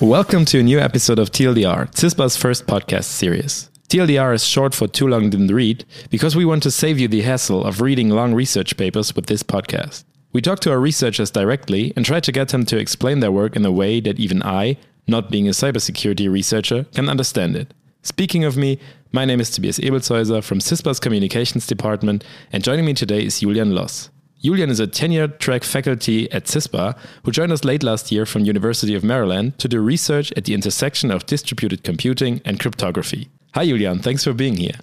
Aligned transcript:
Welcome 0.00 0.44
to 0.46 0.58
a 0.58 0.62
new 0.64 0.80
episode 0.80 1.20
of 1.20 1.30
TLDR, 1.30 1.92
CISPA's 1.92 2.36
first 2.36 2.66
podcast 2.66 3.04
series. 3.04 3.70
TLDR 3.88 4.34
is 4.34 4.44
short 4.44 4.74
for 4.74 4.88
Too 4.88 5.06
Long 5.06 5.30
Didn't 5.30 5.54
Read 5.54 5.84
because 6.10 6.34
we 6.34 6.44
want 6.44 6.64
to 6.64 6.72
save 6.72 6.98
you 6.98 7.06
the 7.06 7.22
hassle 7.22 7.64
of 7.64 7.80
reading 7.80 8.08
long 8.08 8.34
research 8.34 8.76
papers 8.76 9.14
with 9.14 9.26
this 9.26 9.44
podcast. 9.44 10.02
We 10.32 10.40
talk 10.40 10.58
to 10.60 10.72
our 10.72 10.80
researchers 10.80 11.30
directly 11.30 11.92
and 11.94 12.04
try 12.04 12.18
to 12.18 12.32
get 12.32 12.48
them 12.48 12.66
to 12.66 12.78
explain 12.78 13.20
their 13.20 13.30
work 13.30 13.54
in 13.54 13.64
a 13.64 13.70
way 13.70 14.00
that 14.00 14.18
even 14.18 14.42
I, 14.42 14.76
not 15.06 15.30
being 15.30 15.46
a 15.46 15.52
cybersecurity 15.52 16.28
researcher, 16.28 16.82
can 16.94 17.08
understand 17.08 17.54
it. 17.54 17.74
Speaking 18.02 18.42
of 18.42 18.56
me, 18.56 18.80
my 19.12 19.24
name 19.24 19.40
is 19.40 19.50
Tobias 19.50 19.78
Ebelshäuser 19.78 20.42
from 20.42 20.60
CISPA's 20.60 21.00
Communications 21.00 21.66
Department, 21.66 22.24
and 22.52 22.62
joining 22.62 22.84
me 22.84 22.94
today 22.94 23.24
is 23.24 23.40
Julian 23.40 23.74
Loss. 23.74 24.10
Julian 24.42 24.70
is 24.70 24.80
a 24.80 24.86
tenured 24.86 25.38
track 25.38 25.64
faculty 25.64 26.30
at 26.32 26.44
CISPA 26.44 26.96
who 27.24 27.32
joined 27.32 27.52
us 27.52 27.64
late 27.64 27.82
last 27.82 28.12
year 28.12 28.24
from 28.24 28.44
University 28.44 28.94
of 28.94 29.02
Maryland 29.02 29.58
to 29.58 29.68
do 29.68 29.80
research 29.80 30.32
at 30.36 30.44
the 30.44 30.54
intersection 30.54 31.10
of 31.10 31.26
distributed 31.26 31.82
computing 31.82 32.40
and 32.44 32.60
cryptography. 32.60 33.28
Hi, 33.54 33.66
Julian. 33.66 33.98
Thanks 33.98 34.24
for 34.24 34.32
being 34.32 34.56
here. 34.56 34.78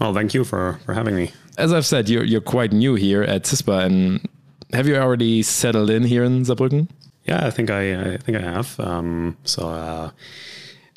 Well, 0.00 0.14
thank 0.14 0.34
you 0.34 0.44
for, 0.44 0.78
for 0.84 0.94
having 0.94 1.16
me. 1.16 1.32
As 1.58 1.72
I've 1.72 1.86
said, 1.86 2.08
you're, 2.08 2.24
you're 2.24 2.40
quite 2.40 2.72
new 2.72 2.94
here 2.94 3.22
at 3.22 3.42
CISPA, 3.42 3.84
and 3.84 4.28
have 4.72 4.86
you 4.86 4.96
already 4.96 5.42
settled 5.42 5.90
in 5.90 6.04
here 6.04 6.24
in 6.24 6.44
Saarbrücken? 6.44 6.88
Yeah, 7.24 7.46
I 7.46 7.50
think 7.50 7.70
I, 7.70 8.14
I 8.14 8.16
think 8.18 8.38
I 8.38 8.42
have. 8.42 8.78
Um, 8.78 9.36
so 9.44 9.68
uh, 9.68 10.10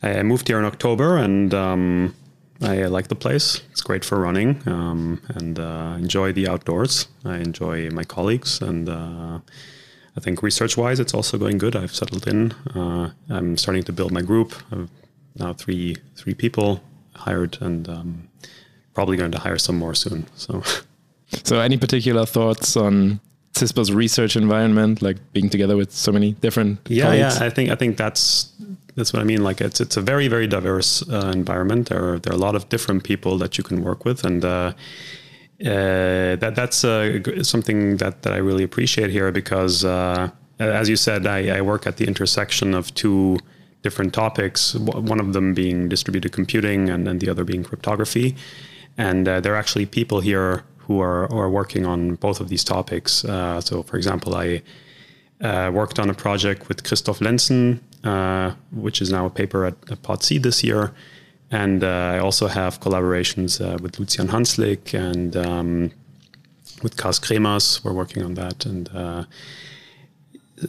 I 0.04 0.22
moved 0.24 0.48
here 0.48 0.60
in 0.60 0.66
October, 0.66 1.18
and 1.18 1.54
um, 1.54 2.16
I 2.62 2.86
like 2.86 3.08
the 3.08 3.16
place. 3.16 3.62
It's 3.72 3.82
great 3.82 4.04
for 4.04 4.20
running 4.20 4.62
um, 4.66 5.22
and 5.30 5.60
uh, 5.60 5.96
enjoy 5.98 6.34
the 6.34 6.48
outdoors. 6.48 7.08
I 7.24 7.38
enjoy 7.38 7.90
my 7.92 8.04
colleagues, 8.04 8.62
and 8.62 8.90
uh, 8.90 9.40
I 10.16 10.20
think 10.20 10.42
research-wise, 10.42 11.00
it's 11.00 11.14
also 11.14 11.38
going 11.38 11.60
good. 11.60 11.76
I've 11.76 11.94
settled 11.94 12.28
in. 12.28 12.54
Uh, 12.74 13.12
I'm 13.30 13.58
starting 13.58 13.84
to 13.84 13.94
build 13.94 14.12
my 14.12 14.22
group. 14.22 14.56
I've 14.72 14.90
now 15.36 15.54
three 15.54 15.98
three 16.16 16.34
people 16.34 16.82
hired, 17.16 17.58
and 17.62 17.88
um, 17.88 18.28
probably 18.94 19.18
going 19.18 19.32
to 19.32 19.40
hire 19.40 19.60
some 19.60 19.78
more 19.78 19.94
soon. 19.94 20.26
So, 20.36 20.64
so 21.44 21.60
any 21.60 21.78
particular 21.78 22.26
thoughts 22.26 22.76
on 22.76 23.20
CISPA's 23.58 23.92
research 23.92 24.36
environment, 24.36 25.02
like 25.02 25.18
being 25.34 25.50
together 25.50 25.76
with 25.76 25.92
so 25.92 26.12
many 26.12 26.34
different? 26.34 26.80
Yeah, 26.88 27.06
colleagues? 27.06 27.40
yeah. 27.40 27.46
I 27.46 27.50
think 27.50 27.70
I 27.70 27.76
think 27.76 27.98
that's 27.98 28.52
that's 28.96 29.14
what 29.14 29.22
I 29.22 29.26
mean. 29.26 29.44
Like 29.44 29.62
it's 29.62 29.80
it's 29.80 29.98
a 29.98 30.02
very 30.02 30.28
very 30.28 30.48
diverse 30.48 31.08
uh, 31.10 31.32
environment. 31.34 31.90
There 31.90 32.14
are 32.14 32.20
there 32.20 32.34
are 32.34 32.36
a 32.36 32.40
lot 32.40 32.56
of 32.56 32.70
different 32.70 33.04
people 33.04 33.38
that 33.38 33.58
you 33.58 33.64
can 33.64 33.84
work 33.84 34.06
with, 34.06 34.24
and 34.24 34.44
uh, 34.44 34.74
uh, 35.62 36.36
that 36.36 36.54
that's 36.56 36.84
uh, 36.84 37.44
something 37.44 37.98
that 37.98 38.22
that 38.24 38.34
I 38.34 38.38
really 38.38 38.64
appreciate 38.64 39.10
here 39.10 39.32
because, 39.32 39.86
uh, 39.86 40.30
as 40.60 40.90
you 40.90 40.96
said, 40.96 41.26
I, 41.26 41.58
I, 41.58 41.62
work 41.62 41.88
at 41.88 41.98
the 41.98 42.06
intersection 42.06 42.74
of 42.74 42.94
two 42.94 43.40
different 43.82 44.14
topics. 44.14 44.76
One 44.76 45.20
of 45.20 45.34
them 45.34 45.54
being 45.54 45.90
distributed 45.90 46.32
computing, 46.32 46.90
and 46.90 47.08
then 47.08 47.20
the 47.20 47.30
other 47.30 47.44
being 47.44 47.64
cryptography. 47.64 48.36
And 48.98 49.28
uh, 49.28 49.40
there 49.42 49.54
are 49.54 49.58
actually 49.58 49.86
people 49.86 50.22
here 50.22 50.64
who 50.88 51.00
are 51.02 51.32
are 51.32 51.50
working 51.50 51.86
on 51.86 52.16
both 52.16 52.40
of 52.40 52.48
these 52.50 52.64
topics. 52.64 53.12
so, 53.68 53.84
for 53.84 53.98
example, 53.98 54.36
I. 54.36 54.62
worked 55.72 56.00
on 56.00 56.10
a 56.10 56.14
project 56.14 56.68
with 56.68 56.82
Christoph 56.84 57.20
Lenzen, 57.20 57.80
uh, 58.04 58.54
which 58.72 59.02
is 59.02 59.12
now 59.12 59.26
a 59.26 59.30
paper 59.30 59.66
at, 59.66 59.76
at 59.92 60.02
this 60.42 60.64
year. 60.64 60.94
And 61.52 61.84
uh, 61.84 62.16
I 62.16 62.20
also 62.20 62.48
have 62.48 62.80
collaborations 62.80 63.62
uh, 63.62 63.78
with 63.82 63.94
Lucjan 64.00 64.28
Hanzlik 64.28 64.94
and 64.94 65.36
um, 65.36 65.92
with 66.84 66.98
Cas 66.98 67.20
Cremers. 67.20 67.84
We're 67.84 67.94
working 67.94 68.24
on 68.24 68.34
that. 68.36 68.66
And 68.66 68.90
uh, 68.94 69.24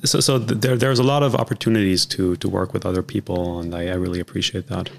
so, 0.05 0.20
so 0.20 0.39
there, 0.39 0.77
there's 0.77 0.98
a 0.98 1.02
lot 1.02 1.22
of 1.22 1.34
opportunities 1.34 2.06
to, 2.06 2.36
to 2.36 2.48
work 2.48 2.72
with 2.72 2.86
other 2.86 3.02
people, 3.02 3.58
and 3.58 3.74
I, 3.74 3.89
I 3.89 3.95
really 3.95 4.20
appreciate 4.20 4.68
that. 4.68 4.90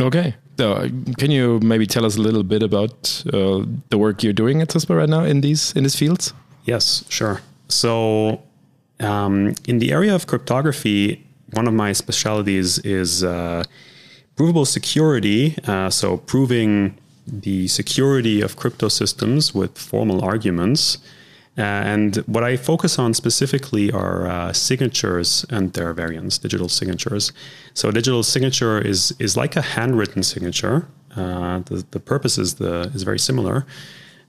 Okay. 0.00 0.34
So, 0.58 0.88
can 1.18 1.30
you 1.30 1.60
maybe 1.60 1.86
tell 1.86 2.04
us 2.04 2.16
a 2.16 2.20
little 2.20 2.42
bit 2.42 2.64
about 2.64 3.22
uh, 3.32 3.64
the 3.90 3.96
work 3.96 4.24
you're 4.24 4.32
doing 4.32 4.60
at 4.60 4.70
CISPA 4.70 4.96
right 4.96 5.08
now 5.08 5.22
in 5.22 5.40
these 5.40 5.72
in 5.76 5.84
these 5.84 5.94
fields? 5.94 6.34
Yes, 6.64 7.04
sure. 7.08 7.40
So, 7.68 8.42
um, 8.98 9.54
in 9.68 9.78
the 9.78 9.92
area 9.92 10.12
of 10.12 10.26
cryptography, 10.26 11.24
one 11.52 11.68
of 11.68 11.74
my 11.74 11.92
specialties 11.92 12.80
is 12.80 13.22
uh, 13.22 13.62
provable 14.34 14.64
security. 14.64 15.56
Uh, 15.64 15.90
so 15.90 16.16
proving 16.16 16.98
the 17.26 17.68
security 17.68 18.40
of 18.40 18.56
crypto 18.56 18.88
systems 18.88 19.54
with 19.54 19.78
formal 19.78 20.24
arguments. 20.24 20.98
Uh, 21.58 21.62
and 21.62 22.16
what 22.26 22.44
I 22.44 22.56
focus 22.56 22.98
on 23.00 23.14
specifically 23.14 23.90
are 23.90 24.28
uh, 24.28 24.52
signatures 24.52 25.44
and 25.50 25.72
their 25.72 25.92
variants, 25.92 26.38
digital 26.38 26.68
signatures. 26.68 27.32
So 27.74 27.88
a 27.88 27.92
digital 27.92 28.22
signature 28.22 28.78
is 28.80 29.12
is 29.18 29.36
like 29.36 29.56
a 29.56 29.62
handwritten 29.62 30.22
signature. 30.22 30.86
Uh, 31.16 31.60
the, 31.60 31.84
the 31.90 31.98
purpose 31.98 32.38
is 32.38 32.54
the 32.54 32.90
is 32.94 33.02
very 33.02 33.18
similar. 33.18 33.66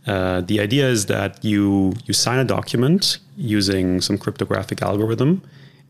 Uh, 0.08 0.42
the 0.42 0.60
idea 0.60 0.90
is 0.90 1.06
that 1.06 1.44
you 1.46 1.94
you 2.06 2.14
sign 2.14 2.40
a 2.40 2.46
document 2.46 3.20
using 3.38 4.02
some 4.02 4.18
cryptographic 4.18 4.82
algorithm, 4.82 5.44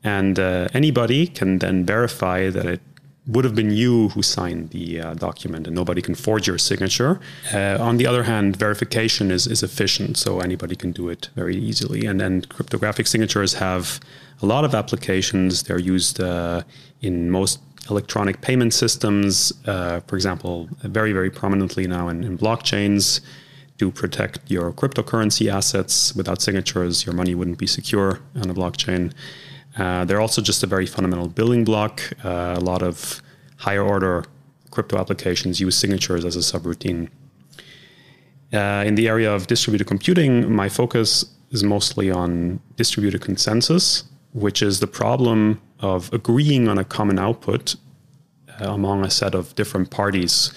and 0.04 0.40
uh, 0.40 0.68
anybody 0.74 1.26
can 1.28 1.60
then 1.60 1.86
verify 1.86 2.50
that 2.50 2.66
it 2.66 2.82
would 3.30 3.46
have 3.46 3.54
been 3.54 3.70
you 3.70 4.10
who 4.10 4.24
signed 4.24 4.72
the 4.72 5.00
uh, 5.00 5.14
document 5.14 5.68
and 5.68 5.76
nobody 5.76 6.02
can 6.02 6.16
forge 6.16 6.48
your 6.48 6.58
signature. 6.58 7.20
Uh, 7.54 7.78
on 7.80 7.98
the 7.98 8.08
other 8.08 8.24
hand, 8.24 8.56
verification 8.56 9.30
is, 9.30 9.46
is 9.46 9.62
efficient, 9.62 10.18
so 10.18 10.40
anybody 10.40 10.76
can 10.76 10.92
do 10.92 11.10
it 11.10 11.30
very 11.36 11.56
easily. 11.56 12.06
And 12.08 12.20
then 12.20 12.42
cryptographic 12.42 13.06
signatures 13.06 13.54
have 13.56 14.00
a 14.42 14.46
lot 14.46 14.66
of 14.66 14.74
applications. 14.74 15.64
They're 15.64 15.80
used 15.80 16.20
uh, 16.20 16.64
in 17.02 17.30
most 17.30 17.60
electronic 17.90 18.42
payment 18.42 18.74
systems, 18.74 19.54
uh, 19.68 20.00
for 20.08 20.16
example, 20.16 20.68
very, 20.84 21.14
very 21.14 21.30
prominently 21.30 21.86
now 21.88 22.08
in, 22.08 22.24
in 22.24 22.38
blockchains 22.38 23.22
to 23.78 23.92
protect 23.92 24.40
your 24.50 24.72
cryptocurrency 24.72 25.52
assets. 25.52 26.16
Without 26.16 26.42
signatures, 26.42 27.06
your 27.06 27.16
money 27.16 27.36
wouldn't 27.36 27.58
be 27.58 27.68
secure 27.68 28.20
on 28.36 28.50
a 28.50 28.54
blockchain. 28.54 29.14
Uh, 29.80 30.04
they're 30.06 30.20
also 30.20 30.42
just 30.42 30.62
a 30.62 30.68
very 30.68 30.86
fundamental 30.86 31.28
building 31.28 31.64
block. 31.64 32.02
Uh, 32.24 32.56
a 32.58 32.60
lot 32.60 32.84
of 32.84 33.22
higher 33.58 33.84
order 33.84 34.26
crypto 34.72 34.98
applications 34.98 35.60
use 35.60 35.78
signatures 35.78 36.26
as 36.26 36.36
a 36.36 36.40
subroutine. 36.40 37.10
Uh, 38.52 38.84
in 38.86 38.96
the 38.96 39.08
area 39.08 39.32
of 39.32 39.48
distributed 39.48 39.88
computing, 39.88 40.52
my 40.52 40.68
focus 40.68 41.26
is 41.52 41.64
mostly 41.64 42.12
on 42.12 42.60
distributed 42.76 43.22
consensus, 43.22 44.04
which 44.34 44.62
is 44.62 44.80
the 44.80 44.88
problem 44.88 45.62
of 45.80 46.12
agreeing 46.14 46.68
on 46.68 46.78
a 46.78 46.84
common 46.84 47.18
output 47.18 47.76
uh, 48.60 48.74
among 48.74 49.06
a 49.06 49.10
set 49.10 49.34
of 49.34 49.56
different 49.56 49.90
parties. 49.90 50.52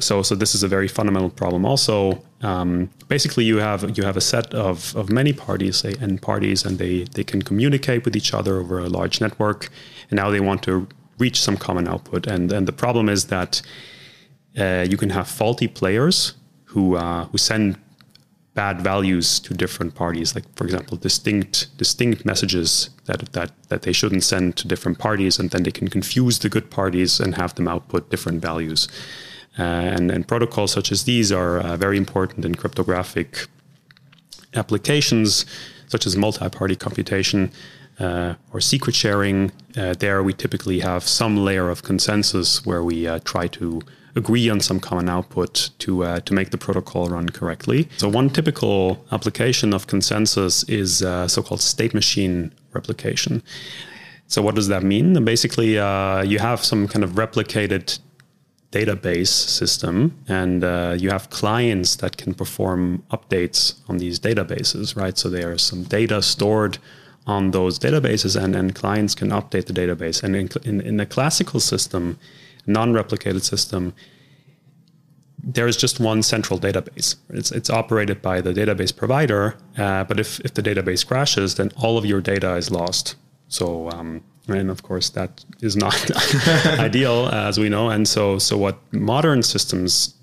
So, 0.00 0.22
so 0.22 0.34
this 0.34 0.54
is 0.54 0.62
a 0.62 0.68
very 0.68 0.88
fundamental 0.88 1.30
problem. 1.30 1.64
Also, 1.64 2.22
um, 2.42 2.90
basically, 3.08 3.44
you 3.44 3.58
have 3.58 3.96
you 3.96 4.04
have 4.04 4.16
a 4.16 4.20
set 4.20 4.52
of, 4.54 4.96
of 4.96 5.10
many 5.10 5.32
parties, 5.32 5.76
say 5.76 5.94
n 6.00 6.18
parties, 6.18 6.64
and 6.64 6.78
they 6.78 7.04
they 7.14 7.24
can 7.24 7.42
communicate 7.42 8.04
with 8.04 8.16
each 8.16 8.34
other 8.34 8.58
over 8.58 8.78
a 8.78 8.88
large 8.88 9.20
network. 9.20 9.68
And 10.10 10.16
now 10.16 10.30
they 10.30 10.40
want 10.40 10.62
to 10.64 10.88
reach 11.18 11.40
some 11.40 11.56
common 11.56 11.86
output. 11.86 12.26
And 12.26 12.52
and 12.52 12.66
the 12.66 12.72
problem 12.72 13.08
is 13.08 13.26
that 13.26 13.62
uh, 14.58 14.86
you 14.88 14.96
can 14.96 15.10
have 15.10 15.28
faulty 15.28 15.68
players 15.68 16.34
who 16.64 16.96
uh, 16.96 17.26
who 17.26 17.38
send 17.38 17.76
bad 18.54 18.80
values 18.80 19.40
to 19.40 19.54
different 19.54 19.94
parties. 19.94 20.34
Like 20.34 20.44
for 20.56 20.64
example, 20.64 20.96
distinct 20.96 21.76
distinct 21.76 22.24
messages 22.24 22.90
that 23.04 23.32
that 23.32 23.50
that 23.68 23.82
they 23.82 23.92
shouldn't 23.92 24.24
send 24.24 24.56
to 24.56 24.68
different 24.68 24.98
parties, 24.98 25.38
and 25.38 25.50
then 25.50 25.62
they 25.62 25.72
can 25.72 25.88
confuse 25.88 26.38
the 26.38 26.48
good 26.48 26.70
parties 26.70 27.20
and 27.20 27.34
have 27.34 27.54
them 27.54 27.68
output 27.68 28.10
different 28.10 28.42
values. 28.42 28.88
Uh, 29.60 29.96
and, 29.96 30.10
and, 30.10 30.26
protocols 30.26 30.72
such 30.72 30.90
as 30.90 31.04
these 31.04 31.30
are 31.30 31.58
uh, 31.58 31.76
very 31.76 31.98
important 31.98 32.46
in 32.46 32.54
cryptographic 32.54 33.46
applications, 34.54 35.44
such 35.88 36.06
as 36.06 36.16
multi-party 36.16 36.76
computation 36.76 37.52
uh, 37.98 38.34
or 38.54 38.60
secret 38.60 38.94
sharing. 38.94 39.52
there, 39.74 40.22
we 40.22 40.32
typically 40.32 40.80
have 40.80 41.02
some 41.20 41.36
layer 41.36 41.68
of 41.68 41.82
consensus 41.82 42.64
where 42.64 42.82
we 42.82 42.96
try 43.32 43.46
to 43.48 43.82
agree 44.16 44.48
on 44.50 44.60
some 44.60 44.80
common 44.80 45.08
output 45.08 45.70
to 45.78 46.04
uh, 46.04 46.20
to 46.20 46.34
make 46.34 46.50
the 46.50 46.58
protocol 46.58 47.08
run 47.08 47.28
correctly. 47.28 47.88
So 47.96 48.08
one 48.08 48.30
typical 48.30 49.04
application 49.12 49.72
of 49.72 49.86
consensus 49.86 50.64
is 50.64 51.02
uh, 51.02 51.28
so-called 51.28 51.60
state 51.60 51.94
machine 51.94 52.52
replication. 52.72 53.42
So 54.26 54.42
what 54.42 54.54
does 54.54 54.68
that 54.68 54.82
mean? 54.82 55.24
Basically, 55.24 55.78
uh, 55.78 56.22
you 56.22 56.38
have 56.38 56.64
some 56.64 56.86
kind 56.86 57.04
of 57.04 57.12
replicated 57.12 57.98
database 58.72 59.28
system 59.28 60.16
and 60.28 60.62
uh, 60.62 60.94
you 60.96 61.10
have 61.10 61.28
clients 61.30 61.96
that 61.96 62.16
can 62.16 62.32
perform 62.32 63.02
updates 63.10 63.74
on 63.88 63.98
these 63.98 64.20
databases 64.20 64.96
right 64.96 65.18
so 65.18 65.28
there 65.28 65.52
is 65.52 65.62
some 65.62 65.82
data 65.82 66.22
stored 66.22 66.78
on 67.26 67.50
those 67.50 67.78
databases 67.78 68.40
and, 68.40 68.54
and 68.54 68.74
clients 68.74 69.14
can 69.14 69.30
update 69.30 69.66
the 69.66 69.72
database 69.72 70.22
and 70.22 70.36
in, 70.36 70.48
in, 70.64 70.80
in 70.80 71.00
a 71.00 71.06
classical 71.06 71.58
system 71.58 72.16
non-replicated 72.66 73.42
system 73.42 73.92
there 75.42 75.66
is 75.66 75.76
just 75.76 76.00
one 76.00 76.22
central 76.22 76.58
database. 76.58 77.16
It's, 77.30 77.50
it's 77.50 77.70
operated 77.70 78.20
by 78.20 78.40
the 78.40 78.52
database 78.52 78.94
provider, 78.94 79.56
uh, 79.76 80.04
but 80.04 80.20
if, 80.20 80.40
if 80.40 80.54
the 80.54 80.62
database 80.62 81.06
crashes, 81.06 81.54
then 81.54 81.70
all 81.76 81.96
of 81.96 82.04
your 82.04 82.20
data 82.20 82.56
is 82.56 82.70
lost. 82.70 83.16
So, 83.48 83.90
um, 83.90 84.22
and 84.58 84.70
of 84.70 84.82
course, 84.82 85.10
that 85.10 85.44
is 85.60 85.76
not 85.76 86.10
ideal, 86.78 87.28
as 87.28 87.58
we 87.58 87.68
know. 87.68 87.90
And 87.90 88.08
so, 88.08 88.38
so 88.38 88.56
what 88.56 88.78
modern 88.92 89.42
systems 89.42 90.14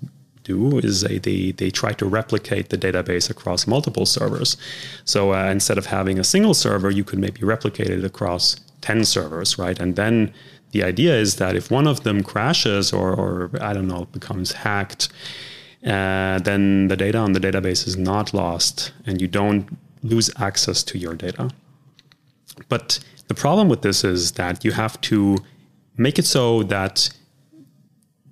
do 0.44 0.78
is 0.78 1.02
they, 1.02 1.18
they, 1.18 1.52
they 1.52 1.70
try 1.70 1.92
to 1.92 2.06
replicate 2.06 2.70
the 2.70 2.78
database 2.78 3.30
across 3.30 3.66
multiple 3.66 4.06
servers. 4.06 4.56
So 5.04 5.34
uh, 5.34 5.50
instead 5.50 5.78
of 5.78 5.86
having 5.86 6.18
a 6.18 6.24
single 6.24 6.54
server, 6.54 6.90
you 6.90 7.04
could 7.04 7.18
maybe 7.18 7.44
replicate 7.44 7.90
it 7.90 8.04
across 8.04 8.56
10 8.80 9.04
servers, 9.04 9.58
right? 9.58 9.78
And 9.78 9.96
then 9.96 10.32
the 10.72 10.82
idea 10.82 11.14
is 11.14 11.36
that 11.36 11.54
if 11.56 11.70
one 11.70 11.86
of 11.86 12.02
them 12.02 12.22
crashes 12.22 12.92
or, 12.92 13.12
or 13.12 13.50
I 13.60 13.72
don't 13.72 13.88
know, 13.88 14.06
becomes 14.06 14.52
hacked, 14.52 15.08
uh, 15.84 16.38
then 16.40 16.88
the 16.88 16.96
data 16.96 17.18
on 17.18 17.32
the 17.32 17.40
database 17.40 17.86
is 17.86 17.96
not 17.96 18.34
lost 18.34 18.92
and 19.06 19.20
you 19.20 19.28
don't 19.28 19.68
lose 20.02 20.30
access 20.38 20.82
to 20.84 20.98
your 20.98 21.14
data. 21.14 21.50
But 22.68 22.98
the 23.28 23.34
problem 23.34 23.68
with 23.68 23.82
this 23.82 24.04
is 24.04 24.32
that 24.32 24.64
you 24.64 24.72
have 24.72 25.00
to 25.02 25.38
make 25.96 26.18
it 26.18 26.26
so 26.26 26.62
that 26.64 27.10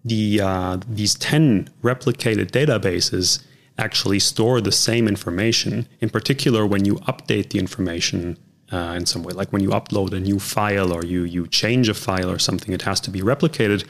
the 0.05 0.41
uh, 0.41 0.79
these 0.89 1.15
10 1.15 1.69
replicated 1.83 2.51
databases 2.51 3.45
actually 3.79 4.19
store 4.19 4.61
the 4.61 4.73
same 4.73 5.07
information. 5.07 5.87
In 6.01 6.09
particular, 6.09 6.67
when 6.67 6.85
you 6.85 6.95
update 7.13 7.51
the 7.51 7.59
information 7.59 8.39
uh, 8.73 8.95
in 8.97 9.07
some 9.07 9.23
way. 9.23 9.33
Like 9.33 9.53
when 9.53 9.63
you 9.63 9.71
upload 9.71 10.13
a 10.13 10.21
new 10.21 10.39
file 10.39 10.93
or 10.93 11.05
you 11.05 11.25
you 11.25 11.47
change 11.47 11.89
a 11.89 11.95
file 11.95 12.31
or 12.31 12.39
something, 12.39 12.73
it 12.73 12.83
has 12.83 13.01
to 13.01 13.11
be 13.11 13.21
replicated 13.21 13.85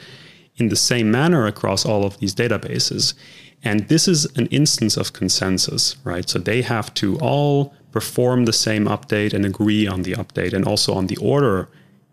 in 0.57 0.69
the 0.69 0.75
same 0.75 1.11
manner 1.11 1.45
across 1.45 1.85
all 1.85 2.05
of 2.05 2.17
these 2.19 2.33
databases. 2.33 3.13
And 3.63 3.87
this 3.89 4.07
is 4.07 4.25
an 4.37 4.47
instance 4.47 4.97
of 4.97 5.13
consensus, 5.13 5.95
right? 6.03 6.27
So 6.29 6.39
they 6.39 6.61
have 6.61 6.93
to 6.95 7.17
all 7.19 7.73
perform 7.91 8.45
the 8.45 8.53
same 8.53 8.85
update 8.85 9.33
and 9.33 9.45
agree 9.45 9.87
on 9.87 10.03
the 10.03 10.13
update 10.13 10.53
and 10.53 10.65
also 10.65 10.93
on 10.93 11.07
the 11.07 11.17
order 11.17 11.67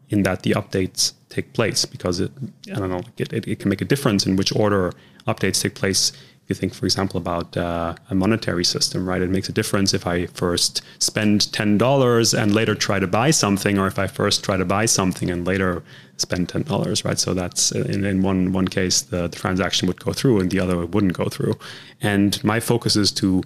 in 0.08 0.22
that 0.22 0.42
the 0.42 0.52
updates 0.52 1.12
take 1.28 1.52
place 1.52 1.84
because 1.84 2.20
it, 2.20 2.30
I 2.72 2.78
don't 2.78 2.90
know, 2.90 3.02
it, 3.18 3.32
it, 3.32 3.48
it 3.48 3.58
can 3.58 3.68
make 3.68 3.80
a 3.80 3.84
difference 3.84 4.26
in 4.26 4.36
which 4.36 4.54
order 4.54 4.92
updates 5.26 5.62
take 5.62 5.74
place 5.74 6.12
If 6.44 6.50
you 6.50 6.56
think, 6.56 6.74
for 6.74 6.84
example, 6.84 7.16
about 7.16 7.56
uh, 7.56 7.94
a 8.10 8.14
monetary 8.14 8.64
system, 8.64 9.08
right? 9.08 9.22
It 9.22 9.30
makes 9.30 9.48
a 9.48 9.52
difference 9.52 9.94
if 9.94 10.06
I 10.06 10.26
first 10.26 10.82
spend 10.98 11.50
ten 11.54 11.78
dollars 11.78 12.34
and 12.34 12.52
later 12.52 12.74
try 12.74 12.98
to 12.98 13.06
buy 13.06 13.30
something, 13.32 13.78
or 13.78 13.86
if 13.86 13.98
I 13.98 14.06
first 14.06 14.44
try 14.44 14.58
to 14.58 14.64
buy 14.66 14.84
something 14.84 15.30
and 15.30 15.46
later 15.46 15.82
spend 16.18 16.50
ten 16.50 16.62
dollars, 16.64 17.02
right? 17.02 17.18
So 17.18 17.32
that's 17.32 17.72
in, 17.72 18.04
in 18.04 18.20
one 18.20 18.52
one 18.52 18.68
case 18.68 19.00
the, 19.00 19.26
the 19.26 19.36
transaction 19.36 19.88
would 19.88 20.04
go 20.04 20.12
through, 20.12 20.40
and 20.40 20.50
the 20.50 20.60
other 20.60 20.84
wouldn't 20.84 21.14
go 21.14 21.30
through. 21.30 21.54
And 22.02 22.42
my 22.44 22.60
focus 22.60 22.94
is 22.94 23.10
to 23.12 23.42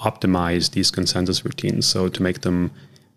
optimize 0.00 0.70
these 0.72 0.90
consensus 0.90 1.44
routines, 1.44 1.86
so 1.86 2.08
to 2.08 2.22
make 2.22 2.40
them 2.40 2.70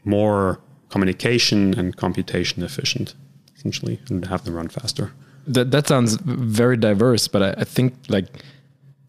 more 0.04 0.60
communication 0.90 1.78
and 1.80 1.96
computation 1.98 2.64
efficient, 2.64 3.16
essentially, 3.56 4.00
and 4.10 4.26
have 4.26 4.44
them 4.46 4.56
run 4.56 4.70
faster. 4.70 5.12
That 5.48 5.72
that 5.72 5.88
sounds 5.88 6.16
very 6.16 6.78
diverse, 6.78 7.28
but 7.28 7.42
I, 7.44 7.62
I 7.62 7.64
think 7.66 7.94
like 8.10 8.28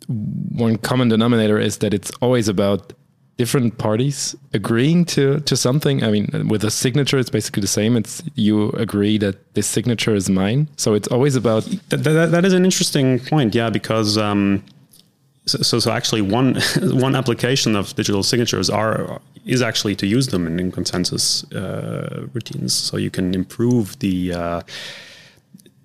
one 0.08 0.76
common 0.78 1.08
denominator 1.08 1.58
is 1.58 1.78
that 1.78 1.94
it's 1.94 2.10
always 2.20 2.48
about 2.48 2.92
different 3.36 3.78
parties 3.78 4.36
agreeing 4.52 5.04
to 5.04 5.40
to 5.40 5.56
something. 5.56 6.02
I 6.02 6.10
mean 6.10 6.48
with 6.48 6.64
a 6.64 6.70
signature 6.70 7.18
it's 7.18 7.30
basically 7.30 7.60
the 7.60 7.74
same. 7.80 7.96
It's 7.96 8.22
you 8.34 8.70
agree 8.70 9.18
that 9.18 9.54
this 9.54 9.66
signature 9.66 10.14
is 10.14 10.28
mine. 10.28 10.68
So 10.76 10.94
it's 10.94 11.08
always 11.08 11.36
about 11.36 11.64
that, 11.90 12.04
that, 12.04 12.30
that 12.30 12.44
is 12.44 12.52
an 12.52 12.64
interesting 12.64 13.20
point 13.20 13.54
yeah 13.54 13.70
because 13.70 14.18
um, 14.18 14.62
so, 15.46 15.78
so 15.78 15.90
actually 15.90 16.22
one 16.22 16.54
one 16.82 17.14
application 17.14 17.76
of 17.76 17.94
digital 17.94 18.22
signatures 18.22 18.70
are 18.70 19.20
is 19.44 19.60
actually 19.60 19.94
to 19.96 20.06
use 20.06 20.28
them 20.28 20.46
in, 20.46 20.58
in 20.58 20.72
consensus 20.72 21.44
uh, 21.52 22.26
routines 22.32 22.72
so 22.72 22.96
you 22.96 23.10
can 23.10 23.34
improve 23.34 23.98
the 23.98 24.32
uh, 24.32 24.62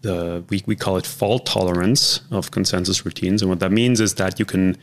the 0.01 0.43
we, 0.49 0.63
we 0.65 0.75
call 0.75 0.97
it 0.97 1.05
fault 1.05 1.45
tolerance 1.45 2.21
of 2.31 2.51
consensus 2.51 3.05
routines. 3.05 3.41
And 3.41 3.49
what 3.49 3.59
that 3.59 3.71
means 3.71 3.99
is 3.99 4.15
that 4.15 4.39
you 4.39 4.45
can 4.45 4.77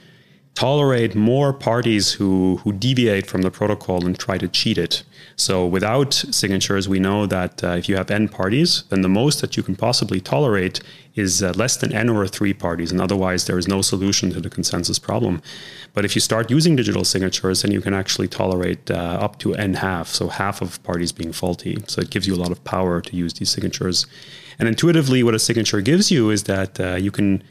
tolerate 0.56 1.14
more 1.14 1.52
parties 1.52 2.12
who, 2.12 2.56
who 2.64 2.72
deviate 2.72 3.26
from 3.26 3.42
the 3.42 3.50
protocol 3.50 4.06
and 4.06 4.18
try 4.18 4.38
to 4.38 4.48
cheat 4.48 4.78
it. 4.78 5.04
So 5.36 5.66
without 5.66 6.14
signatures, 6.14 6.88
we 6.88 6.98
know 6.98 7.26
that 7.26 7.62
uh, 7.62 7.76
if 7.76 7.90
you 7.90 7.96
have 7.96 8.10
n 8.10 8.26
parties, 8.26 8.84
then 8.88 9.02
the 9.02 9.08
most 9.08 9.42
that 9.42 9.56
you 9.56 9.62
can 9.62 9.76
possibly 9.76 10.18
tolerate 10.18 10.80
is 11.14 11.42
uh, 11.42 11.52
less 11.56 11.76
than 11.76 11.92
n 11.92 12.08
over 12.08 12.26
three 12.26 12.54
parties, 12.54 12.90
and 12.90 13.02
otherwise 13.02 13.44
there 13.44 13.58
is 13.58 13.68
no 13.68 13.82
solution 13.82 14.30
to 14.30 14.40
the 14.40 14.48
consensus 14.48 14.98
problem. 14.98 15.42
But 15.92 16.06
if 16.06 16.14
you 16.14 16.22
start 16.22 16.50
using 16.50 16.74
digital 16.74 17.04
signatures, 17.04 17.60
then 17.60 17.70
you 17.70 17.82
can 17.82 17.92
actually 17.92 18.28
tolerate 18.28 18.90
uh, 18.90 19.18
up 19.20 19.38
to 19.40 19.54
n 19.54 19.74
half, 19.74 20.08
so 20.08 20.28
half 20.28 20.62
of 20.62 20.82
parties 20.82 21.12
being 21.12 21.32
faulty. 21.32 21.76
So 21.86 22.00
it 22.00 22.10
gives 22.10 22.26
you 22.26 22.34
a 22.34 22.42
lot 22.42 22.50
of 22.50 22.64
power 22.64 23.02
to 23.02 23.16
use 23.16 23.34
these 23.34 23.50
signatures. 23.50 24.06
And 24.58 24.68
intuitively, 24.68 25.22
what 25.22 25.34
a 25.34 25.38
signature 25.38 25.82
gives 25.82 26.10
you 26.10 26.30
is 26.30 26.44
that 26.44 26.80
uh, 26.80 26.94
you 26.94 27.10
can 27.10 27.42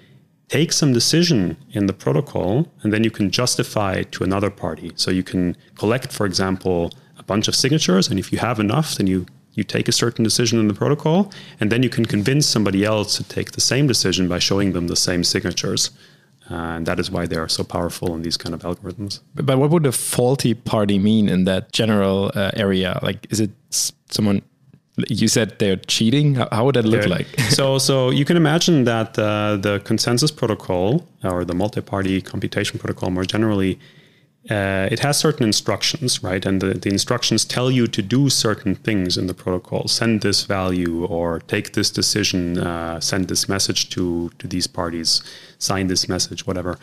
take 0.50 0.72
some 0.72 0.94
decision 0.94 1.58
in 1.72 1.88
the 1.88 1.94
protocol 1.94 2.72
and 2.82 2.94
then 2.94 3.04
you 3.04 3.12
can 3.12 3.32
justify 3.32 3.94
it 3.94 4.12
to 4.12 4.24
another 4.24 4.50
party. 4.50 4.92
So 4.96 5.12
you 5.12 5.24
can 5.24 5.56
collect, 5.76 6.12
for 6.12 6.26
example, 6.26 6.92
a 7.18 7.24
bunch 7.24 7.48
of 7.48 7.56
signatures, 7.56 8.10
and 8.10 8.20
if 8.20 8.32
you 8.32 8.40
have 8.40 8.60
enough, 8.60 8.96
then 8.96 9.08
you 9.08 9.26
you 9.56 9.64
take 9.64 9.88
a 9.88 9.92
certain 9.94 10.24
decision 10.24 10.60
in 10.60 10.68
the 10.68 10.74
protocol, 10.74 11.32
and 11.62 11.72
then 11.72 11.82
you 11.82 11.90
can 11.90 12.06
convince 12.06 12.46
somebody 12.46 12.84
else 12.84 13.16
to 13.16 13.24
take 13.24 13.54
the 13.54 13.62
same 13.62 13.88
decision 13.88 14.28
by 14.28 14.38
showing 14.38 14.74
them 14.74 14.88
the 14.88 14.98
same 14.98 15.24
signatures. 15.24 15.92
Uh, 16.52 16.76
and 16.76 16.86
that 16.86 17.00
is 17.00 17.10
why 17.10 17.26
they 17.26 17.38
are 17.38 17.48
so 17.48 17.64
powerful 17.64 18.14
in 18.14 18.22
these 18.22 18.38
kind 18.38 18.54
of 18.54 18.62
algorithms. 18.62 19.22
But, 19.34 19.46
but 19.46 19.58
what 19.58 19.72
would 19.72 19.86
a 19.86 19.92
faulty 19.92 20.54
party 20.54 21.00
mean 21.00 21.30
in 21.30 21.46
that 21.46 21.72
general 21.72 22.32
uh, 22.36 22.52
area? 22.54 23.00
Like, 23.02 23.26
is 23.32 23.40
it 23.40 23.52
someone 23.70 24.42
you 25.10 25.28
said 25.28 25.60
they're 25.60 25.76
cheating. 25.76 26.36
How 26.36 26.66
would 26.66 26.76
that 26.76 26.86
look 26.86 27.06
like? 27.08 27.28
so, 27.50 27.78
so 27.78 28.10
you 28.10 28.26
can 28.26 28.38
imagine 28.38 28.86
that 28.86 29.18
uh, 29.20 29.58
the 29.58 29.82
consensus 29.84 30.32
protocol 30.32 31.06
or 31.24 31.44
the 31.44 31.54
multi-party 31.54 32.22
computation 32.22 32.80
protocol, 32.80 33.10
more 33.10 33.26
generally, 33.26 33.80
uh, 34.50 34.88
it 34.92 35.00
has 35.00 35.18
certain 35.18 35.44
instructions, 35.44 36.22
right? 36.22 36.46
And 36.46 36.62
the, 36.62 36.76
the 36.76 36.90
instructions 36.90 37.46
tell 37.46 37.72
you 37.72 37.88
to 37.88 38.02
do 38.02 38.30
certain 38.30 38.76
things 38.76 39.18
in 39.18 39.26
the 39.26 39.34
protocol: 39.34 39.88
send 39.88 40.22
this 40.22 40.44
value, 40.44 41.06
or 41.06 41.40
take 41.40 41.74
this 41.74 41.90
decision, 41.90 42.60
uh, 42.60 43.00
send 43.00 43.28
this 43.28 43.50
message 43.50 43.90
to 43.92 44.30
to 44.38 44.48
these 44.48 44.68
parties, 44.68 45.24
sign 45.58 45.88
this 45.88 46.08
message, 46.08 46.46
whatever. 46.46 46.78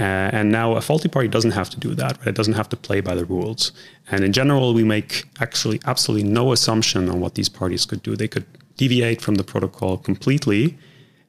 Uh, 0.00 0.30
and 0.32 0.50
now 0.50 0.76
a 0.76 0.80
faulty 0.80 1.08
party 1.08 1.28
doesn't 1.28 1.50
have 1.50 1.68
to 1.68 1.78
do 1.78 1.94
that. 1.94 2.16
Right? 2.18 2.28
It 2.28 2.34
doesn't 2.34 2.54
have 2.54 2.70
to 2.70 2.76
play 2.76 3.00
by 3.00 3.14
the 3.14 3.26
rules. 3.26 3.72
And 4.10 4.24
in 4.24 4.32
general, 4.32 4.72
we 4.72 4.82
make 4.82 5.24
actually 5.40 5.78
absolutely 5.84 6.28
no 6.28 6.52
assumption 6.52 7.10
on 7.10 7.20
what 7.20 7.34
these 7.34 7.50
parties 7.50 7.84
could 7.84 8.02
do. 8.02 8.16
They 8.16 8.28
could 8.28 8.46
deviate 8.76 9.20
from 9.20 9.34
the 9.34 9.44
protocol 9.44 9.98
completely 9.98 10.78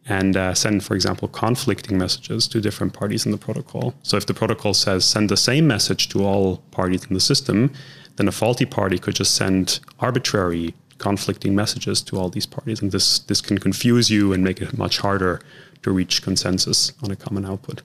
and 0.07 0.35
uh, 0.37 0.53
send, 0.53 0.83
for 0.83 0.95
example, 0.95 1.27
conflicting 1.27 1.97
messages 1.97 2.47
to 2.47 2.61
different 2.61 2.93
parties 2.93 3.25
in 3.25 3.31
the 3.31 3.37
protocol. 3.37 3.93
So 4.03 4.17
if 4.17 4.25
the 4.25 4.33
protocol 4.33 4.73
says 4.73 5.05
send 5.05 5.29
the 5.29 5.37
same 5.37 5.67
message 5.67 6.09
to 6.09 6.23
all 6.23 6.57
parties 6.71 7.05
in 7.05 7.13
the 7.13 7.19
system, 7.19 7.73
then 8.15 8.27
a 8.27 8.31
faulty 8.31 8.65
party 8.65 8.97
could 8.97 9.15
just 9.15 9.35
send 9.35 9.79
arbitrary 9.99 10.73
conflicting 10.97 11.55
messages 11.55 12.01
to 12.03 12.17
all 12.17 12.29
these 12.29 12.45
parties. 12.45 12.81
And 12.81 12.91
this, 12.91 13.19
this 13.19 13.41
can 13.41 13.57
confuse 13.57 14.09
you 14.09 14.33
and 14.33 14.43
make 14.43 14.61
it 14.61 14.77
much 14.77 14.99
harder 14.99 15.41
to 15.83 15.91
reach 15.91 16.21
consensus 16.21 16.93
on 17.03 17.11
a 17.11 17.15
common 17.15 17.45
output 17.45 17.81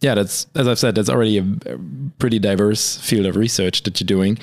yeah, 0.00 0.14
that's 0.14 0.46
as 0.54 0.66
I've 0.66 0.78
said, 0.78 0.94
that's 0.94 1.10
already 1.10 1.38
a 1.38 1.46
pretty 2.18 2.38
diverse 2.38 2.98
field 2.98 3.26
of 3.26 3.36
research 3.36 3.82
that 3.82 4.00
you're 4.00 4.06
doing. 4.06 4.38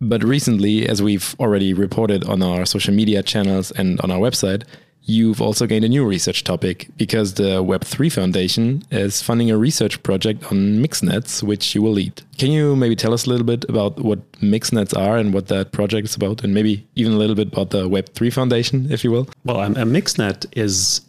But 0.00 0.24
recently, 0.24 0.88
as 0.88 1.02
we've 1.02 1.36
already 1.38 1.74
reported 1.74 2.24
on 2.24 2.42
our 2.42 2.64
social 2.64 2.94
media 2.94 3.22
channels 3.22 3.70
and 3.72 4.00
on 4.00 4.10
our 4.10 4.18
website, 4.18 4.64
you've 5.02 5.42
also 5.42 5.66
gained 5.66 5.84
a 5.84 5.88
new 5.88 6.06
research 6.06 6.42
topic 6.44 6.88
because 6.96 7.34
the 7.34 7.62
Web3 7.62 8.10
Foundation 8.12 8.82
is 8.90 9.20
funding 9.22 9.50
a 9.50 9.58
research 9.58 10.02
project 10.02 10.44
on 10.50 10.80
mixnets, 10.82 11.42
which 11.42 11.74
you 11.74 11.82
will 11.82 11.92
lead. 11.92 12.22
Can 12.38 12.50
you 12.50 12.76
maybe 12.76 12.96
tell 12.96 13.12
us 13.12 13.26
a 13.26 13.28
little 13.28 13.46
bit 13.46 13.64
about 13.68 14.00
what 14.00 14.20
mixnets 14.40 14.94
are 14.94 15.18
and 15.18 15.34
what 15.34 15.48
that 15.48 15.72
project 15.72 16.08
is 16.08 16.16
about, 16.16 16.42
and 16.42 16.54
maybe 16.54 16.86
even 16.94 17.12
a 17.12 17.16
little 17.16 17.36
bit 17.36 17.48
about 17.52 17.70
the 17.70 17.88
Web3 17.88 18.32
Foundation, 18.32 18.90
if 18.90 19.04
you 19.04 19.10
will? 19.10 19.28
Well, 19.44 19.60
a 19.60 19.84
mixnet 19.84 20.46
is 20.56 21.02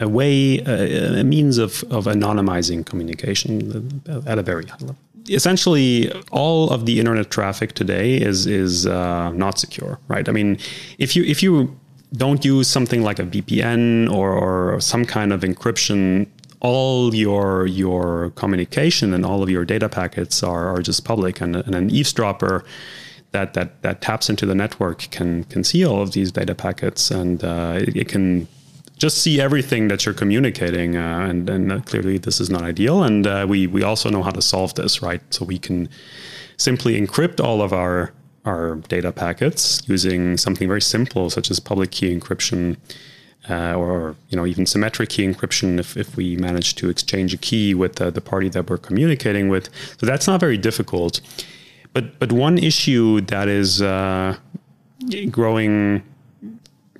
a 0.00 0.08
way, 0.08 0.58
a, 0.58 1.20
a 1.20 1.24
means 1.24 1.58
of, 1.58 1.82
of 1.90 2.04
anonymizing 2.04 2.84
communication 2.84 4.02
at 4.26 4.38
a 4.38 4.42
very 4.42 4.66
high 4.66 4.76
level. 4.80 4.96
Essentially, 5.28 6.12
all 6.30 6.70
of 6.70 6.86
the 6.86 7.00
internet 7.00 7.30
traffic 7.30 7.72
today 7.72 8.16
is 8.16 8.46
is 8.46 8.86
uh, 8.86 9.30
not 9.30 9.58
secure, 9.58 9.98
right? 10.06 10.28
I 10.28 10.32
mean, 10.32 10.58
if 10.98 11.16
you 11.16 11.24
if 11.24 11.42
you 11.42 11.76
don't 12.12 12.44
use 12.44 12.68
something 12.68 13.02
like 13.02 13.18
a 13.18 13.24
VPN 13.24 14.10
or, 14.12 14.32
or 14.32 14.80
some 14.80 15.04
kind 15.04 15.32
of 15.32 15.40
encryption, 15.40 16.28
all 16.60 17.12
your 17.12 17.66
your 17.66 18.30
communication 18.36 19.12
and 19.12 19.24
all 19.24 19.42
of 19.42 19.50
your 19.50 19.64
data 19.64 19.88
packets 19.88 20.42
are, 20.44 20.68
are 20.68 20.80
just 20.80 21.04
public, 21.04 21.40
and, 21.40 21.56
and 21.56 21.74
an 21.74 21.90
eavesdropper 21.90 22.64
that 23.32 23.54
that 23.54 23.82
that 23.82 24.00
taps 24.00 24.30
into 24.30 24.46
the 24.46 24.54
network 24.54 25.08
can 25.10 25.44
can 25.44 25.64
see 25.64 25.84
all 25.84 26.00
of 26.00 26.12
these 26.12 26.30
data 26.30 26.54
packets 26.54 27.10
and 27.10 27.42
uh, 27.44 27.74
it, 27.76 27.96
it, 27.96 28.08
can 28.08 28.46
just 28.98 29.18
see 29.18 29.40
everything 29.40 29.88
that 29.88 30.04
you're 30.04 30.14
communicating, 30.14 30.96
uh, 30.96 31.26
and, 31.28 31.48
and 31.50 31.72
uh, 31.72 31.80
clearly 31.80 32.18
this 32.18 32.40
is 32.40 32.48
not 32.48 32.62
ideal. 32.62 33.02
And 33.02 33.26
uh, 33.26 33.46
we 33.48 33.66
we 33.66 33.82
also 33.82 34.10
know 34.10 34.22
how 34.22 34.30
to 34.30 34.42
solve 34.42 34.74
this, 34.74 35.02
right? 35.02 35.20
So 35.30 35.44
we 35.44 35.58
can 35.58 35.88
simply 36.56 36.98
encrypt 37.00 37.42
all 37.44 37.62
of 37.62 37.72
our 37.72 38.12
our 38.44 38.76
data 38.88 39.12
packets 39.12 39.82
using 39.86 40.36
something 40.36 40.68
very 40.68 40.80
simple, 40.80 41.28
such 41.30 41.50
as 41.50 41.60
public 41.60 41.90
key 41.90 42.14
encryption. 42.16 42.78
Uh, 43.48 43.74
or 43.74 44.16
you 44.28 44.36
know 44.36 44.44
even 44.44 44.66
symmetric 44.66 45.08
key 45.08 45.24
encryption 45.24 45.78
if, 45.78 45.96
if 45.96 46.16
we 46.16 46.36
manage 46.36 46.74
to 46.74 46.88
exchange 46.88 47.32
a 47.32 47.36
key 47.36 47.74
with 47.74 47.94
the, 47.94 48.10
the 48.10 48.20
party 48.20 48.48
that 48.48 48.68
we're 48.68 48.76
communicating 48.76 49.48
with 49.48 49.70
so 50.00 50.04
that's 50.04 50.26
not 50.26 50.40
very 50.40 50.58
difficult 50.58 51.20
but 51.92 52.18
but 52.18 52.32
one 52.32 52.58
issue 52.58 53.20
that 53.20 53.46
is 53.46 53.80
uh, 53.80 54.36
growing 55.30 56.02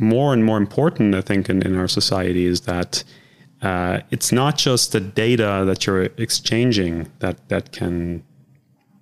more 0.00 0.32
and 0.32 0.44
more 0.44 0.58
important, 0.58 1.14
I 1.14 1.20
think, 1.20 1.48
in, 1.48 1.62
in 1.62 1.76
our 1.76 1.88
society 1.88 2.46
is 2.46 2.62
that 2.62 3.04
uh, 3.62 4.00
it's 4.10 4.32
not 4.32 4.58
just 4.58 4.92
the 4.92 5.00
data 5.00 5.64
that 5.66 5.86
you're 5.86 6.04
exchanging 6.18 7.10
that 7.20 7.48
that 7.48 7.72
can 7.72 8.22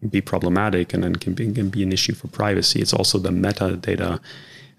be 0.09 0.21
problematic 0.21 0.93
and 0.95 1.03
then 1.03 1.17
can 1.17 1.35
be, 1.35 1.51
can 1.53 1.71
be 1.71 1.83
an 1.83 1.93
issue 1.93 2.15
for 2.15 2.29
privacy. 2.29 2.81
It's 2.81 2.93
also 2.93 3.19
the 3.19 3.31
metadata 3.31 4.21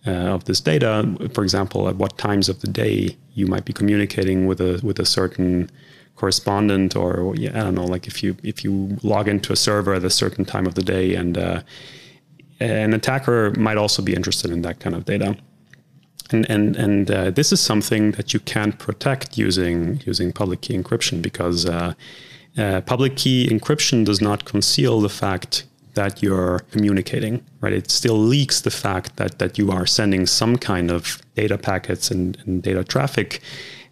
uh, 0.08 0.10
of 0.10 0.46
this 0.46 0.62
data. 0.62 1.16
For 1.34 1.44
example, 1.44 1.90
at 1.90 1.96
what 1.96 2.18
times 2.18 2.48
of 2.48 2.62
the 2.62 2.68
day 2.68 3.18
you 3.34 3.48
might 3.48 3.66
be 3.66 3.74
communicating 3.74 4.46
with 4.46 4.62
a 4.62 4.80
with 4.84 5.00
a 5.00 5.06
certain 5.06 5.70
correspondent, 6.16 6.96
or 6.96 7.34
I 7.36 7.50
don't 7.50 7.76
know, 7.76 7.86
like 7.86 8.08
if 8.08 8.24
you 8.24 8.38
if 8.44 8.64
you 8.64 8.98
log 9.04 9.28
into 9.28 9.52
a 9.52 9.56
server 9.56 9.94
at 9.94 10.04
a 10.04 10.10
certain 10.10 10.46
time 10.46 10.68
of 10.68 10.76
the 10.76 10.84
day, 10.84 11.16
and 11.16 11.38
uh, 11.38 11.62
an 12.60 12.94
attacker 12.94 13.52
might 13.58 13.78
also 13.78 14.02
be 14.02 14.14
interested 14.14 14.52
in 14.52 14.62
that 14.62 14.80
kind 14.80 14.96
of 14.96 15.06
data 15.06 15.36
and 16.32 16.50
and 16.50 16.76
and 16.76 17.12
uh, 17.12 17.32
this 17.32 17.52
is 17.52 17.60
something 17.62 18.12
that 18.12 18.34
you 18.34 18.40
can't 18.40 18.78
protect 18.80 19.38
using 19.38 20.02
using 20.06 20.32
public 20.32 20.62
key 20.62 20.78
encryption 20.78 21.22
because 21.22 21.66
uh, 21.66 21.94
uh, 22.58 22.82
public 22.82 23.16
key 23.16 23.48
encryption 23.50 24.06
does 24.06 24.22
not 24.22 24.46
conceal 24.46 25.02
the 25.02 25.10
fact 25.10 25.66
that 25.94 26.22
you're 26.22 26.60
communicating 26.72 27.44
right? 27.66 27.74
It 27.74 27.90
still 27.90 28.18
leaks 28.18 28.62
the 28.62 28.70
fact 28.70 29.16
that 29.16 29.40
that 29.40 29.58
you 29.58 29.72
are 29.72 29.88
sending 29.88 30.28
some 30.28 30.56
kind 30.58 30.92
of 30.92 31.20
data 31.34 31.58
packets 31.58 32.12
and, 32.12 32.38
and 32.46 32.62
data 32.62 32.84
traffic. 32.84 33.42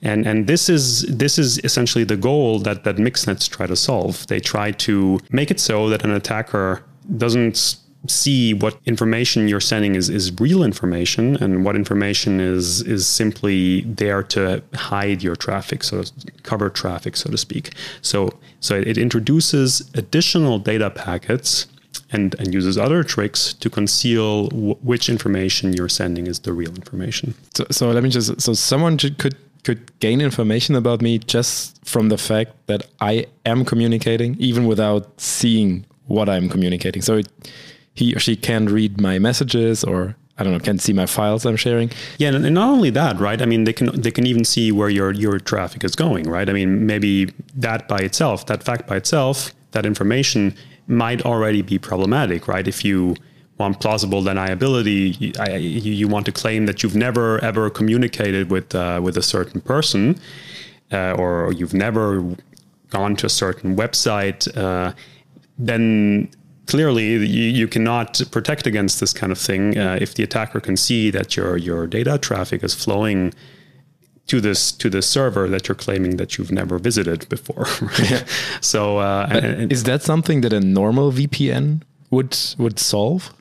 And 0.03 0.27
and 0.27 0.45
this 0.47 0.69
is 0.69 0.87
this 1.23 1.39
is 1.39 1.59
essentially 1.63 2.05
the 2.05 2.17
goal 2.17 2.59
that 2.59 2.83
that 2.83 2.97
mixnets 2.97 3.47
try 3.47 3.65
to 3.65 3.75
solve. 3.75 4.27
They 4.27 4.39
try 4.39 4.71
to 4.87 5.19
make 5.31 5.49
it 5.49 5.59
so 5.59 5.89
that 5.89 6.03
an 6.03 6.11
attacker 6.11 6.83
doesn't 7.17 7.77
see 8.07 8.53
what 8.53 8.77
information 8.86 9.48
you're 9.48 9.62
sending 9.62 9.95
is, 9.95 10.10
is 10.10 10.31
real 10.39 10.63
information 10.63 11.38
and 11.41 11.63
what 11.63 11.75
information 11.75 12.39
is 12.39 12.81
is 12.81 13.07
simply 13.07 13.81
there 13.81 14.22
to 14.22 14.62
hide 14.74 15.24
your 15.24 15.36
traffic 15.36 15.83
so 15.83 16.03
cover 16.43 16.69
traffic 16.69 17.15
so 17.15 17.29
to 17.29 17.38
speak 17.38 17.72
so 18.01 18.29
so 18.60 18.75
it 18.75 18.98
introduces 18.98 19.89
additional 19.93 20.60
data 20.60 20.89
packets 20.89 21.67
and, 22.12 22.36
and 22.39 22.53
uses 22.53 22.77
other 22.77 23.03
tricks 23.03 23.53
to 23.53 23.69
conceal 23.69 24.48
w- 24.50 24.75
which 24.81 25.10
information 25.10 25.74
you're 25.74 25.89
sending 25.89 26.27
is 26.27 26.39
the 26.39 26.53
real 26.53 26.74
information. 26.75 27.33
So, 27.55 27.65
so 27.72 27.91
let 27.91 28.03
me 28.03 28.10
just 28.10 28.39
so 28.39 28.53
someone 28.53 28.98
could 28.98 29.36
could 29.63 29.98
gain 30.00 30.22
information 30.22 30.75
about 30.75 31.01
me 31.01 31.17
just 31.17 31.83
from 31.86 32.10
the 32.10 32.17
fact 32.17 32.51
that 32.67 32.86
I 33.00 33.27
am 33.45 33.63
communicating, 33.65 34.36
even 34.38 34.67
without 34.67 35.19
seeing 35.19 35.86
what 36.07 36.27
I'm 36.29 36.50
communicating. 36.50 37.01
So 37.01 37.17
it, 37.17 37.27
he 37.93 38.13
or 38.15 38.19
she 38.19 38.35
can 38.35 38.65
read 38.67 39.00
my 39.00 39.19
messages 39.19 39.83
or 39.83 40.15
I 40.38 40.43
don't 40.43 40.51
know, 40.51 40.59
can 40.59 40.79
see 40.79 40.93
my 40.93 41.05
files 41.05 41.45
I'm 41.45 41.55
sharing. 41.55 41.91
Yeah, 42.17 42.29
and 42.29 42.53
not 42.55 42.69
only 42.69 42.89
that, 42.91 43.19
right? 43.19 43.39
I 43.39 43.45
mean, 43.45 43.65
they 43.65 43.73
can 43.73 44.01
they 44.01 44.09
can 44.09 44.25
even 44.25 44.43
see 44.43 44.71
where 44.71 44.89
your 44.89 45.12
your 45.12 45.39
traffic 45.39 45.83
is 45.83 45.95
going, 45.95 46.27
right? 46.27 46.50
I 46.50 46.53
mean, 46.53 46.88
maybe 46.88 47.31
that 47.55 47.88
by 47.88 48.00
itself, 48.00 48.47
that 48.47 48.63
fact 48.63 48.88
by 48.88 48.97
itself, 48.97 49.53
that 49.71 49.85
information 49.85 50.55
might 50.88 51.21
already 51.23 51.62
be 51.62 51.77
problematic, 51.77 52.47
right? 52.47 52.67
If 52.67 52.83
you 52.83 53.15
want 53.59 53.79
plausible 53.79 54.23
deniability, 54.23 55.19
you, 55.21 55.91
you 55.93 56.07
want 56.07 56.25
to 56.25 56.31
claim 56.31 56.65
that 56.65 56.81
you've 56.81 56.95
never 56.95 57.38
ever 57.43 57.69
communicated 57.69 58.50
with 58.50 58.73
uh, 58.73 59.00
with 59.03 59.17
a 59.17 59.21
certain 59.21 59.62
person, 59.62 60.19
uh, 60.91 61.13
or 61.13 61.53
you've 61.53 61.75
never 61.75 62.35
gone 62.89 63.15
to 63.17 63.27
a 63.27 63.29
certain 63.29 63.75
website, 63.75 64.55
uh, 64.57 64.93
then 65.59 66.29
clearly 66.67 67.12
you, 67.12 67.20
you, 67.20 67.67
cannot 67.67 68.22
protect 68.32 68.65
against 68.67 69.00
this 69.00 69.13
kind 69.13 69.32
of 69.32 69.38
thing 69.38 69.77
uh, 69.77 69.98
if 70.00 70.15
the 70.15 70.24
attacker 70.24 70.60
can 70.60 70.77
see 70.77 71.12
that 71.12 71.36
your 71.36 71.58
your 71.58 71.88
data 71.88 72.17
traffic 72.17 72.63
is 72.63 72.74
flowing 72.74 73.34
to 74.27 74.39
this 74.39 74.72
to 74.72 74.89
the 74.89 75.01
server 75.01 75.50
that 75.50 75.67
you're 75.67 75.75
claiming 75.75 76.17
that 76.17 76.38
you've 76.38 76.51
never 76.51 76.77
visited 76.79 77.27
before. 77.29 77.65
Right? 77.82 78.25
so 78.62 78.98
uh, 79.00 79.27
and, 79.32 79.72
is 79.72 79.84
that 79.84 80.03
something 80.03 80.41
that 80.41 80.53
a 80.53 80.60
normal 80.60 81.12
VPN 81.12 81.82
would 82.10 82.38
would 82.58 82.79
solve? 82.79 83.34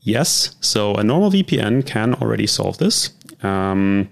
Yes. 0.00 0.54
So 0.60 0.94
a 0.94 1.02
normal 1.02 1.30
VPN 1.30 1.86
can 1.86 2.14
already 2.14 2.46
solve 2.46 2.76
this. 2.76 3.10
Um, 3.42 4.08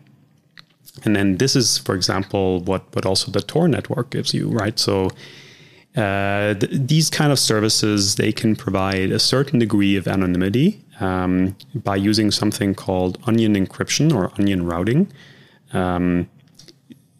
and 1.04 1.14
then 1.16 1.36
this 1.36 1.54
is, 1.54 1.78
for 1.78 1.94
example, 1.94 2.60
what 2.60 2.82
what 2.94 3.06
also 3.06 3.30
the 3.30 3.40
Tor 3.40 3.68
network 3.68 4.10
gives 4.10 4.34
you, 4.34 4.48
right? 4.48 4.78
So 4.78 5.10
uh, 5.96 6.54
th- 6.54 6.72
these 6.72 7.10
kind 7.10 7.32
of 7.32 7.38
services 7.38 8.14
they 8.14 8.32
can 8.32 8.56
provide 8.56 9.10
a 9.10 9.18
certain 9.18 9.58
degree 9.58 9.96
of 9.96 10.08
anonymity 10.08 10.82
um, 11.00 11.54
by 11.74 11.96
using 11.96 12.30
something 12.30 12.74
called 12.74 13.18
onion 13.26 13.54
encryption 13.54 14.14
or 14.14 14.32
onion 14.38 14.64
routing. 14.64 15.12
Um, 15.72 16.28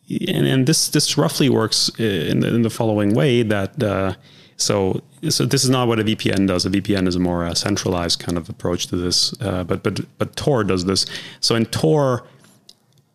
and, 0.09 0.47
and, 0.47 0.67
this 0.67 0.88
this 0.88 1.17
roughly 1.17 1.49
works 1.49 1.88
in 1.99 2.41
the, 2.41 2.55
in 2.55 2.62
the 2.62 2.71
following 2.71 3.14
way 3.14 3.43
that 3.43 3.83
uh, 3.83 4.14
so 4.57 5.02
so 5.29 5.45
this 5.45 5.64
is 5.64 5.71
not 5.71 5.88
what 5.88 6.00
a 6.00 6.05
VPN 6.05 6.47
does. 6.47 6.67
A 6.67 6.71
VPN 6.71 7.07
is 7.07 7.17
a 7.17 7.21
more 7.21 7.45
uh, 7.45 7.55
centralized 7.55 8.19
kind 8.19 8.37
of 8.37 8.49
approach 8.49 8.87
to 8.88 8.97
this, 8.97 9.35
uh, 9.41 9.64
but 9.64 9.83
but 9.83 10.00
but 10.19 10.35
Tor 10.37 10.64
does 10.64 10.85
this. 10.85 11.07
So 11.41 11.55
in 11.55 11.67
Tor, 11.67 12.26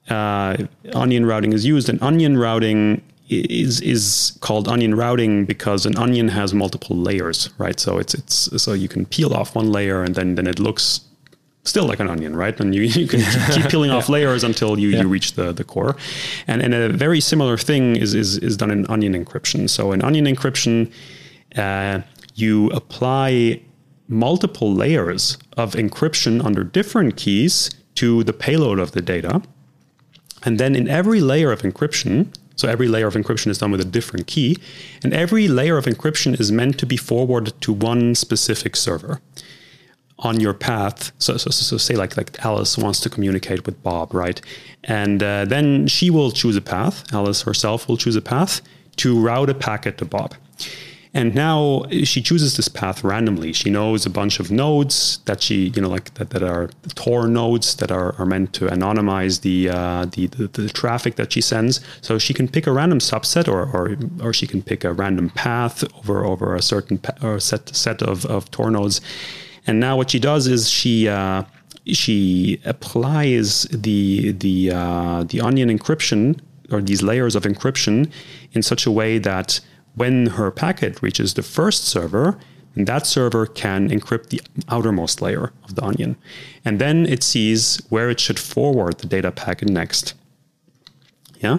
uh, 0.10 0.58
onion 0.94 1.26
routing 1.26 1.54
is 1.54 1.66
used, 1.66 1.90
and 1.90 2.02
onion 2.02 2.38
routing 2.38 3.02
is 3.30 3.82
is 3.82 4.38
called 4.42 4.68
onion 4.68 4.96
routing 4.96 5.46
because 5.46 5.86
an 5.86 5.98
onion 5.98 6.30
has 6.30 6.54
multiple 6.54 6.96
layers, 6.96 7.50
right? 7.58 7.80
So 7.80 7.98
it's 7.98 8.14
it's 8.14 8.62
so 8.62 8.74
you 8.74 8.88
can 8.88 9.06
peel 9.06 9.34
off 9.34 9.56
one 9.56 9.72
layer 9.72 10.04
and 10.04 10.16
then 10.16 10.36
then 10.36 10.48
it 10.48 10.60
looks 10.60 11.02
still 11.68 11.86
like 11.86 12.00
an 12.00 12.10
onion, 12.10 12.36
right? 12.36 12.58
And 12.60 12.74
you, 12.74 12.84
you 12.84 13.08
can 13.08 13.20
keep 13.54 13.70
peeling 13.70 13.92
off 13.92 14.10
layers 14.10 14.44
until 14.44 14.80
you, 14.80 14.90
yeah. 14.90 15.02
you 15.02 15.08
reach 15.08 15.34
the, 15.34 15.52
the 15.52 15.64
core. 15.64 15.96
And, 16.48 16.62
and 16.62 16.74
a 16.74 16.90
very 16.90 17.20
similar 17.20 17.58
thing 17.58 17.96
is, 17.98 18.14
is, 18.14 18.38
is 18.38 18.58
done 18.58 18.72
in 18.72 18.88
onion 18.88 19.14
encryption. 19.14 19.70
So 19.70 19.92
in 19.92 20.02
onion 20.02 20.26
encryption, 20.26 20.92
uh, 21.56 22.02
you 22.36 22.70
apply 22.70 23.62
multiple 24.08 24.74
layers 24.74 25.38
of 25.58 25.74
encryption 25.74 26.44
under 26.44 26.64
different 26.64 27.18
keys 27.18 27.70
to 27.96 28.24
the 28.24 28.34
payload 28.34 28.80
of 28.80 28.92
the 28.92 29.02
data. 29.02 29.42
And 30.44 30.60
then 30.60 30.76
in 30.76 30.88
every 30.88 31.20
layer 31.20 31.52
of 31.52 31.64
encryption, 31.64 32.34
so 32.58 32.68
every 32.68 32.90
layer 32.90 33.08
of 33.08 33.14
encryption 33.14 33.48
is 33.48 33.60
done 33.60 33.72
with 33.72 33.80
a 33.80 33.86
different 33.86 34.28
key, 34.28 34.58
and 35.04 35.14
every 35.14 35.48
layer 35.48 35.78
of 35.78 35.86
encryption 35.86 36.38
is 36.38 36.52
meant 36.52 36.78
to 36.80 36.86
be 36.86 36.98
forwarded 36.98 37.60
to 37.62 37.72
one 37.72 38.16
specific 38.16 38.76
server 38.76 39.22
on 40.20 40.40
your 40.40 40.54
path. 40.54 41.12
So, 41.20 41.38
so, 41.38 41.52
so 41.52 41.78
say 41.78 41.96
like 41.96 42.18
like 42.18 42.44
Alice 42.44 42.78
wants 42.78 43.00
to 43.02 43.10
communicate 43.10 43.66
with 43.66 43.82
Bob, 43.84 44.14
right? 44.14 44.42
And 44.84 45.22
uh, 45.24 45.46
then 45.46 45.88
she 45.88 46.10
will 46.10 46.32
choose 46.32 46.56
a 46.56 46.62
path. 46.62 47.14
Alice 47.14 47.44
herself 47.44 47.88
will 47.88 47.98
choose 47.98 48.16
a 48.16 48.22
path 48.22 48.62
to 48.98 49.20
route 49.20 49.50
a 49.50 49.54
packet 49.54 49.98
to 50.00 50.06
Bob. 50.06 50.34
And 51.14 51.34
now 51.34 51.86
she 52.04 52.22
chooses 52.22 52.58
this 52.58 52.68
path 52.68 53.04
randomly. 53.04 53.54
She 53.54 53.70
knows 53.70 54.06
a 54.06 54.10
bunch 54.10 54.40
of 54.40 54.52
nodes 54.52 55.20
that 55.26 55.42
she, 55.42 55.70
you 55.70 55.82
know, 55.82 55.90
like 55.90 56.14
that, 56.16 56.32
that 56.32 56.44
are 56.44 56.70
Tor 56.96 57.28
nodes 57.28 57.76
that 57.76 57.92
are, 57.92 58.14
are 58.20 58.26
meant 58.26 58.54
to 58.54 58.68
anonymize 58.68 59.42
the, 59.42 59.70
uh, 59.70 60.06
the, 60.06 60.28
the, 60.28 60.48
the 60.48 60.70
traffic 60.70 61.16
that 61.16 61.32
she 61.32 61.42
sends. 61.42 61.80
So 62.02 62.20
she 62.20 62.34
can 62.34 62.48
pick 62.48 62.68
a 62.68 62.72
random 62.72 63.00
subset, 63.00 63.48
or 63.48 63.64
or, 63.72 63.98
or 64.22 64.34
she 64.34 64.48
can 64.48 64.62
pick 64.62 64.84
a 64.84 64.94
random 64.94 65.30
path 65.30 65.84
over 65.98 66.26
over 66.26 66.56
a 66.56 66.62
certain 66.62 66.98
pa- 66.98 67.40
set 67.40 67.76
set 67.76 68.02
of, 68.02 68.26
of 68.26 68.52
Tor 68.52 68.70
nodes. 68.70 69.02
And 69.66 69.80
now 69.80 69.98
what 69.98 70.12
she 70.12 70.20
does 70.20 70.48
is 70.48 70.70
she 70.70 71.08
uh, 71.08 71.44
she 71.86 72.60
applies 72.66 73.64
the 73.64 74.34
the 74.34 74.72
uh, 74.72 75.24
the 75.24 75.42
onion 75.42 75.70
encryption 75.70 76.40
or 76.70 76.82
these 76.82 77.02
layers 77.02 77.36
of 77.36 77.44
encryption 77.44 78.12
in 78.52 78.62
such 78.62 78.86
a 78.86 78.92
way 78.92 79.18
that 79.20 79.62
when 79.98 80.28
her 80.28 80.52
packet 80.52 81.02
reaches 81.02 81.34
the 81.34 81.42
first 81.42 81.86
server, 81.86 82.38
that 82.76 83.08
server 83.08 83.48
can 83.48 83.90
encrypt 83.90 84.30
the 84.30 84.40
outermost 84.70 85.22
layer 85.22 85.52
of 85.64 85.74
the 85.76 85.84
onion. 85.84 86.16
And 86.64 86.80
then 86.80 87.08
it 87.08 87.24
sees 87.24 87.82
where 87.90 88.10
it 88.10 88.20
should 88.20 88.38
forward 88.38 89.00
the 89.00 89.08
data 89.08 89.32
packet 89.32 89.70
next. 89.70 90.14
Yeah. 91.40 91.58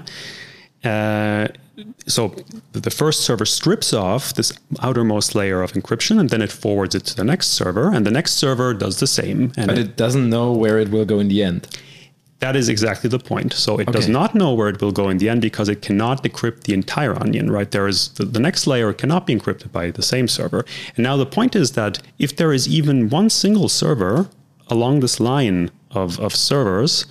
Uh, 0.85 1.49
so 2.07 2.35
the 2.73 2.91
first 2.91 3.23
server 3.23 3.45
strips 3.45 3.93
off 3.93 4.35
this 4.35 4.53
outermost 4.81 5.35
layer 5.35 5.61
of 5.63 5.73
encryption 5.73 6.21
and 6.21 6.31
then 6.31 6.43
it 6.43 6.53
forwards 6.53 6.95
it 6.95 7.05
to 7.07 7.17
the 7.17 7.25
next 7.25 7.49
server 7.49 7.93
and 7.93 8.07
the 8.07 8.11
next 8.11 8.33
server 8.35 8.75
does 8.75 8.99
the 8.99 9.07
same 9.07 9.53
and 9.57 9.69
but 9.69 9.79
it, 9.79 9.91
it 9.91 9.97
doesn't 9.97 10.29
know 10.29 10.53
where 10.53 10.79
it 10.79 10.91
will 10.91 11.05
go 11.05 11.21
in 11.21 11.29
the 11.29 11.43
end 11.43 11.69
That 12.41 12.55
is 12.55 12.69
exactly 12.69 13.11
the 13.11 13.19
point. 13.19 13.53
So 13.53 13.79
it 13.79 13.91
does 13.91 14.09
not 14.09 14.35
know 14.35 14.55
where 14.55 14.69
it 14.69 14.81
will 14.81 14.93
go 14.93 15.09
in 15.09 15.19
the 15.19 15.29
end 15.29 15.43
because 15.43 15.69
it 15.69 15.83
cannot 15.83 16.23
decrypt 16.23 16.63
the 16.63 16.73
entire 16.73 17.21
onion, 17.21 17.51
right? 17.51 17.69
There 17.69 17.89
is 17.89 18.11
the, 18.11 18.25
the 18.25 18.39
next 18.39 18.67
layer 18.69 18.93
cannot 18.93 19.27
be 19.27 19.35
encrypted 19.35 19.73
by 19.73 19.91
the 19.91 20.03
same 20.03 20.29
server. 20.29 20.65
And 20.95 21.03
now 21.03 21.17
the 21.17 21.27
point 21.27 21.57
is 21.57 21.73
that 21.73 21.99
if 22.19 22.37
there 22.37 22.53
is 22.53 22.69
even 22.69 23.09
one 23.09 23.29
single 23.29 23.69
server 23.69 24.29
along 24.69 25.01
this 25.01 25.19
line 25.19 25.71
of, 25.91 26.21
of 26.21 26.33
servers 26.35 27.07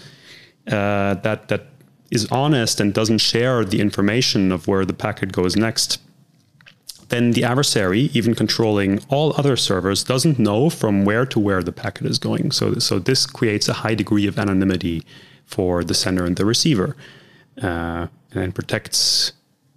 uh, 0.67 1.15
that 1.15 1.47
that 1.49 1.67
is 2.09 2.25
honest 2.31 2.79
and 2.79 2.93
doesn't 2.93 3.17
share 3.19 3.65
the 3.65 3.81
information 3.81 4.51
of 4.51 4.67
where 4.67 4.85
the 4.85 4.93
packet 4.93 5.31
goes 5.33 5.55
next, 5.55 5.99
then 7.09 7.31
the 7.31 7.43
adversary, 7.43 8.09
even 8.13 8.35
controlling 8.35 8.99
all 9.09 9.33
other 9.37 9.55
servers, 9.55 10.03
doesn't 10.03 10.37
know 10.37 10.69
from 10.69 11.05
where 11.05 11.25
to 11.25 11.39
where 11.39 11.63
the 11.63 11.71
packet 11.71 12.05
is 12.05 12.17
going. 12.17 12.51
So, 12.51 12.75
so 12.75 12.99
this 12.99 13.25
creates 13.25 13.69
a 13.69 13.73
high 13.73 13.95
degree 13.95 14.27
of 14.27 14.37
anonymity 14.37 15.03
for 15.45 15.83
the 15.83 15.93
sender 15.93 16.25
and 16.25 16.35
the 16.35 16.45
receiver, 16.45 16.95
uh, 17.61 18.07
and 18.33 18.53
protects 18.53 19.31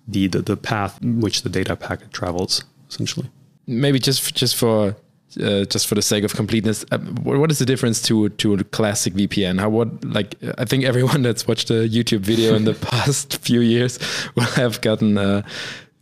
the, 0.08 0.26
the 0.26 0.42
the 0.42 0.56
path 0.56 1.00
which 1.02 1.42
the 1.42 1.48
data 1.48 1.76
packet 1.76 2.12
travels, 2.12 2.64
essentially. 2.88 3.30
maybe 3.66 3.98
just 4.00 4.34
just 4.34 4.56
for 4.56 4.96
uh, 5.40 5.64
just 5.64 5.86
for 5.86 5.94
the 5.94 6.02
sake 6.02 6.24
of 6.24 6.34
completeness, 6.34 6.84
uh, 6.90 6.98
what, 6.98 7.50
is 7.52 7.60
the 7.60 7.64
difference 7.64 8.02
to 8.02 8.30
to 8.30 8.54
a 8.54 8.64
classic 8.64 9.14
VPN? 9.14 9.60
How 9.60 9.68
what 9.68 10.04
like 10.04 10.34
I 10.58 10.64
think 10.64 10.84
everyone 10.84 11.22
that's 11.26 11.46
watched 11.46 11.70
a 11.70 11.88
YouTube 11.88 12.20
video 12.20 12.54
in 12.54 12.64
the 12.64 12.74
past 12.90 13.38
few 13.38 13.60
years 13.60 13.98
will 14.34 14.42
have 14.42 14.80
gotten 14.80 15.16
uh, 15.16 15.42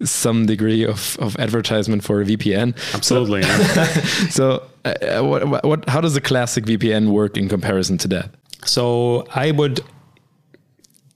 some 0.03 0.47
degree 0.47 0.85
of, 0.85 1.17
of 1.19 1.37
advertisement 1.39 2.05
for 2.05 2.21
a 2.21 2.25
VPN. 2.25 2.77
Absolutely. 2.95 3.41
yeah. 3.41 3.85
So, 4.31 4.63
uh, 4.85 4.89
uh, 4.89 5.23
what, 5.25 5.65
what 5.65 5.89
how 5.89 6.01
does 6.01 6.17
a 6.17 6.21
classic 6.21 6.65
VPN 6.65 7.09
work 7.11 7.37
in 7.37 7.49
comparison 7.49 7.99
to 7.99 8.09
that? 8.09 8.31
So 8.65 9.27
I 9.35 9.51
would. 9.51 9.81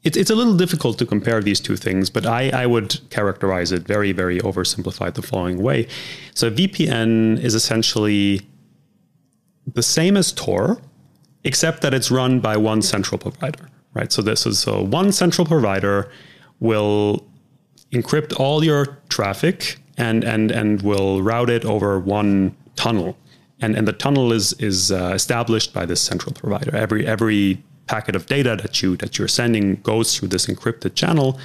It, 0.02 0.16
it's 0.16 0.30
a 0.30 0.34
little 0.34 0.56
difficult 0.56 0.98
to 0.98 1.06
compare 1.06 1.40
these 1.40 1.60
two 1.60 1.76
things, 1.76 2.10
but 2.10 2.26
I, 2.26 2.50
I 2.50 2.66
would 2.66 2.98
characterize 3.10 3.70
it 3.70 3.82
very, 3.82 4.10
very 4.10 4.40
oversimplified 4.40 5.14
the 5.14 5.22
following 5.22 5.62
way. 5.62 5.86
So 6.34 6.50
VPN 6.50 7.38
is 7.40 7.54
essentially 7.54 8.40
the 9.72 9.82
same 9.82 10.16
as 10.16 10.32
Tor, 10.32 10.82
except 11.44 11.82
that 11.82 11.94
it's 11.94 12.10
run 12.10 12.40
by 12.40 12.56
one 12.56 12.82
central 12.82 13.16
provider, 13.16 13.68
right? 13.94 14.10
So 14.10 14.22
this 14.22 14.44
is 14.44 14.58
so 14.58 14.82
one 14.82 15.12
central 15.12 15.46
provider 15.46 16.10
will 16.58 17.24
encrypt 17.92 18.38
all 18.38 18.64
your 18.64 18.98
traffic 19.08 19.78
and 19.96 20.24
and 20.24 20.50
and 20.50 20.82
will 20.82 21.22
route 21.22 21.50
it 21.50 21.64
over 21.64 21.98
one 21.98 22.56
tunnel. 22.76 23.16
And 23.60 23.76
and 23.76 23.86
the 23.86 23.92
tunnel 23.92 24.32
is 24.32 24.52
is 24.54 24.90
uh, 24.90 25.12
established 25.14 25.72
by 25.72 25.86
this 25.86 26.00
central 26.00 26.34
provider. 26.34 26.74
Every 26.74 27.06
every 27.06 27.62
packet 27.86 28.16
of 28.16 28.26
data 28.26 28.56
that 28.62 28.82
you 28.82 28.96
that 28.96 29.18
you're 29.18 29.28
sending 29.28 29.76
goes 29.82 30.16
through 30.16 30.28
this 30.28 30.46
encrypted 30.46 30.94
channel 30.94 31.38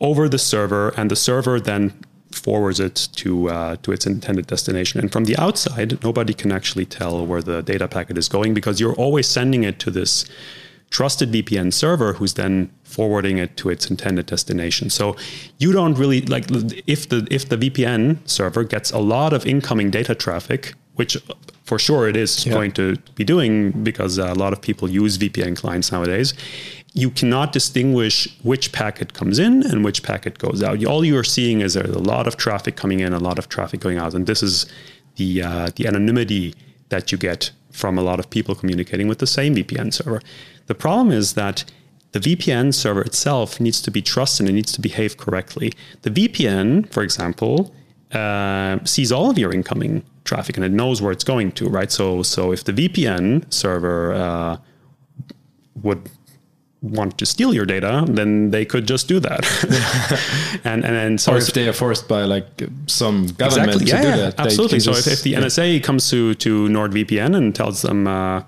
over 0.00 0.28
the 0.28 0.38
server 0.38 0.88
and 0.96 1.10
the 1.10 1.16
server 1.16 1.60
then 1.60 1.92
forwards 2.32 2.80
it 2.80 3.08
to 3.12 3.48
uh, 3.48 3.76
to 3.82 3.92
its 3.92 4.06
intended 4.06 4.46
destination. 4.46 5.00
And 5.00 5.12
from 5.12 5.24
the 5.24 5.36
outside 5.36 6.02
nobody 6.02 6.34
can 6.34 6.50
actually 6.52 6.86
tell 6.86 7.24
where 7.24 7.42
the 7.42 7.62
data 7.62 7.86
packet 7.86 8.18
is 8.18 8.28
going 8.28 8.54
because 8.54 8.80
you're 8.80 8.94
always 8.94 9.28
sending 9.28 9.62
it 9.64 9.78
to 9.80 9.90
this 9.90 10.24
trusted 10.98 11.28
VPN 11.32 11.72
server 11.72 12.10
who's 12.18 12.34
then 12.34 12.70
forwarding 12.84 13.36
it 13.44 13.50
to 13.60 13.68
its 13.74 13.84
intended 13.92 14.26
destination. 14.34 14.86
So 14.90 15.16
you 15.58 15.72
don't 15.78 15.96
really 16.02 16.20
like 16.34 16.44
if 16.94 17.08
the 17.08 17.18
if 17.38 17.42
the 17.48 17.58
VPN 17.62 18.02
server 18.36 18.62
gets 18.74 18.92
a 18.92 19.02
lot 19.14 19.32
of 19.32 19.40
incoming 19.44 19.90
data 19.90 20.14
traffic, 20.14 20.74
which 20.94 21.12
for 21.64 21.78
sure 21.86 22.02
it 22.12 22.16
is 22.24 22.30
Yeah. 22.46 22.52
going 22.56 22.72
to 22.80 22.86
be 23.20 23.24
doing 23.34 23.52
because 23.90 24.18
a 24.18 24.34
lot 24.42 24.52
of 24.52 24.60
people 24.68 24.86
use 25.02 25.18
VPN 25.22 25.54
clients 25.62 25.90
nowadays. 25.90 26.28
You 27.02 27.10
cannot 27.10 27.48
distinguish 27.58 28.16
which 28.50 28.66
packet 28.80 29.08
comes 29.18 29.36
in 29.46 29.52
and 29.70 29.78
which 29.86 30.00
packet 30.10 30.34
goes 30.46 30.60
out. 30.66 30.76
All 30.92 31.02
you 31.10 31.16
are 31.20 31.28
seeing 31.36 31.60
is 31.64 31.70
there's 31.74 31.96
a 32.04 32.06
lot 32.14 32.24
of 32.28 32.34
traffic 32.36 32.74
coming 32.82 33.00
in, 33.00 33.12
a 33.12 33.24
lot 33.28 33.38
of 33.40 33.46
traffic 33.48 33.80
going 33.80 33.98
out, 34.04 34.14
and 34.14 34.24
this 34.30 34.42
is 34.48 34.54
the 35.16 35.28
uh, 35.42 35.66
the 35.76 35.84
anonymity 35.90 36.44
that 36.92 37.04
you 37.10 37.18
get 37.28 37.40
from 37.74 37.98
a 37.98 38.02
lot 38.02 38.18
of 38.20 38.30
people 38.30 38.54
communicating 38.54 39.08
with 39.08 39.18
the 39.18 39.26
same 39.26 39.56
VPN 39.56 39.92
server. 39.92 40.22
The 40.66 40.74
problem 40.74 41.10
is 41.10 41.34
that 41.34 41.64
the 42.12 42.20
VPN 42.20 42.72
server 42.72 43.02
itself 43.02 43.60
needs 43.60 43.82
to 43.82 43.90
be 43.90 44.00
trusted 44.00 44.46
and 44.46 44.50
it 44.50 44.52
needs 44.54 44.72
to 44.72 44.80
behave 44.80 45.16
correctly. 45.16 45.72
The 46.02 46.10
VPN, 46.10 46.88
for 46.92 47.02
example, 47.02 47.74
uh, 48.12 48.78
sees 48.84 49.10
all 49.10 49.28
of 49.28 49.36
your 49.36 49.52
incoming 49.52 50.04
traffic 50.22 50.56
and 50.56 50.64
it 50.64 50.70
knows 50.70 51.02
where 51.02 51.10
it's 51.10 51.24
going 51.24 51.50
to, 51.52 51.68
right? 51.68 51.90
So, 51.90 52.22
so 52.22 52.52
if 52.52 52.62
the 52.62 52.72
VPN 52.72 53.52
server 53.52 54.14
uh, 54.14 54.56
would 55.82 56.08
want 56.84 57.16
to 57.18 57.26
steal 57.26 57.54
your 57.54 57.66
data, 57.66 58.04
then 58.08 58.50
they 58.50 58.64
could 58.64 58.86
just 58.86 59.08
do 59.08 59.20
that. 59.20 59.40
and 60.64 60.84
and 60.84 60.94
and 60.96 61.20
so 61.20 61.32
Or 61.32 61.38
if 61.38 61.52
they 61.52 61.66
are 61.68 61.72
forced 61.72 62.08
by 62.08 62.24
like 62.24 62.46
some 62.86 63.26
government 63.38 63.82
exactly. 63.82 63.86
to 63.86 63.86
yeah, 63.86 64.02
do 64.02 64.22
that, 64.22 64.36
they 64.36 64.42
absolutely. 64.44 64.80
So 64.80 64.90
if, 64.90 64.96
just- 65.04 65.08
if 65.08 65.22
the 65.22 65.30
yeah. 65.30 65.40
NSA 65.40 65.82
comes 65.82 66.10
to 66.10 66.34
to 66.34 66.68
NordVPN 66.68 67.34
and 67.36 67.54
tells 67.54 67.82
them, 67.82 68.06
uh, 68.06 68.42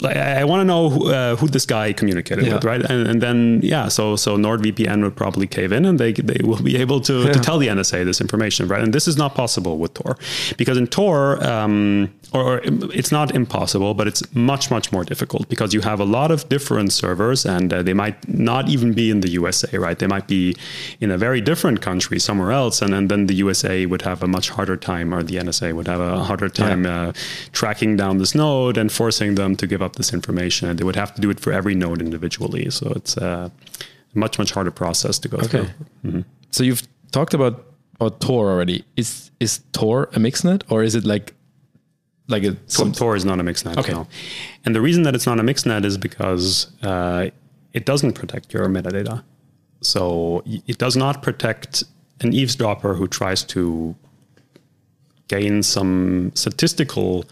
like, 0.00 0.16
I, 0.16 0.44
want 0.44 0.60
to 0.60 0.64
know 0.64 0.88
who, 0.88 1.12
uh, 1.12 1.36
who 1.36 1.48
this 1.48 1.66
guy 1.66 1.92
communicated 1.92 2.46
Yeah. 2.46 2.54
with, 2.54 2.64
right? 2.64 2.80
And, 2.80 3.06
and 3.06 3.20
then 3.20 3.60
yeah, 3.62 3.88
so 3.88 4.16
so 4.16 4.36
NordVPN 4.36 5.02
would 5.02 5.16
probably 5.16 5.46
cave 5.46 5.72
in, 5.72 5.84
and 5.84 5.98
they 5.98 6.12
they 6.12 6.40
will 6.44 6.62
be 6.62 6.76
able 6.76 7.00
to, 7.02 7.32
to 7.32 7.40
tell 7.40 7.58
the 7.58 7.68
NSA 7.68 8.04
this 8.04 8.20
information, 8.20 8.68
right? 8.68 8.82
And 8.82 8.92
this 8.94 9.06
is 9.08 9.16
not 9.16 9.34
possible 9.34 9.78
with 9.78 9.94
Tor, 9.94 10.16
because 10.56 10.78
in 10.78 10.86
Tor, 10.86 11.42
um, 11.44 12.08
or, 12.34 12.60
it's 12.94 13.12
not 13.12 13.34
impossible, 13.34 13.94
but 13.94 14.06
it's 14.06 14.22
much 14.34 14.70
much 14.70 14.90
more 14.92 15.04
difficult 15.04 15.48
because 15.48 15.74
you 15.74 15.82
have 15.82 16.00
a 16.00 16.04
lot 16.04 16.30
of 16.30 16.48
different 16.48 16.92
servers, 16.92 17.44
and 17.46 17.72
uh, 17.72 17.82
they 17.82 17.94
might 17.94 18.16
not 18.28 18.68
even 18.68 18.92
be 18.92 19.10
in 19.10 19.20
the 19.20 19.30
USA, 19.30 19.76
right? 19.78 19.98
They 19.98 20.06
might 20.06 20.26
be 20.26 20.54
in 21.00 21.10
a 21.10 21.18
very 21.18 21.40
different 21.40 21.80
country 21.82 22.18
somewhere 22.18 22.52
else, 22.52 22.82
and, 22.82 22.94
and 22.94 23.08
then 23.10 23.26
the 23.26 23.34
USA 23.34 23.86
would 23.86 24.02
have 24.02 24.22
a 24.22 24.26
much 24.26 24.50
harder 24.50 24.76
time, 24.76 25.12
or 25.14 25.22
the 25.22 25.36
NSA 25.36 25.72
would 25.74 25.86
have 25.88 26.00
a 26.00 26.24
harder 26.24 26.48
time 26.48 26.86
uh, 26.86 27.12
tracking 27.52 27.96
down 27.96 28.18
this 28.18 28.34
node 28.34 28.76
and 28.78 28.90
forcing 28.90 29.34
them 29.34 29.56
to 29.56 29.66
give 29.66 29.82
up 29.82 29.96
this 29.96 30.12
information. 30.12 30.68
And 30.68 30.78
they 30.78 30.84
would 30.84 30.96
have 30.96 31.14
to 31.14 31.20
do 31.20 31.30
it 31.30 31.40
for 31.40 31.52
every 31.52 31.74
node 31.74 32.00
individually. 32.00 32.70
So 32.70 32.92
it's 32.96 33.16
a 33.16 33.50
much 34.14 34.38
much 34.38 34.52
harder 34.52 34.70
process 34.70 35.18
to 35.20 35.28
go 35.28 35.38
Okay. 35.38 35.66
through. 36.02 36.24
So 36.50 36.64
you've 36.64 36.82
talked 37.10 37.34
about 37.34 37.54
about 38.00 38.20
Tor 38.20 38.50
already. 38.50 38.84
Is 38.96 39.30
is 39.40 39.60
Tor 39.72 40.04
a 40.14 40.18
mixnet 40.18 40.62
or 40.68 40.82
is 40.82 40.94
it 40.94 41.04
like 41.04 41.34
like 42.32 42.44
a 42.44 42.52
Tor, 42.68 42.90
Tor 42.90 43.16
is 43.16 43.24
not 43.24 43.38
a 43.38 43.44
mixnet. 43.44 43.76
Okay. 43.76 43.92
No. 43.92 44.08
And 44.64 44.74
the 44.74 44.80
reason 44.80 45.04
that 45.04 45.14
it's 45.14 45.26
not 45.26 45.38
a 45.38 45.42
mixnet 45.42 45.84
is 45.84 45.96
because 45.96 46.66
uh, 46.82 47.30
it 47.72 47.84
doesn't 47.86 48.14
protect 48.14 48.52
your 48.52 48.66
metadata. 48.66 49.22
So 49.80 50.42
it 50.46 50.78
does 50.78 50.96
not 50.96 51.22
protect 51.22 51.84
an 52.20 52.32
eavesdropper 52.32 52.94
who 52.94 53.06
tries 53.06 53.44
to 53.44 53.94
gain 55.28 55.62
some 55.62 56.32
statistical 56.34 57.24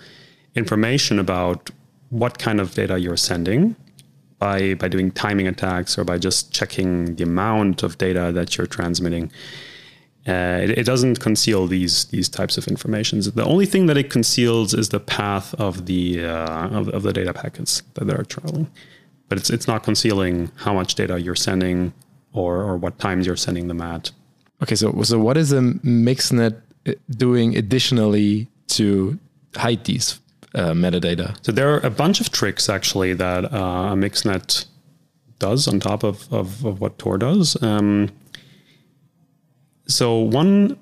information 0.55 1.19
about 1.19 1.71
what 2.11 2.39
kind 2.39 2.61
of 2.61 2.75
data 2.75 2.99
you're 2.99 3.17
sending 3.17 3.77
by 4.39 4.75
by 4.75 4.89
doing 4.89 5.11
timing 5.13 5.47
attacks 5.47 5.97
or 5.99 6.05
by 6.05 6.19
just 6.19 6.53
checking 6.53 7.15
the 7.17 7.23
amount 7.23 7.83
of 7.83 7.99
data 7.99 8.33
that 8.33 8.57
you're 8.57 8.67
transmitting. 8.67 9.31
Uh, 10.29 10.61
it, 10.63 10.71
it 10.71 10.85
doesn't 10.85 11.19
conceal 11.19 11.67
these 11.67 12.05
these 12.07 12.29
types 12.29 12.59
of 12.59 12.69
informations. 12.69 13.31
The 13.33 13.45
only 13.45 13.67
thing 13.67 13.87
that 13.87 13.97
it 13.97 14.11
conceals 14.11 14.75
is 14.75 14.91
the 14.91 15.01
path 15.01 15.55
of 15.55 15.87
the 15.87 16.25
uh, 16.25 16.69
of, 16.69 16.89
of 16.91 17.03
the 17.03 17.13
data 17.13 17.33
packets 17.33 17.83
that 17.95 18.07
they're 18.07 18.25
traveling, 18.25 18.71
but 19.29 19.39
it's 19.39 19.49
it's 19.49 19.67
not 19.67 19.83
concealing 19.83 20.51
how 20.57 20.75
much 20.75 20.95
data 20.95 21.19
you're 21.19 21.35
sending 21.35 21.95
or 22.33 22.63
or 22.63 22.77
what 22.77 22.99
times 22.99 23.27
you're 23.27 23.37
sending 23.37 23.69
them 23.69 23.81
at. 23.81 24.13
Okay, 24.63 24.75
so 24.75 25.03
so 25.03 25.19
what 25.19 25.39
is 25.39 25.53
a 25.53 25.61
mixnet 25.61 26.61
uh, 26.87 26.93
doing 27.11 27.57
additionally 27.57 28.49
to 28.69 29.19
hide 29.57 29.85
these 29.85 30.21
uh, 30.55 30.73
metadata? 30.73 31.35
So 31.43 31.51
there 31.51 31.75
are 31.75 31.81
a 31.81 31.91
bunch 31.91 32.21
of 32.21 32.31
tricks 32.31 32.69
actually 32.69 33.15
that 33.15 33.45
uh, 33.47 33.93
a 33.93 33.97
mixnet 33.97 34.67
does 35.39 35.67
on 35.67 35.81
top 35.81 36.05
of, 36.05 36.33
of, 36.33 36.65
of 36.65 36.81
what 36.81 36.99
Tor 36.99 37.19
does. 37.19 37.61
Um, 37.63 38.11
so 39.91 40.19
one 40.19 40.79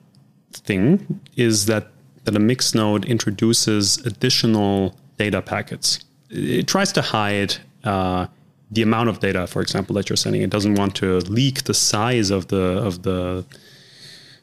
thing 0.53 1.21
is 1.37 1.67
that 1.67 1.89
that 2.25 2.37
a 2.37 2.39
mix 2.39 2.75
node 2.75 3.05
introduces 3.07 3.99
additional 4.05 4.95
data 5.17 5.41
packets. 5.41 6.01
It 6.31 6.67
tries 6.67 6.93
to 6.93 7.03
hide 7.03 7.57
uh, 7.85 8.27
the 8.71 8.83
amount 8.83 9.09
of 9.09 9.21
data, 9.21 9.47
for 9.47 9.63
example, 9.63 9.95
that 9.95 10.11
you're 10.11 10.17
sending. 10.17 10.43
It 10.43 10.51
doesn't 10.51 10.75
want 10.75 10.95
to 10.97 11.19
leak 11.21 11.65
the 11.65 11.75
size 11.75 12.31
of 12.31 12.49
the 12.49 12.65
of 12.89 13.03
the 13.03 13.47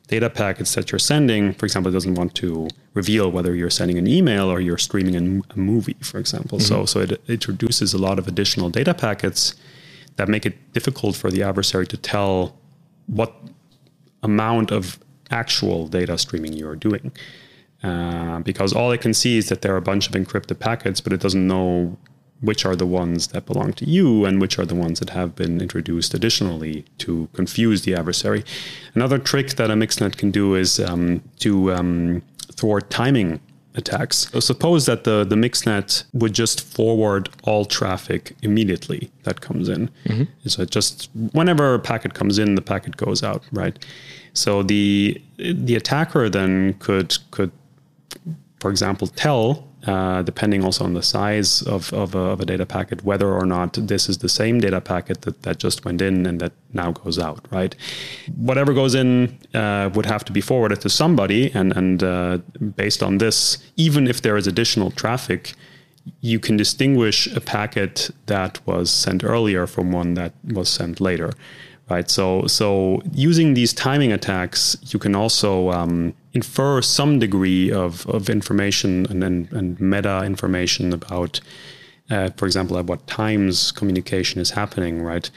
data 0.07 0.29
packets 0.29 0.73
that 0.75 0.91
you're 0.91 0.99
sending. 0.99 1.53
For 1.53 1.65
example, 1.65 1.91
it 1.91 1.93
doesn't 1.93 2.15
want 2.15 2.35
to 2.35 2.67
reveal 2.93 3.31
whether 3.31 3.55
you're 3.55 3.69
sending 3.69 3.97
an 3.97 4.07
email 4.07 4.49
or 4.49 4.59
you're 4.59 4.77
streaming 4.77 5.15
a, 5.15 5.53
a 5.53 5.57
movie, 5.57 5.97
for 6.01 6.17
example. 6.19 6.59
So 6.59 6.85
so 6.85 7.01
it 7.01 7.21
introduces 7.27 7.93
a 7.93 7.97
lot 7.97 8.17
of 8.19 8.27
additional 8.27 8.69
data 8.69 8.93
packets 8.93 9.55
that 10.15 10.27
make 10.27 10.45
it 10.45 10.55
difficult 10.73 11.15
for 11.15 11.29
the 11.29 11.43
adversary 11.43 11.85
to 11.87 11.97
tell 11.97 12.57
what 13.07 13.35
amount 14.25 14.71
of 14.71 14.99
actual 15.31 15.87
data 15.87 16.17
streaming 16.17 16.53
you're 16.53 16.75
doing. 16.75 17.11
Uh, 17.83 18.39
because 18.39 18.73
all 18.73 18.91
it 18.91 19.01
can 19.01 19.13
see 19.13 19.37
is 19.37 19.49
that 19.49 19.61
there 19.61 19.73
are 19.75 19.77
a 19.85 19.89
bunch 19.91 20.07
of 20.07 20.13
encrypted 20.13 20.59
packets, 20.59 20.99
but 21.01 21.13
it 21.13 21.21
doesn't 21.21 21.47
know 21.47 21.97
which 22.41 22.65
are 22.65 22.75
the 22.75 22.85
ones 22.85 23.27
that 23.27 23.45
belong 23.45 23.73
to 23.73 23.85
you 23.85 24.25
and 24.25 24.41
which 24.41 24.57
are 24.59 24.65
the 24.65 24.75
ones 24.75 24.99
that 24.99 25.11
have 25.11 25.35
been 25.35 25.61
introduced 25.61 26.13
additionally 26.13 26.83
to 26.97 27.29
confuse 27.33 27.83
the 27.83 27.95
adversary. 27.95 28.43
Another 28.93 29.17
trick 29.17 29.55
that 29.55 29.69
a 29.71 29.73
mixnet 29.73 30.17
can 30.17 30.31
do 30.31 30.55
is 30.55 30.79
um, 30.79 31.21
to 31.39 31.71
um, 31.73 32.21
thwart 32.51 32.89
timing 32.89 33.39
attacks. 33.75 34.29
So 34.31 34.39
suppose 34.39 34.85
that 34.85 35.03
the, 35.03 35.23
the 35.23 35.35
mixnet 35.35 36.03
would 36.13 36.33
just 36.33 36.61
forward 36.61 37.29
all 37.43 37.65
traffic 37.65 38.35
immediately 38.41 39.11
that 39.23 39.41
comes 39.41 39.69
in. 39.69 39.89
Mm-hmm. 40.05 40.47
So 40.47 40.65
just 40.65 41.09
whenever 41.33 41.73
a 41.73 41.79
packet 41.79 42.13
comes 42.13 42.39
in, 42.39 42.55
the 42.55 42.61
packet 42.61 42.97
goes 42.97 43.23
out, 43.23 43.43
right? 43.51 43.77
So 44.33 44.63
the 44.63 45.21
the 45.37 45.75
attacker 45.75 46.29
then 46.29 46.73
could 46.75 47.17
could, 47.31 47.51
for 48.59 48.69
example, 48.69 49.07
tell 49.07 49.67
uh, 49.85 50.21
depending 50.23 50.63
also 50.63 50.83
on 50.83 50.93
the 50.93 51.03
size 51.03 51.61
of, 51.61 51.93
of 51.93 52.15
a, 52.15 52.19
of, 52.19 52.39
a, 52.41 52.45
data 52.45 52.65
packet, 52.65 53.03
whether 53.03 53.31
or 53.31 53.45
not 53.45 53.73
this 53.73 54.09
is 54.09 54.17
the 54.17 54.29
same 54.29 54.59
data 54.59 54.81
packet 54.81 55.21
that, 55.21 55.43
that 55.43 55.59
just 55.59 55.85
went 55.85 56.01
in 56.01 56.25
and 56.25 56.39
that 56.39 56.53
now 56.73 56.91
goes 56.91 57.19
out, 57.19 57.45
right? 57.51 57.75
Whatever 58.35 58.73
goes 58.73 58.95
in 58.95 59.37
uh, 59.53 59.89
would 59.93 60.05
have 60.05 60.25
to 60.25 60.31
be 60.31 60.41
forwarded 60.41 60.81
to 60.81 60.89
somebody, 60.89 61.51
and, 61.53 61.75
and 61.77 62.03
uh, 62.03 62.39
based 62.75 63.03
on 63.03 63.19
this, 63.19 63.59
even 63.75 64.07
if 64.07 64.21
there 64.21 64.37
is 64.37 64.47
additional 64.47 64.89
traffic, 64.91 65.53
you 66.21 66.39
can 66.39 66.57
distinguish 66.57 67.27
a 67.35 67.41
packet 67.41 68.09
that 68.25 68.65
was 68.65 68.91
sent 68.91 69.23
earlier 69.23 69.67
from 69.67 69.91
one 69.91 70.15
that 70.15 70.33
was 70.43 70.69
sent 70.69 70.99
later 70.99 71.31
right? 71.89 72.09
So 72.09 72.47
so 72.47 73.01
using 73.13 73.53
these 73.53 73.73
timing 73.73 74.11
attacks, 74.11 74.75
you 74.91 74.99
can 74.99 75.15
also 75.15 75.69
um, 75.69 76.15
infer 76.35 76.81
some 76.81 77.17
degree 77.17 77.71
of, 77.71 78.05
of 78.07 78.29
information 78.29 79.07
and, 79.09 79.23
and, 79.23 79.51
and 79.51 79.79
meta 79.79 80.23
information 80.23 80.93
about. 80.93 81.39
Uh, 82.07 82.29
for 82.37 82.45
example, 82.45 82.77
at 82.77 82.85
what 82.85 83.07
times 83.07 83.71
communication 83.71 84.39
is 84.39 84.51
happening, 84.51 85.01
right? 85.01 85.31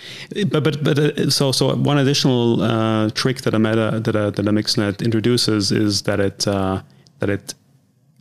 But 0.49 0.63
but 0.63 0.85
but 0.85 0.99
uh, 0.99 1.31
so 1.31 1.51
so 1.51 1.75
one 1.75 1.97
additional 1.97 2.61
uh, 2.63 3.09
trick 3.15 3.39
that 3.45 3.55
a 3.55 3.59
meta 3.59 4.01
that 4.05 4.15
a 4.15 4.31
that 4.31 4.47
a 4.47 4.53
mixnet 4.53 5.03
introduces 5.03 5.73
is 5.73 6.03
that 6.03 6.21
it 6.21 6.47
uh, 6.47 6.83
that 7.21 7.31
it 7.31 7.55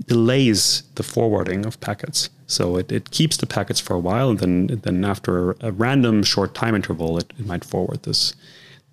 delays 0.05 0.83
the 0.95 1.03
forwarding 1.03 1.65
of 1.65 1.77
packets. 1.81 2.29
So 2.45 2.77
it, 2.77 2.89
it 2.89 3.11
keeps 3.11 3.35
the 3.35 3.45
packets 3.45 3.81
for 3.81 3.95
a 3.95 3.99
while, 3.99 4.29
and 4.29 4.39
then 4.39 4.79
then 4.83 5.03
after 5.03 5.57
a 5.59 5.73
random 5.73 6.23
short 6.23 6.55
time 6.55 6.73
interval, 6.73 7.17
it, 7.17 7.33
it 7.37 7.45
might 7.45 7.65
forward 7.65 8.03
this 8.03 8.33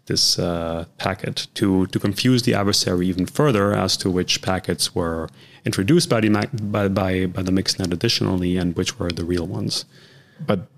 this 0.07 0.39
uh, 0.39 0.85
packet 0.99 1.47
to 1.55 1.87
to 1.87 1.99
confuse 1.99 2.43
the 2.43 2.55
adversary 2.55 3.07
even 3.09 3.27
further 3.27 3.73
as 3.73 3.97
to 3.97 4.11
which 4.11 4.43
packets 4.43 4.95
were 4.95 5.29
introduced 5.65 6.09
by 6.09 6.21
the 6.21 6.29
by 6.63 6.89
by, 6.89 7.27
by 7.27 7.43
the 7.43 7.53
mixnet 7.53 7.93
additionally, 7.93 8.57
and 8.57 8.77
which 8.77 8.99
were 8.99 9.11
the 9.11 9.25
real 9.25 9.47
ones. 9.47 9.85
But 10.47 10.69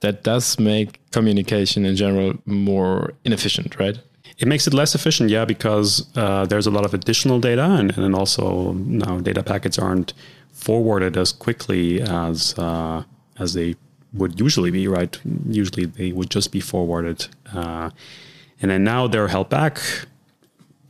that 0.00 0.22
does 0.22 0.58
make 0.58 1.00
communication 1.10 1.86
in 1.86 1.96
general 1.96 2.34
more 2.44 3.14
inefficient, 3.24 3.78
right? 3.78 3.98
It 4.38 4.48
makes 4.48 4.66
it 4.66 4.74
less 4.74 4.94
efficient, 4.94 5.30
yeah, 5.30 5.44
because 5.44 6.06
uh, 6.16 6.44
there's 6.46 6.66
a 6.66 6.70
lot 6.70 6.84
of 6.84 6.92
additional 6.92 7.38
data, 7.38 7.62
and, 7.62 7.96
and 7.96 8.14
also 8.14 8.72
now 8.72 9.20
data 9.20 9.42
packets 9.42 9.78
aren't 9.78 10.12
forwarded 10.52 11.16
as 11.16 11.32
quickly 11.32 12.00
as 12.02 12.58
uh, 12.58 13.04
as 13.38 13.54
they 13.54 13.76
would 14.12 14.40
usually 14.40 14.70
be, 14.70 14.88
right? 14.88 15.18
Usually 15.48 15.86
they 15.86 16.12
would 16.12 16.30
just 16.30 16.52
be 16.52 16.60
forwarded, 16.60 17.26
uh, 17.52 17.90
and 18.60 18.70
then 18.70 18.84
now 18.84 19.06
they're 19.06 19.28
held 19.28 19.48
back 19.48 19.80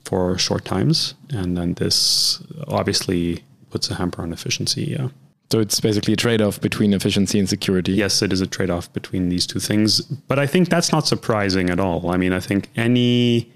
for 0.05 0.37
short 0.39 0.65
times, 0.65 1.15
and 1.31 1.57
then 1.57 1.75
this 1.75 2.43
obviously 2.69 3.43
puts 3.71 3.91
a 3.91 3.95
hamper 3.95 4.23
on 4.23 4.33
efficiency. 4.33 4.85
Yeah. 4.85 5.09
So 5.51 5.61
it's 5.61 5.81
basically 5.81 6.15
a 6.15 6.17
trade-off 6.17 6.61
between 6.61 6.95
efficiency 6.95 7.39
and 7.39 7.49
security. 7.49 7.93
Yes, 7.93 8.23
it 8.23 8.33
is 8.33 8.41
a 8.41 8.47
trade-off 8.47 8.93
between 8.93 9.29
these 9.29 9.47
two 9.47 9.61
things, 9.61 10.01
but 10.01 10.39
I 10.39 10.47
think 10.47 10.69
that's 10.69 10.91
not 10.91 11.07
surprising 11.07 11.71
at 11.71 11.79
all. 11.79 12.11
I 12.11 12.17
mean, 12.17 12.33
I 12.33 12.41
think 12.41 12.71
any 12.77 13.53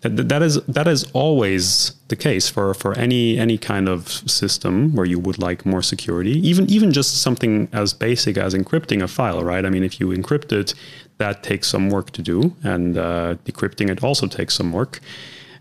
that, 0.00 0.28
that 0.28 0.42
is 0.42 0.62
that 0.66 0.86
is 0.86 1.10
always 1.12 1.92
the 2.08 2.16
case 2.16 2.48
for, 2.48 2.72
for 2.74 2.96
any 2.96 3.38
any 3.38 3.58
kind 3.58 3.88
of 3.88 4.08
system 4.08 4.94
where 4.94 5.06
you 5.06 5.18
would 5.18 5.38
like 5.38 5.66
more 5.66 5.82
security. 5.82 6.38
Even 6.48 6.68
even 6.70 6.92
just 6.92 7.20
something 7.20 7.68
as 7.72 7.92
basic 7.92 8.36
as 8.36 8.54
encrypting 8.54 9.02
a 9.02 9.08
file, 9.08 9.42
right? 9.42 9.64
I 9.64 9.70
mean, 9.70 9.82
if 9.82 9.98
you 10.00 10.08
encrypt 10.08 10.52
it, 10.52 10.74
that 11.18 11.42
takes 11.42 11.68
some 11.68 11.90
work 11.90 12.10
to 12.12 12.22
do, 12.22 12.54
and 12.62 12.98
uh, 12.98 13.36
decrypting 13.44 13.90
it 13.90 14.02
also 14.02 14.26
takes 14.26 14.54
some 14.54 14.72
work. 14.72 15.00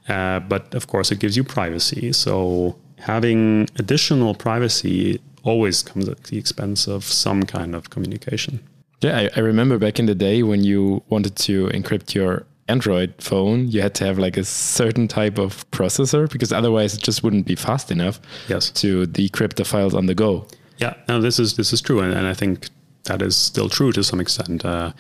Uh, 0.08 0.40
but 0.40 0.74
of 0.76 0.88
course, 0.88 1.12
it 1.12 1.20
gives 1.20 1.36
you 1.36 1.44
privacy. 1.44 2.14
So 2.14 2.76
having 3.00 3.68
additional 3.78 4.36
privacy 4.36 5.22
always 5.44 5.82
comes 5.82 6.10
at 6.10 6.24
the 6.26 6.38
expense 6.38 6.88
of 6.88 7.04
some 7.04 7.44
kind 7.44 7.76
of 7.76 7.90
communication. 7.90 8.60
Yeah, 9.02 9.18
I, 9.18 9.30
I 9.36 9.40
remember 9.40 9.78
back 9.78 10.00
in 10.00 10.06
the 10.06 10.16
day 10.16 10.44
when 10.44 10.64
you 10.64 11.04
wanted 11.10 11.36
to 11.38 11.68
encrypt 11.68 12.14
your 12.14 12.46
Android 12.68 13.14
phone, 13.20 13.68
you 13.68 13.82
had 13.82 13.94
to 13.96 14.06
have 14.06 14.18
like 14.18 14.38
a 14.38 14.44
certain 14.44 15.08
type 15.08 15.38
of 15.38 15.70
processor 15.72 16.30
because 16.32 16.52
otherwise 16.52 16.96
it 16.96 17.02
just 17.02 17.24
wouldn't 17.24 17.46
be 17.46 17.56
fast 17.56 17.92
enough 17.92 18.20
yes. 18.48 18.72
to 18.72 19.06
decrypt 19.08 19.56
the 19.56 19.66
files 19.66 19.94
on 19.94 20.08
the 20.08 20.16
go. 20.16 20.48
Yeah, 20.78 20.96
no, 21.08 21.22
this 21.22 21.40
is 21.40 21.56
this 21.56 21.72
is 21.72 21.82
true, 21.82 22.00
and, 22.02 22.14
and 22.14 22.28
I 22.28 22.34
think 22.34 22.70
that 23.04 23.22
is 23.22 23.36
still 23.36 23.70
true 23.70 23.92
to 23.92 24.04
some 24.04 24.20
extent. 24.20 24.66
Uh, 24.66 24.92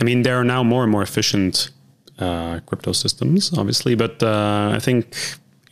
I 0.00 0.04
mean, 0.04 0.22
there 0.22 0.38
are 0.38 0.44
now 0.44 0.62
more 0.62 0.82
and 0.82 0.92
more 0.92 1.02
efficient 1.02 1.70
uh, 2.18 2.60
crypto 2.66 2.92
systems, 2.92 3.56
obviously, 3.56 3.94
but 3.94 4.22
uh, 4.22 4.72
I 4.74 4.78
think 4.78 5.14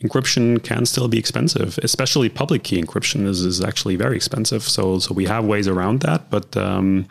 encryption 0.03 0.61
can 0.63 0.85
still 0.85 1.07
be 1.07 1.17
expensive, 1.17 1.79
especially 1.83 2.29
public 2.29 2.63
key 2.63 2.81
encryption 2.81 3.27
is, 3.27 3.41
is 3.41 3.61
actually 3.61 3.95
very 3.95 4.15
expensive. 4.15 4.63
So 4.63 4.99
so 4.99 5.13
we 5.13 5.25
have 5.25 5.45
ways 5.45 5.67
around 5.67 6.01
that, 6.01 6.29
but 6.29 6.55
um, 6.57 7.07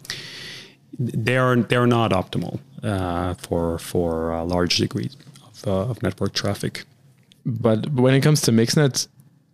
they 0.98 1.37
are 1.37 1.57
they're 1.57 1.87
not 1.87 2.12
optimal 2.12 2.61
uh, 2.83 3.35
for 3.35 3.79
for 3.79 4.31
a 4.31 4.44
large 4.44 4.77
degrees 4.77 5.16
of, 5.46 5.68
uh, 5.68 5.90
of 5.90 6.03
network 6.03 6.33
traffic. 6.33 6.85
But 7.46 7.90
when 7.90 8.14
it 8.14 8.22
comes 8.22 8.40
to 8.42 8.53
mixnets, 8.53 9.09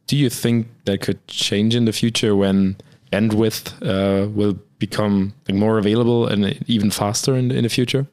do 0.07 0.17
you 0.17 0.31
think 0.31 0.69
that 0.85 1.01
could 1.01 1.27
change 1.27 1.75
in 1.75 1.85
the 1.85 1.93
future 1.93 2.37
when 2.37 2.77
bandwidth 3.13 3.73
uh, 3.83 4.29
will 4.29 4.59
become 4.81 5.35
like, 5.47 5.57
more 5.57 5.79
available 5.79 6.27
and 6.27 6.61
even 6.67 6.91
faster 6.91 7.37
in, 7.37 7.53
in 7.53 7.63
the 7.63 7.69
future? 7.69 8.09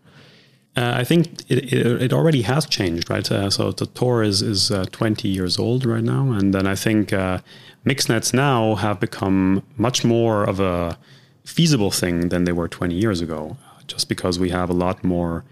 Uh, 0.75 0.93
I 0.97 1.03
think 1.03 1.41
it, 1.49 1.73
it, 1.73 2.01
it, 2.03 2.13
already 2.13 2.43
has 2.43 2.67
changed, 2.67 3.09
right? 3.09 3.31
Uh, 3.31 3.49
so 3.49 3.71
the 3.71 3.87
Tor 3.87 4.21
is, 4.21 4.43
is 4.43 4.69
uh, 4.69 4.85
20 4.91 5.27
years 5.27 5.57
old 5.57 5.83
right 5.87 6.03
now. 6.03 6.31
And 6.31 6.53
then 6.53 6.67
I 6.67 6.75
think 6.75 7.11
uh, 7.11 7.39
mixnets 7.83 8.31
now 8.31 8.75
have 8.75 8.99
become 8.99 9.63
much 9.77 10.05
more 10.05 10.43
of 10.43 10.59
a 10.59 10.99
feasible 11.43 11.89
thing 11.89 12.29
than 12.29 12.43
they 12.43 12.51
were 12.51 12.67
20 12.67 12.93
years 12.93 13.21
ago 13.21 13.57
just 13.87 14.09
because 14.09 14.37
we 14.37 14.49
have 14.49 14.69
a 14.69 14.73
lot 14.73 15.03
more 15.03 15.43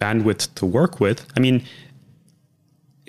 bandwidth 0.00 0.54
to 0.54 0.64
work 0.64 1.00
with. 1.00 1.26
I 1.36 1.40
mean, 1.40 1.64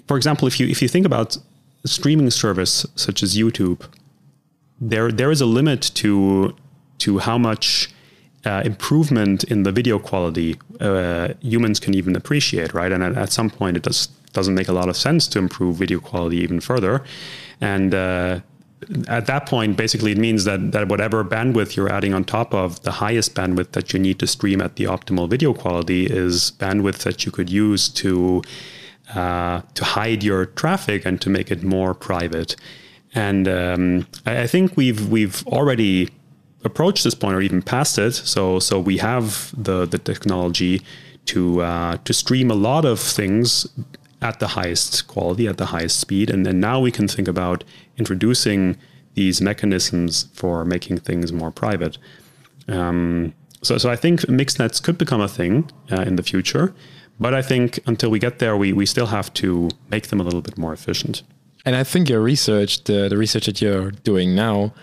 for 0.07 0.17
example, 0.17 0.47
if 0.47 0.59
you 0.59 0.67
if 0.67 0.81
you 0.81 0.87
think 0.87 1.05
about 1.05 1.37
streaming 1.85 2.29
service 2.31 2.85
such 2.95 3.23
as 3.23 3.37
YouTube, 3.37 3.81
there 4.81 5.11
there 5.11 5.31
is 5.31 5.41
a 5.41 5.45
limit 5.45 5.81
to 5.95 6.55
to 7.03 7.19
how 7.19 7.37
much 7.37 7.89
uh, 8.45 8.61
improvement 8.65 9.43
in 9.45 9.63
the 9.63 9.71
video 9.71 9.97
quality 9.99 10.59
uh, 10.79 11.29
humans 11.41 11.79
can 11.79 11.93
even 11.93 12.15
appreciate, 12.15 12.73
right? 12.73 12.91
And 12.91 13.01
at, 13.03 13.17
at, 13.17 13.31
some 13.31 13.49
point, 13.49 13.77
it 13.77 13.83
does 13.83 14.07
doesn't 14.33 14.55
make 14.55 14.67
a 14.67 14.73
lot 14.73 14.89
of 14.89 14.97
sense 14.97 15.27
to 15.27 15.37
improve 15.39 15.75
video 15.75 15.99
quality 15.99 16.37
even 16.37 16.59
further, 16.59 17.03
and 17.61 17.93
uh, 17.93 18.39
at 19.07 19.25
that 19.27 19.45
point, 19.45 19.77
basically, 19.77 20.11
it 20.11 20.17
means 20.17 20.43
that, 20.45 20.71
that 20.71 20.87
whatever 20.87 21.23
bandwidth 21.23 21.75
you're 21.75 21.91
adding 21.91 22.13
on 22.13 22.23
top 22.23 22.53
of 22.53 22.81
the 22.83 22.91
highest 22.91 23.35
bandwidth 23.35 23.71
that 23.71 23.93
you 23.93 23.99
need 23.99 24.19
to 24.19 24.27
stream 24.27 24.61
at 24.61 24.75
the 24.75 24.85
optimal 24.85 25.29
video 25.29 25.53
quality 25.53 26.05
is 26.05 26.51
bandwidth 26.57 26.99
that 27.03 27.25
you 27.25 27.31
could 27.31 27.49
use 27.49 27.89
to 27.89 28.41
uh, 29.13 29.61
to 29.73 29.83
hide 29.83 30.23
your 30.23 30.45
traffic 30.45 31.05
and 31.05 31.21
to 31.21 31.29
make 31.29 31.51
it 31.51 31.63
more 31.63 31.93
private. 31.93 32.55
And 33.13 33.47
um, 33.47 34.07
I, 34.25 34.41
I 34.41 34.47
think 34.47 34.75
we've 34.75 35.09
we've 35.09 35.45
already 35.47 36.09
approached 36.63 37.03
this 37.03 37.15
point 37.15 37.35
or 37.35 37.41
even 37.41 37.61
past 37.61 37.97
it. 37.97 38.13
So 38.13 38.59
so 38.59 38.79
we 38.79 38.97
have 38.97 39.53
the 39.57 39.85
the 39.85 39.97
technology 39.97 40.81
to 41.25 41.61
uh, 41.61 41.97
to 42.03 42.13
stream 42.13 42.51
a 42.51 42.55
lot 42.55 42.85
of 42.85 42.99
things 42.99 43.67
at 44.21 44.39
the 44.39 44.47
highest 44.47 45.07
quality, 45.07 45.47
at 45.47 45.57
the 45.57 45.67
highest 45.67 45.99
speed. 45.99 46.29
And 46.29 46.45
then 46.45 46.59
now 46.59 46.79
we 46.79 46.91
can 46.91 47.07
think 47.07 47.27
about 47.27 47.63
introducing 47.97 48.77
these 49.15 49.41
mechanisms 49.41 50.29
for 50.33 50.65
making 50.65 50.97
things 50.99 51.31
more 51.31 51.51
private. 51.51 51.97
Um, 52.67 53.33
so, 53.61 53.77
so 53.77 53.89
I 53.89 53.95
think 53.95 54.21
mixnets 54.21 54.81
could 54.81 54.97
become 54.97 55.21
a 55.21 55.27
thing 55.27 55.69
uh, 55.91 56.01
in 56.01 56.15
the 56.15 56.23
future. 56.23 56.73
But 57.19 57.33
I 57.33 57.41
think 57.41 57.79
until 57.85 58.09
we 58.09 58.17
get 58.17 58.39
there, 58.39 58.57
we, 58.57 58.73
we 58.73 58.85
still 58.85 59.07
have 59.07 59.31
to 59.35 59.69
make 59.91 60.07
them 60.07 60.19
a 60.19 60.23
little 60.23 60.41
bit 60.41 60.57
more 60.57 60.73
efficient. 60.73 61.21
And 61.65 61.75
I 61.75 61.83
think 61.83 62.09
your 62.09 62.21
research, 62.21 62.83
the, 62.85 63.07
the 63.09 63.17
research 63.17 63.45
that 63.45 63.61
you're 63.61 63.91
doing 63.91 64.35
now, 64.35 64.73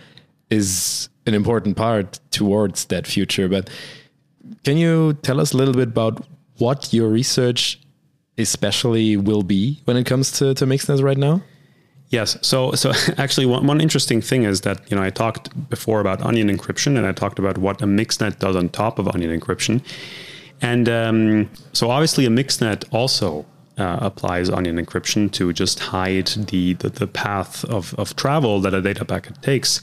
is 0.50 1.08
an 1.30 1.34
important 1.34 1.76
part 1.76 2.20
towards 2.30 2.84
that 2.86 3.06
future. 3.06 3.48
But 3.48 3.70
can 4.64 4.76
you 4.76 5.14
tell 5.22 5.40
us 5.40 5.54
a 5.54 5.56
little 5.56 5.74
bit 5.74 5.88
about 5.88 6.26
what 6.58 6.92
your 6.92 7.08
research 7.08 7.80
especially 8.36 9.16
will 9.16 9.42
be 9.42 9.80
when 9.84 9.96
it 9.96 10.04
comes 10.04 10.32
to, 10.32 10.54
to 10.54 10.66
mixnets 10.66 11.02
right 11.02 11.16
now? 11.16 11.42
Yes. 12.10 12.36
So, 12.42 12.72
so 12.72 12.92
actually, 13.18 13.46
one, 13.46 13.66
one 13.66 13.80
interesting 13.80 14.20
thing 14.20 14.42
is 14.42 14.60
that 14.62 14.78
you 14.90 14.96
know 14.96 15.02
I 15.02 15.10
talked 15.10 15.70
before 15.70 16.00
about 16.00 16.20
onion 16.22 16.48
encryption, 16.48 16.96
and 16.98 17.06
I 17.06 17.12
talked 17.12 17.38
about 17.38 17.56
what 17.56 17.80
a 17.80 17.86
mixnet 17.86 18.38
does 18.38 18.56
on 18.56 18.68
top 18.68 18.98
of 18.98 19.08
onion 19.08 19.38
encryption, 19.38 19.82
and 20.60 20.88
um, 20.88 21.50
so 21.72 21.90
obviously 21.90 22.26
a 22.26 22.30
mixnet 22.30 22.84
also 22.92 23.46
uh, 23.78 23.98
applies 24.00 24.50
onion 24.50 24.84
encryption 24.84 25.30
to 25.32 25.52
just 25.52 25.78
hide 25.78 26.26
the 26.26 26.74
the, 26.74 26.90
the 26.90 27.06
path 27.06 27.64
of, 27.66 27.94
of 27.94 28.16
travel 28.16 28.60
that 28.60 28.74
a 28.74 28.82
data 28.82 29.04
packet 29.04 29.40
takes. 29.40 29.80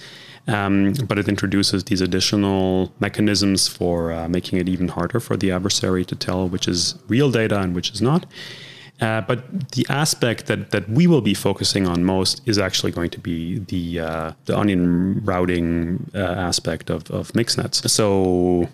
Um, 0.48 0.94
but 1.08 1.18
it 1.18 1.28
introduces 1.28 1.84
these 1.84 2.00
additional 2.00 2.94
mechanisms 3.00 3.68
for 3.68 4.14
uh, 4.14 4.30
making 4.30 4.60
it 4.60 4.70
even 4.70 4.88
harder 4.88 5.20
for 5.20 5.36
the 5.36 5.52
adversary 5.52 6.06
to 6.06 6.16
tell 6.16 6.48
which 6.48 6.68
is 6.70 6.96
real 7.10 7.30
data 7.30 7.60
and 7.60 7.76
which 7.76 7.92
is 7.92 8.02
not. 8.02 8.26
Uh, 9.02 9.22
but 9.22 9.72
the 9.72 9.86
aspect 9.90 10.48
that, 10.48 10.72
that 10.72 10.90
we 10.90 11.06
will 11.06 11.22
be 11.22 11.34
focusing 11.34 11.86
on 11.86 12.04
most 12.04 12.42
is 12.48 12.58
actually 12.58 12.92
going 12.92 13.12
to 13.12 13.20
be 13.20 13.60
the 13.60 14.00
uh, 14.00 14.32
the 14.46 14.58
onion 14.58 15.22
routing 15.24 16.10
uh, 16.16 16.20
aspect 16.20 16.90
of, 16.90 17.12
of 17.12 17.32
mixnets. 17.34 17.88
So, 17.92 18.68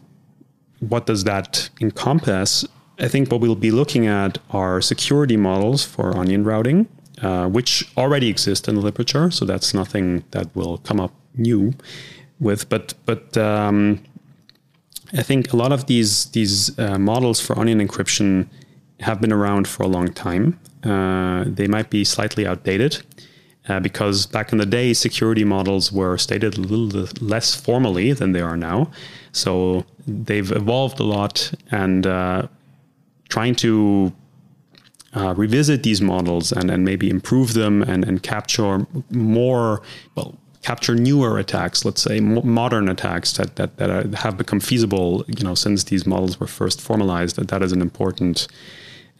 what 0.79 1.07
does 1.07 1.25
that 1.25 1.69
encompass? 1.81 2.65
I 2.99 3.07
think 3.09 3.31
what 3.31 3.41
we'll 3.41 3.55
be 3.55 3.71
looking 3.71 4.07
at 4.07 4.37
are 4.51 4.79
security 4.79 5.35
models 5.35 5.83
for 5.83 6.15
onion 6.15 6.45
routing, 6.45 6.87
uh, 7.21 7.47
which 7.47 7.91
already 7.97 8.29
exist 8.29 8.67
in 8.67 8.75
the 8.75 8.81
literature. 8.81 9.31
So 9.31 9.43
that's 9.45 9.73
nothing 9.73 10.23
that 10.31 10.55
will 10.55 10.77
come 10.77 10.99
up 10.99 11.11
new 11.35 11.73
with. 12.39 12.69
But 12.69 12.93
but 13.05 13.37
um, 13.37 14.03
I 15.13 15.23
think 15.23 15.53
a 15.53 15.57
lot 15.57 15.71
of 15.71 15.85
these 15.87 16.25
these 16.31 16.77
uh, 16.79 16.97
models 16.97 17.39
for 17.39 17.57
onion 17.57 17.85
encryption 17.85 18.47
have 18.99 19.19
been 19.21 19.33
around 19.33 19.67
for 19.67 19.83
a 19.83 19.87
long 19.87 20.13
time. 20.13 20.59
Uh, 20.83 21.45
they 21.47 21.67
might 21.67 21.89
be 21.89 22.03
slightly 22.03 22.45
outdated 22.45 23.03
uh, 23.69 23.79
because 23.79 24.25
back 24.25 24.51
in 24.51 24.57
the 24.57 24.65
day, 24.65 24.93
security 24.93 25.43
models 25.43 25.91
were 25.91 26.17
stated 26.17 26.57
a 26.57 26.61
little 26.61 27.07
less 27.21 27.55
formally 27.55 28.13
than 28.13 28.33
they 28.33 28.41
are 28.41 28.57
now. 28.57 28.91
So 29.31 29.85
they've 30.05 30.51
evolved 30.51 30.99
a 30.99 31.03
lot, 31.03 31.53
and 31.71 32.05
uh, 32.05 32.47
trying 33.29 33.55
to 33.55 34.11
uh, 35.15 35.33
revisit 35.35 35.83
these 35.83 36.01
models 36.01 36.51
and, 36.51 36.69
and 36.69 36.83
maybe 36.83 37.09
improve 37.09 37.53
them 37.53 37.81
and, 37.83 38.03
and 38.03 38.21
capture 38.21 38.85
more, 39.11 39.81
well, 40.15 40.37
capture 40.63 40.95
newer 40.95 41.37
attacks, 41.37 41.85
let's 41.85 42.01
say 42.01 42.19
modern 42.19 42.89
attacks 42.89 43.33
that, 43.33 43.57
that, 43.57 43.77
that 43.77 44.15
have 44.15 44.37
become 44.37 44.59
feasible, 44.59 45.23
you 45.27 45.43
know, 45.43 45.55
since 45.55 45.83
these 45.83 46.07
models 46.07 46.39
were 46.39 46.47
first 46.47 46.81
formalized, 46.81 47.35
that 47.35 47.49
that 47.49 47.61
is 47.61 47.71
an 47.71 47.81
important 47.81 48.47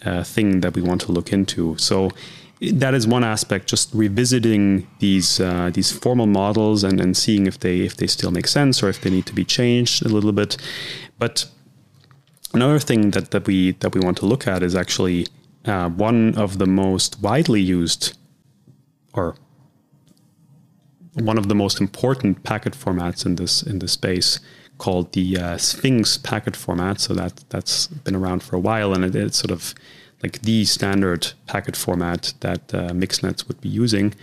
uh, 0.06 0.24
thing 0.24 0.62
that 0.62 0.74
we 0.74 0.82
want 0.82 1.02
to 1.02 1.12
look 1.12 1.32
into. 1.32 1.78
So 1.78 2.10
that 2.72 2.94
is 2.94 3.06
one 3.06 3.26
aspect, 3.26 3.68
just 3.68 3.94
revisiting 3.94 4.88
these 5.00 5.42
uh, 5.42 5.70
these 5.74 5.92
formal 5.92 6.28
models 6.28 6.84
and, 6.84 7.02
and 7.02 7.16
seeing 7.16 7.46
if 7.46 7.60
they 7.60 7.82
if 7.82 7.98
they 7.98 8.08
still 8.08 8.32
make 8.32 8.48
sense 8.48 8.82
or 8.82 8.88
if 8.90 9.02
they 9.02 9.10
need 9.10 9.26
to 9.26 9.34
be 9.34 9.44
changed 9.44 10.06
a 10.06 10.10
little 10.10 10.32
bit. 10.32 10.56
But 11.20 11.46
another 12.54 12.80
thing 12.80 13.12
that, 13.12 13.32
that 13.32 13.46
we 13.48 13.72
that 13.82 13.94
we 13.94 14.00
want 14.00 14.18
to 14.20 14.26
look 14.26 14.48
at 14.48 14.64
is 14.64 14.76
actually 14.76 15.28
uh, 15.66 15.90
one 15.90 16.36
of 16.36 16.58
the 16.58 16.66
most 16.66 17.22
widely 17.22 17.62
used 17.62 18.18
or 19.14 19.36
one 21.15 21.38
of 21.38 21.47
the 21.47 21.56
most 21.56 21.80
important 21.80 22.43
packet 22.43 22.73
formats 22.73 23.26
in 23.26 23.36
this 23.36 23.63
in 23.63 23.80
this 23.80 23.93
space 23.93 24.39
called 24.78 25.13
the 25.13 25.38
uh, 25.38 25.58
Sphinx 25.58 26.17
packet 26.17 26.56
format. 26.56 26.99
So 26.99 27.13
that 27.13 27.43
that's 27.49 27.88
been 27.88 28.15
around 28.15 28.43
for 28.43 28.56
a 28.56 28.60
while, 28.60 28.93
and 28.93 29.06
it, 29.06 29.15
it's 29.15 29.38
sort 29.38 29.52
of 29.52 29.73
like 30.21 30.41
the 30.41 30.65
standard 30.65 31.34
packet 31.45 31.76
format 31.76 32.34
that 32.39 32.73
uh, 32.73 32.89
Mixnets 32.93 33.47
would 33.47 33.60
be 33.62 33.69
using, 33.69 34.13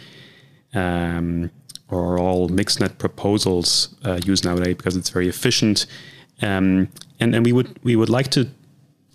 um, 0.74 1.50
or 1.88 2.18
all 2.18 2.48
Mixnet 2.48 2.98
proposals 2.98 3.94
uh, 4.04 4.18
use 4.24 4.44
nowadays 4.44 4.76
because 4.76 4.96
it's 4.96 5.10
very 5.10 5.28
efficient. 5.28 5.86
Um, 6.42 6.88
and 7.20 7.34
and 7.34 7.44
we 7.44 7.52
would 7.52 7.78
we 7.82 7.96
would 7.96 8.08
like 8.08 8.30
to 8.30 8.48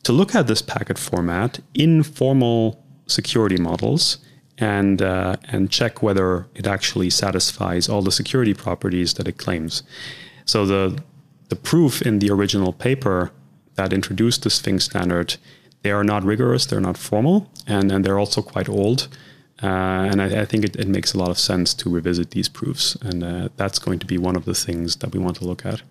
to 0.04 0.14
look 0.14 0.36
at 0.36 0.48
this 0.48 0.62
packet 0.62 0.98
format 0.98 1.60
in 1.74 2.04
formal 2.04 2.84
security 3.08 3.58
models 3.58 4.20
and 4.58 5.02
uh, 5.02 5.36
and 5.50 5.70
check 5.70 6.02
whether 6.02 6.48
it 6.56 6.68
actually 6.68 7.10
satisfies 7.10 7.90
all 7.90 8.02
the 8.02 8.12
security 8.12 8.54
properties 8.54 9.14
that 9.16 9.28
it 9.28 9.38
claims. 9.38 9.84
So 10.46 10.66
the 10.66 11.02
the 11.50 11.56
proof 11.56 12.02
in 12.02 12.20
the 12.20 12.32
original 12.32 12.74
paper 12.74 13.32
that 13.76 13.94
introduced 13.94 14.44
the 14.44 14.50
Sphinx 14.50 14.86
standard, 14.86 15.36
they 15.84 15.92
are 15.92 16.04
not 16.04 16.24
rigorous, 16.24 16.66
they're 16.66 16.82
not 16.82 16.98
formal, 16.98 17.52
and, 17.68 17.92
and 17.92 18.04
they're 18.04 18.18
also 18.18 18.42
quite 18.42 18.68
old. 18.68 19.08
Uh, 19.62 19.68
and 20.10 20.22
I, 20.22 20.42
I 20.42 20.46
think 20.46 20.66
it, 20.66 20.76
it, 20.76 20.88
makes 20.88 21.14
a 21.14 21.18
lot 21.18 21.30
of 21.30 21.40
sense 21.40 21.74
to 21.76 21.90
revisit 21.90 22.32
these 22.32 22.50
proofs. 22.50 22.96
And 22.96 23.24
uh, 23.24 23.50
that's 23.56 23.80
going 23.80 24.00
to 24.00 24.06
be 24.06 24.18
one 24.18 24.36
of 24.36 24.46
the 24.46 24.54
things 24.54 24.98
that 24.98 25.14
we 25.14 25.20
want 25.20 25.38
to 25.38 25.46
look 25.46 25.66
at. 25.66 25.82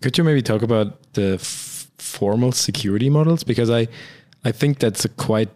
Could 0.00 0.16
you 0.16 0.24
maybe 0.24 0.42
talk 0.42 0.62
about 0.62 1.12
the 1.14 1.34
f- 1.34 1.90
formal 1.98 2.52
security 2.52 3.10
models? 3.10 3.42
Because 3.42 3.68
I, 3.68 3.88
I 4.44 4.52
think 4.52 4.78
that's 4.78 5.04
a 5.04 5.08
quite 5.08 5.48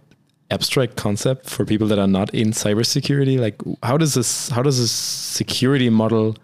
abstract 0.50 0.96
concept 0.96 1.50
for 1.50 1.64
people 1.64 1.87
that 1.88 1.98
are 1.98 2.06
not 2.06 2.32
in 2.35 2.52
cybersecurity. 2.52 3.38
Like, 3.38 3.56
how 3.82 3.96
does 3.96 4.14
this, 4.14 4.48
how 4.48 4.62
does 4.62 4.78
a 4.78 4.88
security 4.88 5.90
model 5.90 6.37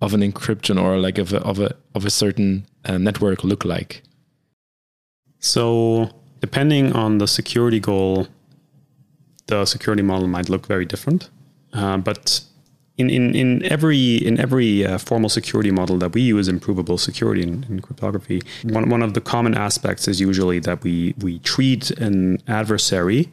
of 0.00 0.14
an 0.14 0.20
encryption 0.20 0.80
or 0.80 0.98
like 0.98 1.18
of 1.18 1.32
a, 1.32 1.40
of 1.42 1.58
a 1.58 1.74
of 1.94 2.04
a 2.04 2.10
certain 2.10 2.66
uh, 2.84 2.98
network 2.98 3.44
look 3.44 3.64
like? 3.64 4.02
So 5.40 6.10
depending 6.40 6.92
on 6.92 7.18
the 7.18 7.26
security 7.26 7.80
goal, 7.80 8.28
the 9.46 9.64
security 9.64 10.02
model 10.02 10.28
might 10.28 10.48
look 10.48 10.66
very 10.66 10.84
different. 10.84 11.30
Uh, 11.72 11.96
but 11.96 12.40
in, 12.98 13.08
in, 13.08 13.34
in 13.34 13.64
every 13.64 14.16
in 14.16 14.38
every 14.38 14.84
uh, 14.84 14.98
formal 14.98 15.30
security 15.30 15.70
model 15.70 15.96
that 15.98 16.12
we 16.12 16.20
use 16.20 16.48
in 16.48 16.60
provable 16.60 16.98
security 16.98 17.42
in, 17.42 17.64
in, 17.68 17.80
cryptography, 17.80 18.42
one, 18.64 18.90
one 18.90 19.02
of 19.02 19.14
the 19.14 19.20
common 19.20 19.54
aspects 19.54 20.08
is 20.08 20.20
usually 20.20 20.58
that 20.58 20.82
we 20.82 21.14
we 21.18 21.38
treat 21.40 21.90
an 21.92 22.38
adversary 22.48 23.30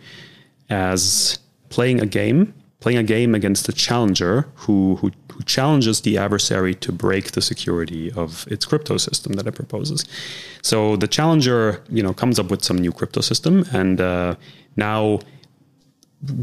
as 0.70 1.40
playing 1.70 2.00
a 2.00 2.06
game 2.06 2.54
playing 2.86 3.00
a 3.00 3.04
game 3.04 3.34
against 3.34 3.68
a 3.68 3.74
challenger 3.74 4.48
who, 4.54 4.96
who, 4.98 5.10
who 5.32 5.42
challenges 5.46 6.02
the 6.02 6.20
adversary 6.20 6.76
to 6.76 6.92
break 6.92 7.32
the 7.32 7.42
security 7.42 8.12
of 8.12 8.48
its 8.52 8.64
crypto 8.64 8.96
system 8.98 9.34
that 9.34 9.48
it 9.48 9.54
proposes. 9.54 10.06
So 10.62 10.96
the 10.96 11.08
challenger, 11.08 11.84
you 11.90 12.04
know, 12.04 12.14
comes 12.14 12.38
up 12.38 12.52
with 12.52 12.64
some 12.64 12.78
new 12.78 12.92
crypto 12.92 13.22
system, 13.22 13.66
and 13.74 14.00
uh, 14.00 14.36
now 14.76 15.22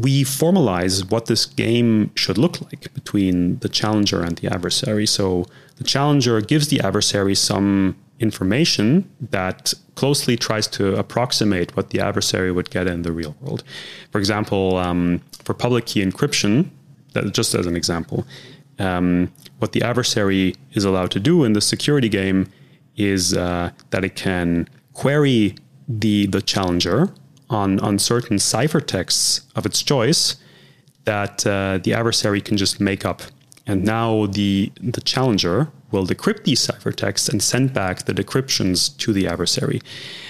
we 0.01 0.23
formalize 0.23 1.09
what 1.09 1.25
this 1.25 1.45
game 1.45 2.11
should 2.15 2.37
look 2.37 2.61
like 2.61 2.93
between 2.93 3.59
the 3.59 3.69
challenger 3.69 4.21
and 4.21 4.37
the 4.37 4.47
adversary. 4.47 5.05
So 5.05 5.45
the 5.77 5.83
challenger 5.83 6.41
gives 6.41 6.67
the 6.67 6.79
adversary 6.81 7.35
some 7.35 7.95
information 8.19 9.09
that 9.19 9.73
closely 9.95 10.37
tries 10.37 10.67
to 10.67 10.95
approximate 10.95 11.75
what 11.75 11.89
the 11.89 11.99
adversary 11.99 12.51
would 12.51 12.69
get 12.69 12.87
in 12.87 13.01
the 13.01 13.11
real 13.11 13.35
world. 13.41 13.63
For 14.11 14.19
example, 14.19 14.77
um, 14.77 15.21
for 15.43 15.53
public 15.53 15.85
key 15.85 16.03
encryption, 16.03 16.69
that, 17.13 17.33
just 17.33 17.53
as 17.53 17.65
an 17.65 17.75
example, 17.75 18.25
um, 18.79 19.31
what 19.59 19.71
the 19.71 19.83
adversary 19.83 20.55
is 20.73 20.83
allowed 20.85 21.11
to 21.11 21.19
do 21.19 21.43
in 21.43 21.53
the 21.53 21.61
security 21.61 22.09
game 22.09 22.47
is 22.95 23.33
uh, 23.33 23.71
that 23.89 24.03
it 24.03 24.15
can 24.15 24.67
query 24.93 25.55
the 25.87 26.27
the 26.27 26.41
challenger 26.41 27.13
on 27.49 27.79
on 27.79 27.99
certain 27.99 28.37
ciphertexts 28.37 29.41
of 29.55 29.65
its 29.65 29.83
choice 29.83 30.37
that 31.05 31.45
uh, 31.45 31.79
the 31.83 31.93
adversary 31.93 32.41
can 32.41 32.57
just 32.57 32.79
make 32.79 33.05
up. 33.05 33.21
And 33.65 33.83
now 33.83 34.27
the 34.27 34.71
the 34.81 35.01
challenger 35.01 35.71
will 35.91 36.05
decrypt 36.07 36.43
these 36.43 36.65
ciphertexts 36.65 37.29
and 37.29 37.41
send 37.41 37.73
back 37.73 38.05
the 38.05 38.13
decryptions 38.13 38.97
to 38.97 39.13
the 39.13 39.27
adversary. 39.27 39.81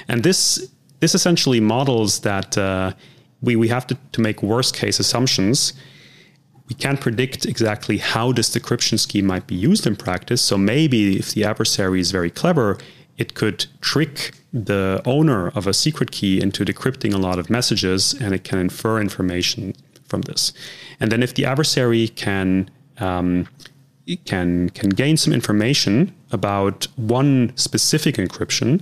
And 0.07 0.23
this 0.23 0.69
this 0.99 1.15
essentially 1.15 1.59
models 1.59 2.21
that 2.21 2.57
uh, 2.57 2.93
we, 3.41 3.57
we 3.57 3.67
have 3.67 3.85
to, 3.87 3.97
to 4.13 4.21
make 4.21 4.41
worst 4.41 4.73
case 4.73 4.99
assumptions. 4.99 5.73
We 6.69 6.75
can't 6.75 7.01
predict 7.01 7.45
exactly 7.45 7.97
how 7.97 8.31
this 8.31 8.49
decryption 8.49 8.97
scheme 8.97 9.25
might 9.25 9.45
be 9.45 9.55
used 9.55 9.85
in 9.85 9.97
practice. 9.97 10.41
So 10.41 10.57
maybe 10.57 11.17
if 11.17 11.33
the 11.33 11.43
adversary 11.43 11.99
is 11.99 12.11
very 12.11 12.31
clever, 12.31 12.77
it 13.17 13.33
could 13.33 13.65
trick 13.81 14.33
the 14.51 15.01
owner 15.05 15.49
of 15.49 15.67
a 15.67 15.73
secret 15.73 16.11
key 16.11 16.41
into 16.41 16.65
decrypting 16.65 17.13
a 17.13 17.17
lot 17.17 17.39
of 17.39 17.49
messages 17.49 18.13
and 18.13 18.33
it 18.33 18.43
can 18.43 18.59
infer 18.59 18.99
information 18.99 19.75
from 20.05 20.21
this. 20.21 20.53
And 20.99 21.11
then 21.11 21.23
if 21.23 21.33
the 21.33 21.45
adversary 21.45 22.07
can 22.07 22.69
um, 22.99 23.47
can 24.25 24.69
can 24.69 24.89
gain 24.89 25.17
some 25.17 25.33
information 25.33 26.13
about 26.31 26.87
one 26.95 27.51
specific 27.55 28.15
encryption, 28.15 28.81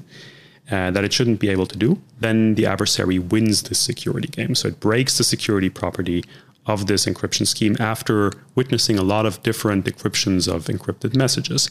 uh, 0.72 0.92
that 0.92 1.04
it 1.04 1.14
shouldn't 1.14 1.40
be 1.40 1.50
able 1.50 1.66
to 1.66 1.78
do, 1.78 2.02
then 2.20 2.56
the 2.56 2.66
adversary 2.66 3.20
wins 3.20 3.64
this 3.64 3.80
security 3.80 4.28
game. 4.28 4.56
So 4.56 4.70
it 4.70 4.80
breaks 4.80 5.18
the 5.18 5.24
security 5.24 5.70
property 5.70 6.24
of 6.68 6.86
this 6.86 7.06
encryption 7.06 7.48
scheme 7.48 7.76
after 7.80 8.32
witnessing 8.56 9.00
a 9.00 9.02
lot 9.02 9.26
of 9.26 9.42
different 9.42 9.86
decryptions 9.86 10.48
of 10.48 10.66
encrypted 10.66 11.16
messages. 11.16 11.70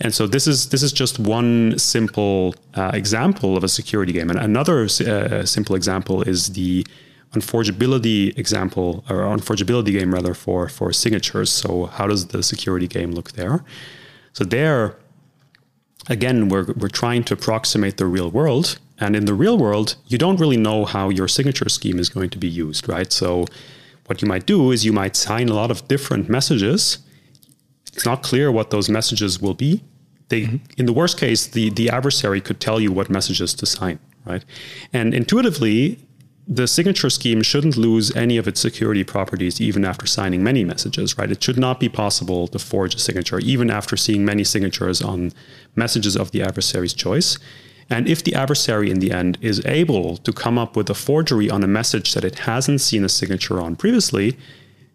And 0.00 0.12
so 0.12 0.26
this 0.26 0.46
is 0.46 0.70
this 0.70 0.82
is 0.82 0.92
just 0.92 1.18
one 1.18 1.78
simple 1.78 2.54
uh, 2.74 2.90
example 2.92 3.56
of 3.56 3.62
a 3.62 3.68
security 3.68 4.12
game. 4.12 4.30
And 4.30 4.38
another 4.38 4.84
uh, 4.84 5.44
simple 5.44 5.76
example 5.76 6.22
is 6.22 6.54
the 6.54 6.84
unforgeability 7.34 8.36
example 8.36 9.04
or 9.08 9.18
unforgeability 9.20 9.92
game 9.98 10.12
rather 10.12 10.34
for 10.34 10.68
for 10.68 10.92
signatures. 10.92 11.50
So 11.50 11.86
how 11.86 12.08
does 12.08 12.28
the 12.28 12.42
security 12.42 12.88
game 12.88 13.12
look 13.12 13.32
there? 13.32 13.64
So 14.32 14.44
there, 14.44 14.96
again, 16.08 16.48
we're 16.48 16.72
we're 16.76 16.88
trying 16.88 17.22
to 17.24 17.34
approximate 17.34 17.96
the 17.96 18.06
real 18.06 18.30
world, 18.30 18.78
and 18.98 19.14
in 19.14 19.26
the 19.26 19.34
real 19.34 19.56
world, 19.56 19.96
you 20.08 20.18
don't 20.18 20.40
really 20.40 20.56
know 20.56 20.84
how 20.84 21.10
your 21.10 21.28
signature 21.28 21.68
scheme 21.68 22.00
is 22.00 22.08
going 22.08 22.30
to 22.30 22.38
be 22.38 22.48
used, 22.48 22.88
right? 22.88 23.12
So 23.12 23.46
what 24.06 24.22
you 24.22 24.28
might 24.28 24.46
do 24.46 24.70
is 24.70 24.84
you 24.84 24.92
might 24.92 25.16
sign 25.16 25.48
a 25.48 25.54
lot 25.54 25.70
of 25.70 25.86
different 25.88 26.28
messages. 26.28 26.98
It's 27.92 28.06
not 28.06 28.22
clear 28.22 28.50
what 28.50 28.70
those 28.70 28.88
messages 28.88 29.40
will 29.40 29.54
be. 29.54 29.82
They, 30.28 30.42
mm-hmm. 30.42 30.56
in 30.78 30.86
the 30.86 30.92
worst 30.92 31.18
case, 31.18 31.46
the 31.46 31.70
the 31.70 31.90
adversary 31.90 32.40
could 32.40 32.60
tell 32.60 32.80
you 32.80 32.90
what 32.92 33.10
messages 33.10 33.54
to 33.54 33.66
sign, 33.66 33.98
right? 34.24 34.44
And 34.92 35.14
intuitively, 35.14 35.98
the 36.48 36.66
signature 36.66 37.10
scheme 37.10 37.42
shouldn't 37.42 37.76
lose 37.76 38.14
any 38.16 38.36
of 38.36 38.48
its 38.48 38.60
security 38.60 39.04
properties 39.04 39.60
even 39.60 39.84
after 39.84 40.06
signing 40.06 40.42
many 40.42 40.64
messages, 40.64 41.16
right? 41.16 41.30
It 41.30 41.42
should 41.42 41.58
not 41.58 41.78
be 41.78 41.88
possible 41.88 42.48
to 42.48 42.58
forge 42.58 42.94
a 42.94 42.98
signature 42.98 43.38
even 43.38 43.70
after 43.70 43.96
seeing 43.96 44.24
many 44.24 44.42
signatures 44.42 45.00
on 45.00 45.32
messages 45.76 46.16
of 46.16 46.32
the 46.32 46.42
adversary's 46.42 46.94
choice. 46.94 47.38
And 47.90 48.08
if 48.08 48.22
the 48.24 48.34
adversary 48.34 48.90
in 48.90 49.00
the 49.00 49.12
end 49.12 49.38
is 49.40 49.64
able 49.66 50.16
to 50.18 50.32
come 50.32 50.58
up 50.58 50.76
with 50.76 50.88
a 50.90 50.94
forgery 50.94 51.50
on 51.50 51.62
a 51.62 51.66
message 51.66 52.14
that 52.14 52.24
it 52.24 52.40
hasn't 52.40 52.80
seen 52.80 53.04
a 53.04 53.08
signature 53.08 53.60
on 53.60 53.76
previously, 53.76 54.36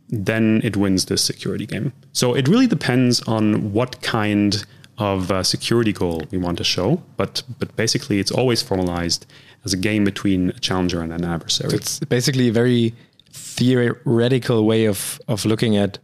then 0.10 0.62
it 0.63 0.78
wins 0.78 1.06
this 1.06 1.23
security 1.23 1.65
game. 1.65 1.93
So 2.13 2.34
it 2.34 2.47
really 2.47 2.67
depends 2.67 3.21
on 3.23 3.73
what 3.73 4.02
kind 4.02 4.65
of 4.97 5.32
uh, 5.32 5.43
security 5.43 5.93
goal 5.93 6.23
we 6.32 6.38
want 6.38 6.58
to 6.58 6.63
show, 6.63 7.02
but 7.17 7.43
but 7.60 7.76
basically 7.76 8.19
it's 8.19 8.32
always 8.32 8.62
formalized 8.62 9.26
as 9.63 9.73
a 9.73 9.78
game 9.78 10.04
between 10.04 10.50
a 10.50 10.60
challenger 10.60 11.02
and 11.02 11.13
an 11.13 11.23
adversary. 11.23 11.69
So 11.69 11.76
it's 11.76 12.00
basically 12.00 12.47
a 12.47 12.52
very 12.52 12.93
theoretical 13.32 14.65
way 14.65 14.86
of 14.86 15.19
of 15.28 15.45
looking 15.45 15.78
at 15.78 16.00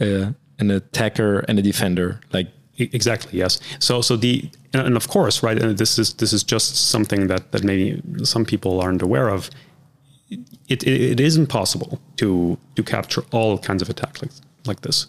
uh, 0.00 0.32
an 0.58 0.70
attacker 0.70 1.40
and 1.48 1.58
a 1.58 1.62
defender. 1.62 2.20
Like 2.32 2.48
exactly 2.78 3.38
yes. 3.38 3.58
So 3.80 4.02
so 4.02 4.16
the 4.16 4.48
and 4.74 4.96
of 4.96 5.08
course 5.08 5.42
right. 5.42 5.58
And 5.58 5.78
this 5.78 5.98
is 5.98 6.14
this 6.14 6.32
is 6.32 6.42
just 6.42 6.90
something 6.90 7.26
that 7.28 7.52
that 7.52 7.64
maybe 7.64 8.02
some 8.24 8.44
people 8.44 8.80
aren't 8.80 9.02
aware 9.02 9.28
of. 9.28 9.50
It, 10.68 10.82
it, 10.82 11.00
it 11.12 11.20
isn't 11.20 11.48
possible 11.48 12.00
to 12.16 12.58
to 12.76 12.82
capture 12.82 13.24
all 13.32 13.58
kinds 13.58 13.82
of 13.82 13.90
attacks 13.90 14.22
like, 14.22 14.32
like 14.66 14.80
this. 14.80 15.06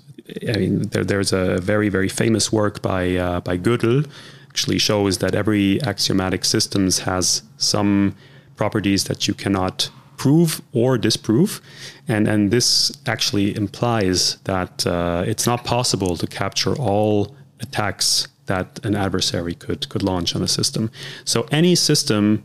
I 0.47 0.58
mean, 0.58 0.82
there, 0.89 1.04
there's 1.04 1.34
a 1.34 1.60
very 1.60 1.89
very 1.89 2.10
famous 2.10 2.52
work 2.52 2.82
by 2.82 3.15
uh, 3.15 3.39
by 3.41 3.58
Gödel 3.58 4.06
actually 4.49 4.78
shows 4.78 5.17
that 5.17 5.34
every 5.34 5.82
axiomatic 5.82 6.45
systems 6.45 6.99
has 6.99 7.41
some 7.58 8.15
properties 8.56 9.06
that 9.06 9.28
you 9.28 9.34
cannot 9.34 9.89
prove 10.17 10.62
or 10.73 10.97
disprove. 10.97 11.60
And, 12.08 12.28
and 12.28 12.52
this 12.52 12.95
actually 13.08 13.56
implies 13.56 14.38
that 14.43 14.86
uh, 14.86 15.23
it's 15.26 15.47
not 15.47 15.63
possible 15.63 16.15
to 16.17 16.28
capture 16.28 16.76
all 16.76 17.36
attacks 17.62 18.28
that 18.45 18.84
an 18.84 18.95
adversary 18.95 19.56
could, 19.56 19.88
could 19.89 20.03
launch 20.03 20.36
on 20.36 20.41
a 20.41 20.47
system. 20.47 20.91
So 21.25 21.47
any 21.51 21.75
system 21.75 22.43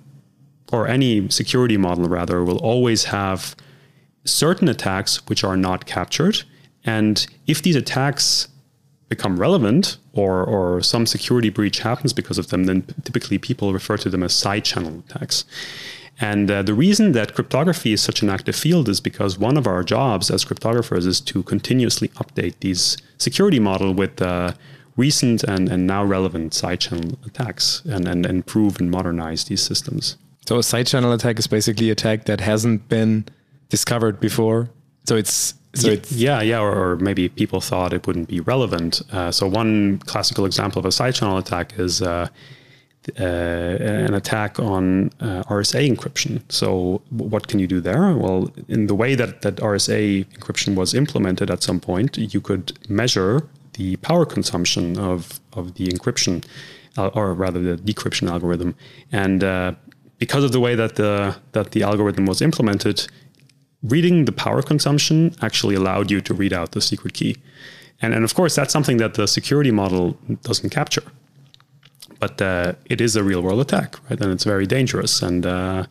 or 0.73 0.87
any 0.87 1.29
security 1.31 1.77
model, 1.77 2.09
rather, 2.09 2.45
will 2.45 2.59
always 2.59 3.05
have 3.05 3.57
certain 4.25 4.69
attacks 4.69 5.27
which 5.27 5.43
are 5.45 5.57
not 5.57 5.87
captured. 5.87 6.43
And 6.85 7.27
if 7.47 7.63
these 7.63 7.77
attacks 7.77 8.49
become 9.09 9.41
relevant 9.41 9.97
or, 10.13 10.45
or 10.45 10.83
some 10.83 11.07
security 11.07 11.49
breach 11.49 11.81
happens 11.81 12.13
because 12.13 12.39
of 12.39 12.49
them, 12.49 12.65
then 12.65 12.83
typically 13.05 13.39
people 13.39 13.73
refer 13.73 13.97
to 13.97 14.11
them 14.11 14.23
as 14.23 14.35
side 14.35 14.65
channel 14.65 15.03
attacks. 15.09 15.45
And 16.21 16.51
uh, 16.51 16.63
the 16.63 16.75
reason 16.75 17.13
that 17.13 17.35
cryptography 17.35 17.93
is 17.93 18.01
such 18.03 18.23
an 18.23 18.29
active 18.29 18.57
field 18.57 18.89
is 18.89 19.01
because 19.01 19.39
one 19.39 19.57
of 19.57 19.67
our 19.67 19.85
jobs 19.85 20.31
as 20.31 20.45
cryptographers 20.45 21.07
is 21.07 21.21
to 21.23 21.43
continuously 21.45 22.09
update 22.09 22.55
these 22.61 22.99
security 23.19 23.61
model 23.61 23.95
with 23.95 24.21
uh, 24.21 24.53
recent 24.99 25.45
and, 25.45 25.69
and 25.71 25.87
now 25.87 26.05
relevant 26.05 26.53
side 26.53 26.81
channel 26.81 27.19
attacks 27.25 27.83
and, 27.87 28.07
and 28.07 28.27
improve 28.27 28.79
and 28.81 28.91
modernize 28.91 29.45
these 29.45 29.63
systems. 29.63 30.19
So 30.47 30.59
a 30.59 30.63
side 30.63 30.87
channel 30.87 31.13
attack 31.13 31.39
is 31.39 31.47
basically 31.47 31.89
attack 31.91 32.25
that 32.25 32.41
hasn't 32.41 32.89
been 32.89 33.25
discovered 33.71 34.19
before. 34.21 34.69
So 35.07 35.17
it's 35.17 35.55
so 35.75 35.91
yeah, 35.91 36.01
yeah, 36.11 36.41
yeah, 36.41 36.61
or, 36.61 36.73
or, 36.73 36.97
maybe 36.97 37.29
people 37.29 37.61
thought 37.61 37.93
it 37.93 38.07
wouldn't 38.07 38.29
be 38.29 38.41
relevant. 38.41 39.03
Uh, 39.13 39.31
so 39.31 39.47
one 39.47 39.99
classical 39.99 40.45
example 40.47 40.81
of 40.81 40.87
a 40.87 40.91
side 40.91 41.15
channel 41.15 41.37
attack 41.37 41.79
is 41.79 42.03
uh, 42.03 42.27
uh, 43.21 43.23
an 43.23 44.15
attack 44.15 44.59
on 44.59 45.11
uh, 45.21 45.43
RSA 45.45 45.95
encryption. 45.95 46.41
So 46.51 47.03
what 47.11 47.49
can 47.49 47.59
you 47.59 47.67
do 47.67 47.81
there? 47.81 48.15
Well, 48.17 48.51
in 48.69 48.87
the 48.87 48.95
way 48.95 49.15
that 49.15 49.43
that 49.43 49.57
RSA 49.57 50.27
encryption 50.39 50.75
was 50.75 50.95
implemented 50.95 51.51
at 51.51 51.63
some 51.63 51.81
point, 51.81 52.17
you 52.17 52.41
could 52.41 52.73
measure 52.89 53.47
the 53.79 53.97
power 54.09 54.25
consumption 54.27 54.85
of 54.99 55.41
of 55.59 55.65
the 55.75 55.87
encryption, 55.93 56.35
uh, 56.99 57.19
or 57.19 57.27
rather 57.45 57.61
the 57.69 57.77
decryption 57.89 58.27
algorithm, 58.35 58.71
and 59.13 59.43
uh, 59.43 59.73
because 60.19 60.45
of 60.45 60.53
the 60.53 60.61
way 60.67 60.75
that 60.83 60.93
the 60.97 61.13
that 61.53 61.71
the 61.75 61.83
algorithm 61.83 62.27
was 62.27 62.41
implemented, 62.43 63.07
reading 63.83 64.25
the 64.25 64.33
power 64.33 64.63
consumption 64.63 65.35
actually 65.41 65.75
allowed 65.75 66.11
you 66.11 66.21
to 66.21 66.35
read 66.35 66.53
out 66.53 66.73
the 66.73 66.81
secret 66.81 67.15
key. 67.15 67.37
And, 68.01 68.15
and 68.15 68.25
of 68.25 68.35
course, 68.35 68.55
that's 68.55 68.73
something 68.73 68.99
that 68.99 69.15
the 69.15 69.27
security 69.27 69.73
model 69.73 70.17
doesn't 70.43 70.71
capture. 70.71 71.03
But 72.21 72.41
uh, 72.41 72.73
it 72.87 73.01
is 73.01 73.17
a 73.17 73.23
real 73.23 73.43
world 73.43 73.61
attack, 73.61 73.97
right? 74.09 74.21
And 74.21 74.33
it's 74.33 74.45
very 74.45 74.67
dangerous. 74.67 75.23
And 75.23 75.47
uh, 75.47 75.87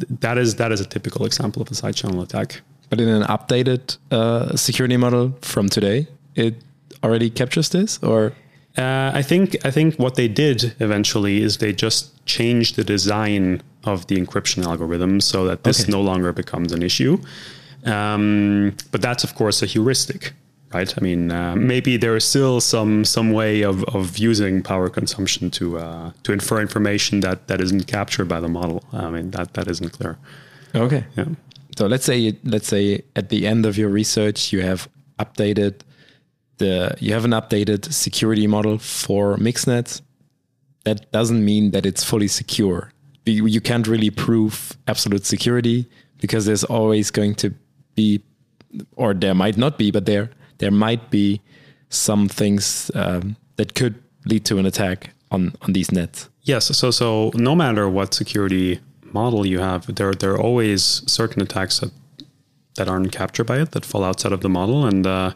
th- 0.00 0.20
that 0.20 0.38
is 0.38 0.54
that 0.56 0.72
is 0.72 0.80
a 0.80 0.86
typical 0.86 1.26
example 1.26 1.62
of 1.62 1.70
a 1.70 1.74
side 1.74 1.94
channel 1.94 2.20
attack. 2.22 2.60
But 2.90 3.00
in 3.00 3.08
an 3.08 3.22
updated 3.22 3.96
uh, 4.10 4.56
security 4.56 4.98
model 4.98 5.32
from 5.40 5.68
today, 5.68 6.06
it 6.34 6.54
already 7.02 7.30
captures 7.30 7.68
this, 7.70 7.98
or 8.02 8.32
uh, 8.78 9.10
I 9.14 9.22
think 9.22 9.56
I 9.66 9.70
think 9.70 9.96
what 9.96 10.14
they 10.14 10.28
did 10.28 10.74
eventually 10.80 11.42
is 11.42 11.58
they 11.58 11.72
just 11.72 12.24
changed 12.24 12.76
the 12.76 12.84
design 12.84 13.62
of 13.84 14.06
the 14.06 14.16
encryption 14.16 14.64
algorithm 14.64 15.20
so 15.20 15.44
that 15.44 15.64
this 15.64 15.82
okay. 15.82 15.92
no 15.92 16.00
longer 16.00 16.32
becomes 16.32 16.72
an 16.72 16.82
issue. 16.82 17.18
Um, 17.84 18.74
but 18.90 19.02
that's 19.02 19.24
of 19.24 19.34
course 19.34 19.62
a 19.62 19.66
heuristic, 19.66 20.32
right? 20.72 20.92
I 20.96 21.00
mean, 21.02 21.30
uh, 21.30 21.56
maybe 21.56 21.98
there 21.98 22.16
is 22.16 22.24
still 22.24 22.60
some 22.60 23.04
some 23.04 23.32
way 23.32 23.62
of, 23.62 23.84
of 23.84 24.16
using 24.16 24.62
power 24.62 24.88
consumption 24.88 25.50
to 25.52 25.78
uh, 25.78 26.12
to 26.22 26.32
infer 26.32 26.60
information 26.60 27.20
that 27.20 27.48
that 27.48 27.60
isn't 27.60 27.86
captured 27.86 28.26
by 28.26 28.40
the 28.40 28.48
model. 28.48 28.82
I 28.92 29.10
mean, 29.10 29.32
that 29.32 29.52
that 29.54 29.68
isn't 29.68 29.92
clear. 29.92 30.16
Okay. 30.74 31.04
Yeah. 31.16 31.26
So 31.76 31.86
let's 31.86 32.06
say 32.06 32.38
let's 32.44 32.68
say 32.68 33.02
at 33.16 33.28
the 33.28 33.46
end 33.46 33.66
of 33.66 33.76
your 33.76 33.90
research 33.90 34.52
you 34.52 34.62
have 34.62 34.88
updated 35.18 35.80
the 36.62 36.74
you 37.04 37.12
have 37.16 37.24
an 37.24 37.34
updated 37.40 37.80
security 37.92 38.46
model 38.46 38.78
for 38.78 39.36
mixnets. 39.36 40.02
That 40.84 40.98
doesn't 41.12 41.42
mean 41.44 41.70
that 41.72 41.84
it's 41.86 42.02
fully 42.02 42.28
secure 42.28 42.92
you 43.24 43.60
can't 43.60 43.86
really 43.86 44.10
prove 44.10 44.76
absolute 44.88 45.24
security 45.24 45.88
because 46.20 46.46
there's 46.46 46.64
always 46.64 47.10
going 47.10 47.34
to 47.36 47.54
be, 47.94 48.22
or 48.96 49.14
there 49.14 49.34
might 49.34 49.56
not 49.56 49.78
be, 49.78 49.90
but 49.90 50.06
there 50.06 50.30
there 50.58 50.70
might 50.70 51.10
be 51.10 51.40
some 51.88 52.28
things 52.28 52.90
um, 52.94 53.36
that 53.56 53.74
could 53.74 54.02
lead 54.26 54.44
to 54.46 54.58
an 54.58 54.66
attack 54.66 55.10
on 55.30 55.54
on 55.62 55.72
these 55.72 55.92
nets. 55.92 56.28
Yes. 56.42 56.76
So 56.76 56.90
so 56.90 57.30
no 57.34 57.54
matter 57.54 57.88
what 57.88 58.14
security 58.14 58.80
model 59.12 59.46
you 59.46 59.60
have, 59.60 59.94
there 59.94 60.12
there 60.12 60.32
are 60.32 60.40
always 60.40 61.02
certain 61.06 61.42
attacks 61.42 61.80
that 61.80 61.92
that 62.76 62.88
aren't 62.88 63.12
captured 63.12 63.44
by 63.44 63.60
it 63.60 63.72
that 63.72 63.84
fall 63.84 64.02
outside 64.02 64.32
of 64.32 64.40
the 64.40 64.48
model, 64.48 64.84
and 64.86 65.06
uh, 65.06 65.32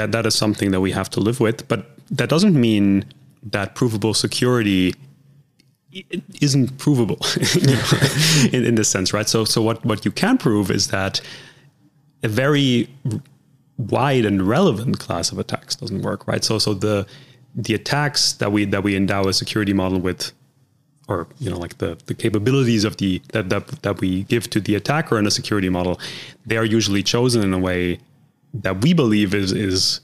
that 0.00 0.12
that 0.12 0.24
is 0.24 0.34
something 0.34 0.70
that 0.70 0.80
we 0.80 0.92
have 0.92 1.10
to 1.10 1.20
live 1.20 1.40
with. 1.40 1.68
But 1.68 1.80
that 2.10 2.30
doesn't 2.30 2.58
mean 2.58 3.04
that 3.42 3.74
provable 3.74 4.14
security 4.14 4.94
isn't 6.40 6.78
provable 6.78 7.18
in, 8.52 8.64
in 8.64 8.74
this 8.76 8.88
sense, 8.88 9.12
right? 9.12 9.28
So, 9.28 9.44
so 9.44 9.60
what, 9.60 9.84
what 9.84 10.04
you 10.06 10.10
can 10.10 10.38
prove 10.38 10.70
is 10.70 10.88
that 10.88 11.20
a 12.22 12.28
very 12.28 12.88
wide 13.76 14.24
and 14.24 14.42
relevant 14.42 14.98
class 14.98 15.32
of 15.32 15.38
attacks 15.38 15.76
doesn't 15.76 16.00
work, 16.00 16.26
right? 16.26 16.42
So, 16.44 16.58
so 16.58 16.74
the 16.74 17.06
the 17.56 17.74
attacks 17.74 18.34
that 18.34 18.52
we 18.52 18.64
that 18.66 18.82
we 18.84 18.94
endow 18.94 19.24
a 19.24 19.32
security 19.32 19.72
model 19.72 19.98
with, 19.98 20.32
or 21.08 21.26
you 21.40 21.50
know, 21.50 21.58
like 21.58 21.78
the 21.78 21.98
the 22.06 22.14
capabilities 22.14 22.84
of 22.84 22.98
the 22.98 23.20
that 23.32 23.48
that 23.48 23.66
that 23.82 24.00
we 24.00 24.22
give 24.24 24.48
to 24.50 24.60
the 24.60 24.76
attacker 24.76 25.18
in 25.18 25.26
a 25.26 25.30
security 25.30 25.68
model, 25.68 25.98
they 26.46 26.56
are 26.56 26.64
usually 26.64 27.02
chosen 27.02 27.42
in 27.42 27.52
a 27.52 27.58
way 27.58 27.98
that 28.54 28.82
we 28.82 28.92
believe 28.94 29.34
is 29.34 29.52
is 29.52 30.00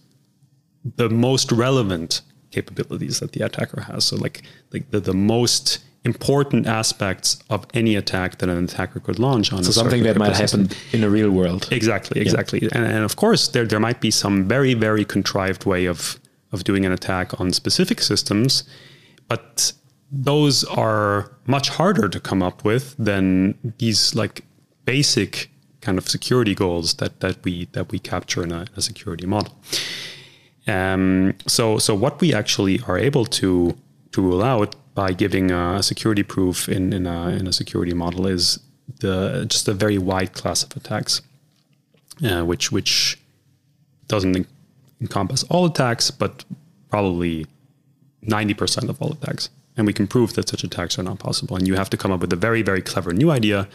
the 0.96 1.08
most 1.08 1.50
relevant 1.52 2.22
capabilities 2.50 3.20
that 3.20 3.32
the 3.32 3.44
attacker 3.44 3.82
has. 3.82 4.04
So 4.04 4.16
like 4.16 4.42
like 4.72 4.90
the, 4.90 5.00
the 5.00 5.14
most 5.14 5.84
important 6.04 6.66
aspects 6.66 7.42
of 7.50 7.66
any 7.74 7.96
attack 7.96 8.38
that 8.38 8.48
an 8.48 8.64
attacker 8.64 9.00
could 9.00 9.18
launch 9.18 9.52
on. 9.52 9.64
So 9.64 9.72
something 9.72 10.04
that 10.04 10.16
might 10.16 10.36
happen 10.36 10.68
in 10.92 11.00
the 11.00 11.10
real 11.10 11.30
world. 11.30 11.68
Exactly, 11.72 12.20
exactly. 12.20 12.60
Yeah. 12.62 12.68
And, 12.72 12.84
and 12.86 13.04
of 13.04 13.16
course, 13.16 13.48
there 13.48 13.66
there 13.66 13.80
might 13.80 14.00
be 14.00 14.10
some 14.10 14.46
very 14.46 14.74
very 14.74 15.04
contrived 15.04 15.64
way 15.64 15.86
of 15.86 16.18
of 16.52 16.62
doing 16.64 16.86
an 16.86 16.92
attack 16.92 17.38
on 17.40 17.52
specific 17.52 18.00
systems, 18.00 18.62
but 19.28 19.72
those 20.10 20.62
are 20.64 21.36
much 21.46 21.68
harder 21.70 22.08
to 22.08 22.20
come 22.20 22.42
up 22.42 22.64
with 22.64 22.94
than 22.96 23.58
these 23.78 24.14
like 24.14 24.44
basic 24.84 25.50
kind 25.86 25.98
of 25.98 26.08
security 26.08 26.54
goals 26.54 26.94
that 26.94 27.12
that 27.20 27.36
we 27.44 27.54
that 27.72 27.86
we 27.92 27.98
capture 27.98 28.44
in 28.46 28.52
a, 28.52 28.62
a 28.76 28.80
security 28.80 29.26
model. 29.26 29.52
Um, 30.66 31.34
so 31.46 31.78
so 31.78 31.94
what 32.04 32.20
we 32.20 32.34
actually 32.40 32.80
are 32.88 32.98
able 33.08 33.24
to 33.40 33.48
to 34.12 34.22
rule 34.22 34.42
out 34.42 34.74
by 34.94 35.14
giving 35.14 35.50
a 35.50 35.82
security 35.82 36.24
proof 36.24 36.68
in 36.68 36.92
in 36.92 37.06
a, 37.06 37.28
in 37.38 37.46
a 37.46 37.52
security 37.52 37.94
model 37.94 38.26
is 38.26 38.60
the 39.00 39.44
just 39.52 39.68
a 39.68 39.74
very 39.74 39.98
wide 39.98 40.32
class 40.32 40.64
of 40.64 40.70
attacks, 40.76 41.22
uh, 42.28 42.42
which 42.50 42.72
which 42.72 43.18
doesn't 44.08 44.46
encompass 45.00 45.44
all 45.50 45.64
attacks, 45.66 46.10
but 46.10 46.44
probably 46.88 47.46
ninety 48.22 48.54
percent 48.54 48.90
of 48.90 48.96
all 49.02 49.12
attacks. 49.12 49.50
And 49.76 49.86
we 49.86 49.92
can 49.92 50.06
prove 50.06 50.32
that 50.32 50.48
such 50.48 50.64
attacks 50.64 50.98
are 50.98 51.04
not 51.04 51.18
possible. 51.18 51.56
And 51.56 51.68
you 51.68 51.76
have 51.76 51.90
to 51.90 51.96
come 51.96 52.14
up 52.14 52.20
with 52.20 52.32
a 52.32 52.40
very 52.48 52.62
very 52.62 52.82
clever 52.82 53.12
new 53.12 53.30
idea 53.30 53.68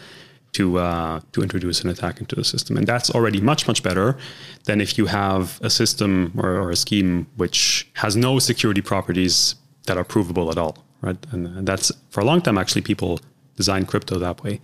to 0.52 0.78
uh, 0.78 1.20
to 1.32 1.42
introduce 1.42 1.82
an 1.82 1.90
attack 1.90 2.20
into 2.20 2.36
the 2.36 2.44
system, 2.44 2.76
and 2.76 2.86
that's 2.86 3.10
already 3.10 3.40
much 3.40 3.66
much 3.66 3.82
better 3.82 4.16
than 4.64 4.80
if 4.80 4.98
you 4.98 5.06
have 5.06 5.58
a 5.62 5.70
system 5.70 6.32
or, 6.38 6.56
or 6.56 6.70
a 6.70 6.76
scheme 6.76 7.26
which 7.36 7.88
has 7.94 8.16
no 8.16 8.38
security 8.38 8.82
properties 8.82 9.54
that 9.86 9.96
are 9.96 10.04
provable 10.04 10.50
at 10.50 10.58
all, 10.58 10.76
right? 11.00 11.16
And, 11.32 11.46
and 11.46 11.66
that's 11.66 11.90
for 12.10 12.20
a 12.20 12.24
long 12.24 12.40
time 12.40 12.58
actually 12.58 12.82
people 12.82 13.20
designed 13.56 13.88
crypto 13.88 14.18
that 14.18 14.42
way. 14.42 14.60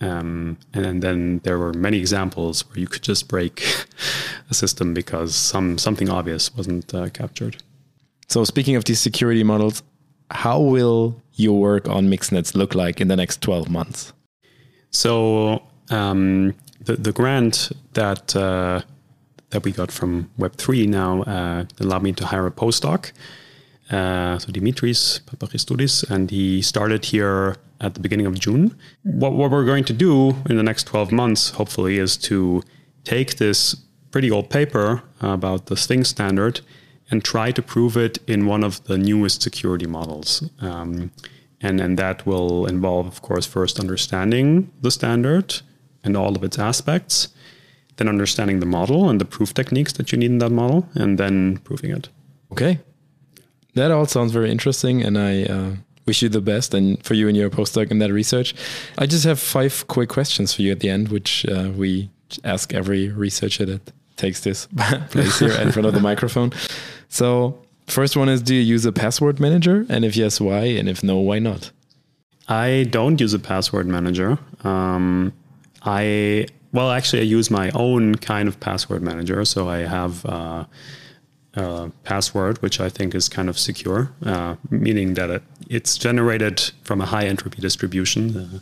Um, 0.00 0.58
and, 0.74 0.84
and 0.84 1.02
then 1.02 1.40
there 1.44 1.58
were 1.58 1.72
many 1.72 1.98
examples 1.98 2.68
where 2.68 2.78
you 2.78 2.88
could 2.88 3.02
just 3.02 3.28
break 3.28 3.62
a 4.50 4.54
system 4.54 4.94
because 4.94 5.34
some 5.34 5.78
something 5.78 6.10
obvious 6.10 6.54
wasn't 6.54 6.92
uh, 6.94 7.08
captured. 7.10 7.62
So 8.28 8.44
speaking 8.44 8.76
of 8.76 8.84
these 8.84 9.00
security 9.00 9.44
models, 9.44 9.82
how 10.30 10.60
will 10.60 11.22
your 11.34 11.58
work 11.58 11.88
on 11.88 12.08
Mixnets 12.08 12.54
look 12.54 12.74
like 12.74 13.00
in 13.00 13.08
the 13.08 13.16
next 13.16 13.40
12 13.42 13.70
months? 13.70 14.12
So 14.92 15.62
um, 15.90 16.54
the 16.80 16.96
the 16.96 17.12
grant 17.12 17.72
that 17.94 18.36
uh, 18.36 18.82
that 19.50 19.64
we 19.64 19.72
got 19.72 19.90
from 19.90 20.30
Web 20.38 20.56
three 20.56 20.86
now 20.86 21.22
uh, 21.22 21.64
allowed 21.80 22.02
me 22.02 22.12
to 22.12 22.26
hire 22.26 22.46
a 22.46 22.50
postdoc. 22.50 23.12
Uh, 23.90 24.38
so 24.38 24.50
Dimitris 24.52 25.20
Papachristoudis, 25.22 26.08
and 26.08 26.30
he 26.30 26.62
started 26.62 27.04
here 27.06 27.56
at 27.80 27.94
the 27.94 28.00
beginning 28.00 28.26
of 28.26 28.38
June. 28.38 28.74
What, 29.02 29.32
what 29.32 29.50
we're 29.50 29.66
going 29.66 29.84
to 29.84 29.92
do 29.92 30.36
in 30.48 30.56
the 30.56 30.62
next 30.62 30.84
12 30.84 31.12
months, 31.12 31.50
hopefully, 31.50 31.98
is 31.98 32.16
to 32.18 32.62
take 33.04 33.36
this 33.36 33.76
pretty 34.10 34.30
old 34.30 34.48
paper 34.48 35.02
about 35.20 35.66
the 35.66 35.76
Sphinx 35.76 36.08
standard 36.08 36.60
and 37.10 37.22
try 37.22 37.50
to 37.50 37.60
prove 37.60 37.96
it 37.96 38.18
in 38.26 38.46
one 38.46 38.64
of 38.64 38.82
the 38.84 38.96
newest 38.96 39.42
security 39.42 39.86
models. 39.86 40.48
Um, 40.60 41.10
and, 41.62 41.80
and 41.80 41.98
that 41.98 42.26
will 42.26 42.66
involve, 42.66 43.06
of 43.06 43.22
course, 43.22 43.46
first 43.46 43.78
understanding 43.78 44.70
the 44.80 44.90
standard 44.90 45.60
and 46.04 46.16
all 46.16 46.34
of 46.34 46.42
its 46.42 46.58
aspects, 46.58 47.28
then 47.96 48.08
understanding 48.08 48.60
the 48.60 48.66
model 48.66 49.08
and 49.08 49.20
the 49.20 49.24
proof 49.24 49.54
techniques 49.54 49.92
that 49.94 50.10
you 50.10 50.18
need 50.18 50.30
in 50.30 50.38
that 50.38 50.50
model, 50.50 50.88
and 50.94 51.18
then 51.18 51.58
proving 51.58 51.90
it. 51.90 52.08
Okay. 52.50 52.80
That 53.74 53.90
all 53.90 54.06
sounds 54.06 54.32
very 54.32 54.50
interesting, 54.50 55.02
and 55.02 55.16
I 55.16 55.44
uh, 55.44 55.70
wish 56.06 56.22
you 56.22 56.28
the 56.28 56.40
best 56.40 56.74
and 56.74 57.02
for 57.04 57.14
you 57.14 57.28
and 57.28 57.36
your 57.36 57.48
postdoc 57.48 57.90
in 57.90 57.98
that 58.00 58.12
research. 58.12 58.54
I 58.98 59.06
just 59.06 59.24
have 59.24 59.38
five 59.38 59.86
quick 59.88 60.08
questions 60.08 60.52
for 60.52 60.62
you 60.62 60.72
at 60.72 60.80
the 60.80 60.90
end, 60.90 61.08
which 61.08 61.46
uh, 61.46 61.70
we 61.74 62.10
ask 62.44 62.74
every 62.74 63.08
researcher 63.08 63.64
that 63.66 63.92
takes 64.16 64.40
this 64.40 64.66
place 65.10 65.38
here 65.38 65.52
in 65.52 65.72
front 65.72 65.86
of 65.86 65.94
the 65.94 66.00
microphone. 66.00 66.52
So, 67.08 67.61
first 67.86 68.16
one 68.16 68.28
is 68.28 68.42
Do 68.42 68.54
you 68.54 68.60
use 68.60 68.84
a 68.84 68.92
password 68.92 69.40
manager? 69.40 69.86
And 69.88 70.04
if 70.04 70.16
yes, 70.16 70.40
why? 70.40 70.64
And 70.64 70.88
if 70.88 71.02
no, 71.02 71.18
why 71.18 71.38
not? 71.38 71.70
I 72.48 72.86
don't 72.90 73.20
use 73.20 73.34
a 73.34 73.38
password 73.38 73.86
manager. 73.86 74.38
Um, 74.64 75.32
I 75.84 76.46
well, 76.72 76.90
actually, 76.90 77.20
I 77.20 77.24
use 77.24 77.50
my 77.50 77.70
own 77.74 78.14
kind 78.14 78.48
of 78.48 78.58
password 78.58 79.02
manager. 79.02 79.44
So 79.44 79.68
I 79.68 79.78
have 79.80 80.24
uh, 80.24 80.64
a 81.54 81.90
password, 82.02 82.62
which 82.62 82.80
I 82.80 82.88
think 82.88 83.14
is 83.14 83.28
kind 83.28 83.48
of 83.50 83.58
secure, 83.58 84.10
uh, 84.24 84.56
meaning 84.70 85.14
that 85.14 85.28
it, 85.28 85.42
it's 85.68 85.98
generated 85.98 86.72
from 86.82 87.02
a 87.02 87.06
high 87.06 87.26
entropy 87.26 87.60
distribution. 87.60 88.36
Uh, 88.36 88.58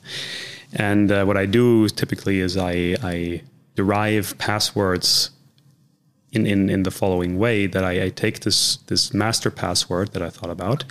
and 0.72 1.12
uh, 1.12 1.24
what 1.24 1.36
I 1.36 1.46
do 1.46 1.88
typically 1.88 2.40
is 2.40 2.56
I, 2.56 2.96
I 3.02 3.42
derive 3.76 4.36
passwords 4.38 5.30
in, 6.32 6.46
in, 6.46 6.70
in 6.70 6.82
the 6.84 6.90
following 6.90 7.38
way 7.38 7.66
that 7.66 7.84
I, 7.84 8.04
I 8.04 8.08
take 8.10 8.40
this 8.40 8.76
this 8.86 9.12
master 9.12 9.50
password 9.50 10.12
that 10.12 10.22
I 10.22 10.30
thought 10.30 10.50
about, 10.50 10.84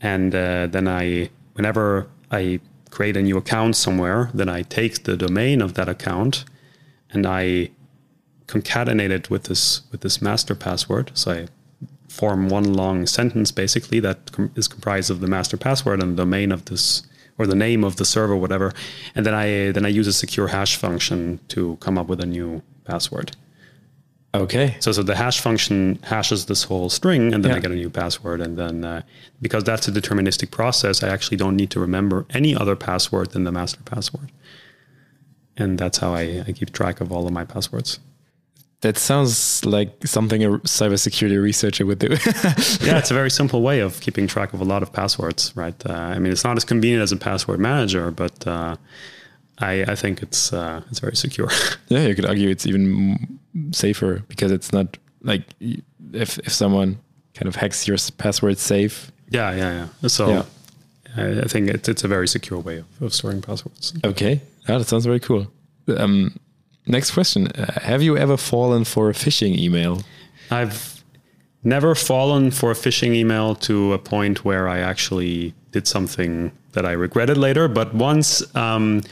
and 0.00 0.34
uh, 0.34 0.66
then 0.66 0.88
I 0.88 1.30
whenever 1.54 2.08
I 2.30 2.60
create 2.90 3.16
a 3.16 3.22
new 3.22 3.36
account 3.36 3.76
somewhere, 3.76 4.30
then 4.32 4.48
I 4.48 4.62
take 4.62 5.04
the 5.04 5.16
domain 5.16 5.60
of 5.60 5.74
that 5.74 5.88
account 5.88 6.44
and 7.10 7.26
I 7.26 7.70
concatenate 8.46 9.10
it 9.10 9.30
with 9.30 9.44
this 9.44 9.82
with 9.90 10.00
this 10.02 10.20
master 10.20 10.54
password. 10.54 11.10
So 11.14 11.32
I 11.32 11.48
form 12.08 12.48
one 12.48 12.72
long 12.74 13.06
sentence 13.06 13.50
basically 13.50 13.98
that 14.00 14.30
com- 14.32 14.52
is 14.54 14.68
comprised 14.68 15.10
of 15.10 15.20
the 15.20 15.26
master 15.26 15.56
password 15.56 16.00
and 16.00 16.12
the 16.12 16.22
domain 16.22 16.52
of 16.52 16.66
this 16.66 17.02
or 17.36 17.46
the 17.46 17.56
name 17.56 17.82
of 17.82 17.96
the 17.96 18.04
server, 18.04 18.36
whatever. 18.36 18.72
And 19.14 19.26
then 19.26 19.34
I 19.34 19.72
then 19.72 19.84
I 19.84 19.88
use 19.88 20.06
a 20.06 20.12
secure 20.12 20.48
hash 20.48 20.76
function 20.76 21.40
to 21.48 21.76
come 21.80 21.98
up 21.98 22.06
with 22.06 22.20
a 22.20 22.26
new 22.26 22.62
password. 22.84 23.36
Okay. 24.34 24.76
So, 24.80 24.90
so 24.90 25.02
the 25.02 25.14
hash 25.14 25.40
function 25.40 25.98
hashes 26.02 26.46
this 26.46 26.64
whole 26.64 26.90
string, 26.90 27.32
and 27.32 27.44
then 27.44 27.52
Yeah. 27.52 27.58
I 27.58 27.60
get 27.60 27.70
a 27.70 27.76
new 27.76 27.90
password. 27.90 28.40
And 28.40 28.58
then, 28.58 28.84
uh, 28.84 29.02
because 29.40 29.62
that's 29.64 29.86
a 29.86 29.92
deterministic 29.92 30.50
process, 30.50 31.02
I 31.04 31.08
actually 31.08 31.36
don't 31.36 31.54
need 31.56 31.70
to 31.70 31.80
remember 31.80 32.26
any 32.30 32.54
other 32.54 32.74
password 32.74 33.30
than 33.30 33.44
the 33.44 33.52
master 33.52 33.80
password. 33.84 34.32
And 35.56 35.78
that's 35.78 35.98
how 35.98 36.14
I, 36.14 36.42
I 36.48 36.52
keep 36.52 36.72
track 36.72 37.00
of 37.00 37.12
all 37.12 37.26
of 37.26 37.32
my 37.32 37.44
passwords. 37.44 38.00
That 38.80 38.98
sounds 38.98 39.64
like 39.64 40.04
something 40.04 40.44
a 40.44 40.50
cybersecurity 40.58 41.40
researcher 41.40 41.86
would 41.86 42.00
do. 42.00 42.08
yeah, 42.82 42.98
it's 42.98 43.10
a 43.10 43.14
very 43.14 43.30
simple 43.30 43.62
way 43.62 43.80
of 43.80 44.00
keeping 44.00 44.26
track 44.26 44.52
of 44.52 44.60
a 44.60 44.64
lot 44.64 44.82
of 44.82 44.92
passwords, 44.92 45.52
right? 45.56 45.74
Uh, 45.86 45.92
I 45.92 46.18
mean, 46.18 46.32
it's 46.32 46.44
not 46.44 46.56
as 46.56 46.64
convenient 46.64 47.02
as 47.02 47.12
a 47.12 47.16
password 47.16 47.60
manager, 47.60 48.10
but 48.10 48.46
uh, 48.46 48.76
I, 49.58 49.82
I 49.84 49.94
think 49.94 50.22
it's 50.22 50.52
uh, 50.52 50.82
it's 50.90 50.98
very 50.98 51.16
secure. 51.16 51.48
yeah, 51.88 52.06
you 52.06 52.14
could 52.14 52.26
argue 52.26 52.50
it's 52.50 52.66
even 52.66 53.38
safer 53.72 54.22
because 54.28 54.52
it's 54.52 54.72
not 54.72 54.98
like 55.22 55.42
if 56.12 56.38
if 56.38 56.52
someone 56.52 56.98
kind 57.34 57.48
of 57.48 57.56
hacks 57.56 57.86
your 57.88 57.96
password 58.18 58.58
safe. 58.58 59.10
yeah, 59.30 59.50
yeah, 59.52 59.86
yeah. 60.02 60.08
So 60.08 60.28
Yeah. 60.28 60.44
I, 61.16 61.46
think 61.48 61.68
it's 61.68 61.88
it's 61.88 62.04
a 62.04 62.08
very 62.08 62.26
secure 62.26 62.58
way 62.58 62.78
of, 62.78 62.86
of 63.00 63.14
storing 63.14 63.40
passwords. 63.40 63.92
Okay, 64.04 64.40
yeah, 64.68 64.78
that 64.78 64.88
sounds 64.88 65.06
very 65.06 65.20
cool. 65.20 65.46
Um, 65.96 66.38
next 66.86 67.12
question: 67.12 67.48
uh, 67.52 67.80
Have 67.80 68.02
you 68.02 68.16
ever 68.16 68.36
fallen 68.36 68.84
for 68.84 69.10
a 69.10 69.12
phishing 69.12 69.56
email? 69.56 70.02
I've 70.50 71.04
never 71.62 71.94
fallen 71.94 72.50
for 72.50 72.70
a 72.70 72.74
phishing 72.74 73.14
email 73.14 73.54
to 73.54 73.92
a 73.92 73.98
point 73.98 74.44
where 74.44 74.68
I 74.68 74.80
actually 74.80 75.54
did 75.70 75.86
something 75.86 76.50
that 76.72 76.84
I 76.84 76.92
regretted 76.92 77.38
later. 77.38 77.68
But 77.68 77.94
once, 77.94 78.42
um, 78.56 79.02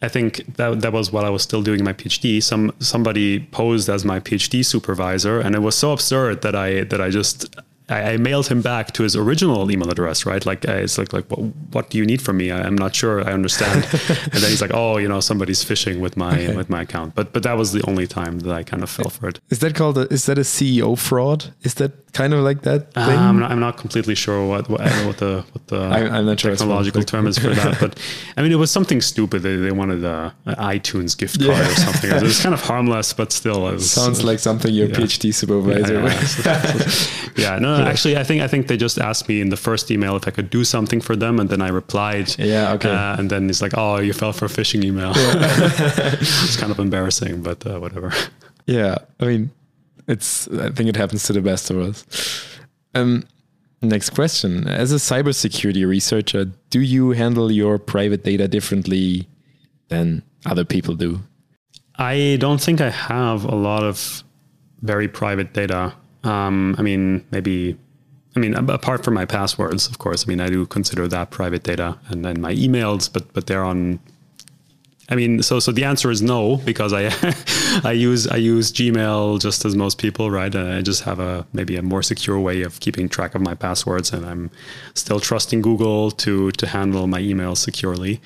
I 0.00 0.08
think 0.08 0.56
that 0.56 0.80
that 0.80 0.92
was 0.92 1.10
while 1.12 1.24
I 1.24 1.30
was 1.30 1.42
still 1.42 1.62
doing 1.62 1.82
my 1.82 1.92
PhD. 1.92 2.42
Some 2.42 2.72
somebody 2.78 3.40
posed 3.40 3.88
as 3.88 4.04
my 4.04 4.20
PhD 4.20 4.64
supervisor, 4.64 5.40
and 5.40 5.54
it 5.54 5.60
was 5.60 5.74
so 5.74 5.92
absurd 5.92 6.42
that 6.42 6.54
I 6.54 6.84
that 6.84 7.00
I 7.00 7.10
just. 7.10 7.54
I 7.90 8.12
I 8.12 8.16
mailed 8.16 8.46
him 8.48 8.60
back 8.62 8.92
to 8.92 9.02
his 9.02 9.14
original 9.16 9.70
email 9.70 9.90
address, 9.90 10.26
right? 10.26 10.44
Like, 10.44 10.68
uh, 10.68 10.72
it's 10.84 10.98
like, 10.98 11.12
like, 11.12 11.26
what, 11.30 11.40
what 11.74 11.90
do 11.90 11.98
you 11.98 12.04
need 12.06 12.20
from 12.22 12.36
me? 12.36 12.50
I, 12.50 12.58
I'm 12.66 12.76
not 12.76 12.94
sure. 12.94 13.20
I 13.28 13.32
understand. 13.32 13.84
and 14.32 14.32
then 14.42 14.50
he's 14.50 14.60
like, 14.60 14.72
oh, 14.74 14.96
you 14.98 15.08
know, 15.08 15.20
somebody's 15.20 15.64
phishing 15.64 16.00
with 16.00 16.16
my 16.16 16.28
Okay. 16.38 16.56
with 16.56 16.68
my 16.70 16.82
account. 16.82 17.14
But 17.14 17.32
but 17.32 17.42
that 17.42 17.56
was 17.56 17.72
the 17.72 17.82
only 17.88 18.06
time 18.06 18.40
that 18.40 18.54
I 18.54 18.62
kind 18.62 18.82
of 18.82 18.90
fell 18.90 19.10
for 19.10 19.28
it. 19.28 19.40
Is 19.50 19.58
that 19.60 19.74
called? 19.74 19.96
A, 19.98 20.02
is 20.12 20.26
that 20.26 20.38
a 20.38 20.42
CEO 20.44 20.96
fraud? 20.96 21.52
Is 21.62 21.74
that 21.74 21.92
kind 22.12 22.32
of 22.34 22.40
like 22.48 22.62
that 22.62 22.80
Uh, 22.96 23.06
thing? 23.06 23.18
I'm, 23.18 23.38
not, 23.38 23.50
I'm 23.52 23.60
not 23.60 23.76
completely 23.76 24.14
sure 24.14 24.46
what 24.46 24.68
what, 24.68 24.80
I 24.80 24.88
know 25.00 25.06
what 25.08 25.18
the 25.18 25.44
what 25.52 25.66
the 25.68 25.76
I, 25.96 25.98
I'm 26.18 26.26
not 26.26 26.40
sure 26.40 26.50
technological 26.56 27.02
term 27.02 27.26
is 27.26 27.38
for 27.38 27.50
that, 27.54 27.78
but 27.84 27.98
I 28.36 28.42
mean 28.42 28.52
it 28.52 28.58
was 28.58 28.70
something 28.70 29.00
stupid. 29.00 29.42
They, 29.42 29.56
they 29.56 29.72
wanted 29.72 30.04
a, 30.04 30.34
an 30.46 30.54
iTunes 30.56 31.16
gift 31.16 31.38
card 31.40 31.56
Yeah. 31.58 31.70
or 31.70 31.74
something. 31.74 32.10
It 32.10 32.22
was 32.22 32.40
kind 32.42 32.54
of 32.54 32.62
harmless, 32.62 33.12
but 33.14 33.32
still, 33.32 33.68
it 33.68 33.74
was, 33.74 33.90
Sounds 33.90 34.22
like 34.24 34.38
something 34.38 34.72
your 34.74 34.88
yeah. 34.88 34.96
PhD 34.96 35.32
supervisor. 35.34 35.94
yeah, 35.94 36.76
yeah. 36.76 37.54
yeah, 37.54 37.58
no, 37.58 37.77
no, 37.78 37.86
actually, 37.86 38.16
I 38.16 38.24
think 38.24 38.42
I 38.42 38.48
think 38.48 38.66
they 38.66 38.76
just 38.76 38.98
asked 38.98 39.28
me 39.28 39.40
in 39.40 39.50
the 39.50 39.56
first 39.56 39.90
email 39.90 40.16
if 40.16 40.26
I 40.26 40.30
could 40.30 40.50
do 40.50 40.64
something 40.64 41.00
for 41.00 41.16
them, 41.16 41.38
and 41.40 41.48
then 41.48 41.60
I 41.60 41.68
replied. 41.68 42.38
Yeah, 42.38 42.72
okay. 42.74 42.90
Uh, 42.90 43.16
and 43.18 43.30
then 43.30 43.48
it's 43.48 43.62
like, 43.62 43.72
"Oh, 43.76 43.98
you 43.98 44.12
fell 44.12 44.32
for 44.32 44.46
a 44.46 44.48
phishing 44.48 44.84
email." 44.84 45.12
it's 45.16 46.56
kind 46.56 46.72
of 46.72 46.78
embarrassing, 46.78 47.42
but 47.42 47.66
uh, 47.66 47.78
whatever. 47.78 48.12
Yeah, 48.66 48.98
I 49.20 49.24
mean, 49.24 49.50
it's. 50.06 50.48
I 50.48 50.70
think 50.70 50.88
it 50.88 50.96
happens 50.96 51.24
to 51.24 51.32
the 51.32 51.40
best 51.40 51.70
of 51.70 51.78
us. 51.78 52.04
Um, 52.94 53.24
next 53.82 54.10
question: 54.10 54.66
As 54.68 54.92
a 54.92 54.96
cybersecurity 54.96 55.86
researcher, 55.86 56.46
do 56.70 56.80
you 56.80 57.10
handle 57.12 57.50
your 57.50 57.78
private 57.78 58.24
data 58.24 58.48
differently 58.48 59.28
than 59.88 60.22
other 60.46 60.64
people 60.64 60.94
do? 60.94 61.20
I 61.98 62.36
don't 62.38 62.60
think 62.60 62.80
I 62.80 62.90
have 62.90 63.44
a 63.44 63.56
lot 63.56 63.82
of 63.82 64.22
very 64.82 65.08
private 65.08 65.52
data. 65.52 65.94
Um, 66.24 66.74
I 66.78 66.82
mean, 66.82 67.24
maybe, 67.30 67.76
I 68.36 68.40
mean, 68.40 68.54
apart 68.54 69.04
from 69.04 69.14
my 69.14 69.24
passwords, 69.24 69.86
of 69.86 69.98
course. 69.98 70.26
I 70.26 70.28
mean, 70.28 70.40
I 70.40 70.48
do 70.48 70.66
consider 70.66 71.08
that 71.08 71.30
private 71.30 71.62
data, 71.62 71.98
and 72.08 72.24
then 72.24 72.40
my 72.40 72.54
emails, 72.54 73.12
but 73.12 73.32
but 73.32 73.46
they're 73.46 73.64
on 73.64 74.00
I 75.10 75.14
mean, 75.14 75.42
so 75.42 75.58
so 75.58 75.72
the 75.72 75.84
answer 75.84 76.10
is 76.10 76.20
no 76.20 76.56
because 76.58 76.92
I 76.92 77.10
I 77.88 77.92
use 77.92 78.26
I 78.26 78.36
use 78.36 78.70
Gmail 78.70 79.40
just 79.40 79.64
as 79.64 79.74
most 79.74 79.96
people, 79.98 80.30
right? 80.30 80.54
And 80.54 80.70
I 80.70 80.82
just 80.82 81.02
have 81.04 81.18
a 81.18 81.46
maybe 81.52 81.76
a 81.76 81.82
more 81.82 82.02
secure 82.02 82.38
way 82.38 82.62
of 82.62 82.78
keeping 82.80 83.08
track 83.08 83.34
of 83.34 83.40
my 83.40 83.54
passwords, 83.54 84.12
and 84.12 84.26
I'm 84.26 84.50
still 84.94 85.18
trusting 85.18 85.62
Google 85.62 86.10
to 86.10 86.50
to 86.52 86.66
handle 86.66 87.06
my 87.06 87.20
emails 87.20 87.58
securely. 87.58 88.20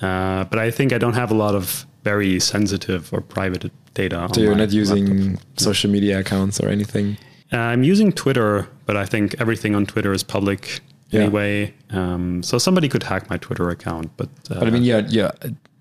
Uh, 0.00 0.44
but 0.44 0.58
I 0.58 0.70
think 0.70 0.92
I 0.92 0.98
don't 0.98 1.14
have 1.14 1.30
a 1.30 1.34
lot 1.34 1.54
of 1.54 1.86
very 2.04 2.40
sensitive 2.40 3.12
or 3.12 3.20
private 3.20 3.70
data. 3.94 4.28
So 4.34 4.40
you're 4.40 4.54
not 4.54 4.70
using 4.70 5.32
laptop. 5.32 5.60
social 5.60 5.90
media 5.90 6.20
accounts 6.20 6.60
or 6.60 6.68
anything. 6.68 7.16
Uh, 7.52 7.58
I'm 7.58 7.84
using 7.84 8.12
Twitter, 8.12 8.68
but 8.86 8.96
I 8.96 9.06
think 9.06 9.34
everything 9.40 9.74
on 9.74 9.86
Twitter 9.86 10.12
is 10.12 10.22
public 10.22 10.80
yeah. 11.10 11.22
anyway. 11.22 11.72
Um, 11.90 12.42
so 12.42 12.58
somebody 12.58 12.88
could 12.88 13.02
hack 13.02 13.30
my 13.30 13.38
Twitter 13.38 13.68
account, 13.70 14.10
but 14.16 14.28
uh, 14.50 14.58
but 14.58 14.66
I 14.66 14.70
mean, 14.70 14.82
yeah, 14.82 15.02
yeah 15.08 15.30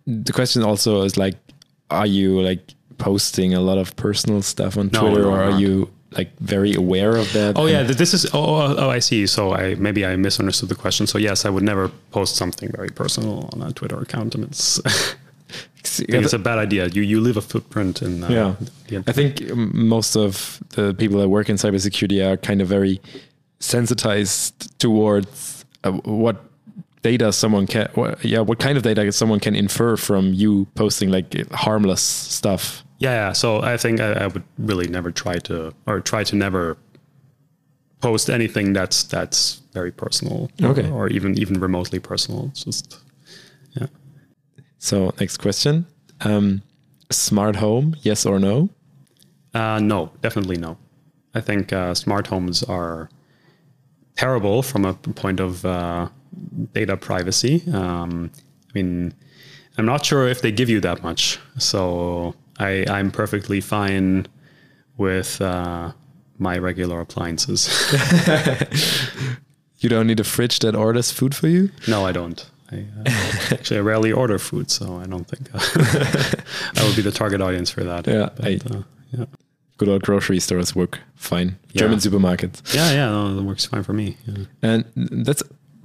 the 0.06 0.34
question 0.34 0.64
also 0.64 1.04
is 1.04 1.18
like, 1.18 1.36
are 1.90 2.08
you 2.08 2.42
like 2.42 2.74
posting 2.98 3.54
a 3.54 3.62
lot 3.62 3.78
of 3.78 3.96
personal 3.96 4.42
stuff 4.42 4.78
on 4.78 4.90
no, 4.94 5.02
Twitter, 5.02 5.28
or 5.28 5.42
are 5.42 5.52
not. 5.52 5.60
you 5.60 5.90
like 6.12 6.38
very 6.40 6.74
aware 6.74 7.16
of 7.16 7.32
that? 7.34 7.58
Oh 7.58 7.66
yeah, 7.66 7.84
this 7.84 8.14
is. 8.14 8.26
Oh, 8.34 8.56
oh, 8.56 8.76
oh, 8.78 8.90
I 8.90 9.00
see. 9.00 9.26
So 9.28 9.54
I 9.54 9.76
maybe 9.76 10.06
I 10.06 10.16
misunderstood 10.16 10.70
the 10.70 10.76
question. 10.76 11.08
So 11.08 11.18
yes, 11.18 11.46
I 11.46 11.50
would 11.50 11.64
never 11.64 11.90
post 12.12 12.36
something 12.36 12.70
very 12.72 12.90
personal 12.90 13.50
on 13.54 13.62
a 13.62 13.72
Twitter 13.72 14.00
account, 14.00 14.36
and 14.36 14.44
it's. 14.44 14.82
it's 16.00 16.34
a 16.34 16.40
bad 16.40 16.60
idea. 16.60 16.88
You 16.88 17.02
you 17.02 17.22
leave 17.22 17.38
a 17.38 17.42
footprint 17.42 18.02
in. 18.02 18.24
Uh, 18.24 18.56
yeah, 18.90 19.02
I 19.08 19.12
think 19.12 19.54
most 19.56 20.16
of 20.16 20.62
the 20.70 20.94
people 20.94 21.20
that 21.20 21.30
work 21.30 21.50
in 21.50 21.56
cybersecurity 21.56 22.26
are 22.26 22.38
kind 22.38 22.62
of 22.62 22.68
very 22.68 23.02
sensitized 23.60 24.78
towards 24.80 25.66
uh, 25.84 25.92
what 25.92 26.44
data 27.02 27.32
someone 27.32 27.68
can 27.68 27.90
what, 27.94 28.24
yeah 28.24 28.40
what 28.40 28.60
kind 28.60 28.78
of 28.78 28.84
data 28.84 29.12
someone 29.12 29.40
can 29.40 29.56
infer 29.56 29.96
from 29.96 30.34
you 30.34 30.66
posting 30.76 31.10
like 31.10 31.52
harmless 31.52 32.02
stuff 32.02 32.84
yeah, 33.00 33.28
yeah. 33.28 33.32
so 33.34 33.62
i 33.62 33.78
think 33.78 34.00
I, 34.00 34.14
I, 34.14 34.28
would 34.28 34.44
really 34.58 34.88
never 34.88 35.12
try 35.12 35.38
to 35.40 35.74
or 35.86 36.00
try 36.00 36.24
to 36.24 36.36
never 36.36 36.78
post 38.00 38.30
anything 38.30 38.74
that's 38.74 39.04
that's 39.04 39.62
very 39.74 39.92
personal 39.92 40.50
okay 40.62 40.90
or, 40.90 41.06
or 41.06 41.08
even 41.10 41.38
even 41.38 41.60
remotely 41.60 42.00
personal 42.00 42.48
it's 42.52 42.64
just 42.64 42.98
yeah 43.74 43.88
so 44.84 44.96
next 45.20 45.38
question 45.38 45.86
um, 46.22 46.62
smart 47.10 47.56
home 47.56 47.96
yes 48.02 48.26
or 48.26 48.40
no 48.40 48.70
uh, 49.54 49.80
no 49.80 50.12
definitely 50.22 50.58
no 50.58 50.78
i 51.34 51.42
think 51.42 51.72
uh, 51.74 51.94
smart 51.94 52.28
homes 52.28 52.64
are 52.64 53.10
terrible 54.16 54.62
from 54.62 54.86
a 54.86 54.94
point 54.94 55.40
of 55.40 55.66
uh, 55.66 56.08
data 56.74 56.98
privacy. 56.98 57.64
Um, 57.72 58.32
I 58.70 58.72
mean, 58.74 59.14
I'm 59.78 59.86
not 59.86 60.06
sure 60.06 60.28
if 60.28 60.42
they 60.42 60.52
give 60.52 60.70
you 60.70 60.80
that 60.82 61.04
much. 61.04 61.40
So 61.58 62.36
I, 62.60 62.86
I'm 62.90 63.12
perfectly 63.12 63.62
fine 63.62 64.28
with 64.98 65.42
uh, 65.42 65.92
my 66.38 66.58
regular 66.58 67.00
appliances. 67.02 67.70
you 69.80 69.90
don't 69.90 70.08
need 70.08 70.20
a 70.20 70.24
fridge 70.24 70.60
that 70.60 70.76
orders 70.76 71.12
food 71.12 71.36
for 71.36 71.48
you? 71.48 71.70
No, 71.88 72.06
I 72.06 72.12
don't. 72.12 72.50
I, 72.74 73.10
uh, 73.10 73.14
actually, 73.52 73.78
I 73.78 73.82
rarely 73.82 74.12
order 74.12 74.40
food, 74.40 74.72
so 74.72 74.98
I 74.98 75.06
don't 75.06 75.28
think 75.28 75.50
I 75.54 76.86
would 76.86 76.96
be 76.96 77.02
the 77.02 77.12
target 77.12 77.42
audience 77.42 77.70
for 77.70 77.84
that. 77.84 78.08
Yeah, 78.08 78.30
but, 78.36 78.46
I, 78.46 78.60
uh, 78.70 78.84
yeah. 79.12 79.26
Good 79.78 79.90
old 79.90 80.04
grocery 80.04 80.40
stores 80.40 80.76
work 80.76 81.00
fine. 81.16 81.58
Yeah. 81.72 81.80
German 81.82 82.00
supermarkets. 82.00 82.74
Yeah, 82.74 82.92
yeah, 82.92 83.10
no, 83.10 83.36
that 83.36 83.44
works 83.44 83.66
fine 83.66 83.84
for 83.84 83.94
me. 83.94 84.18
Yeah. 84.26 84.46
And 84.62 84.86
that's 85.26 85.44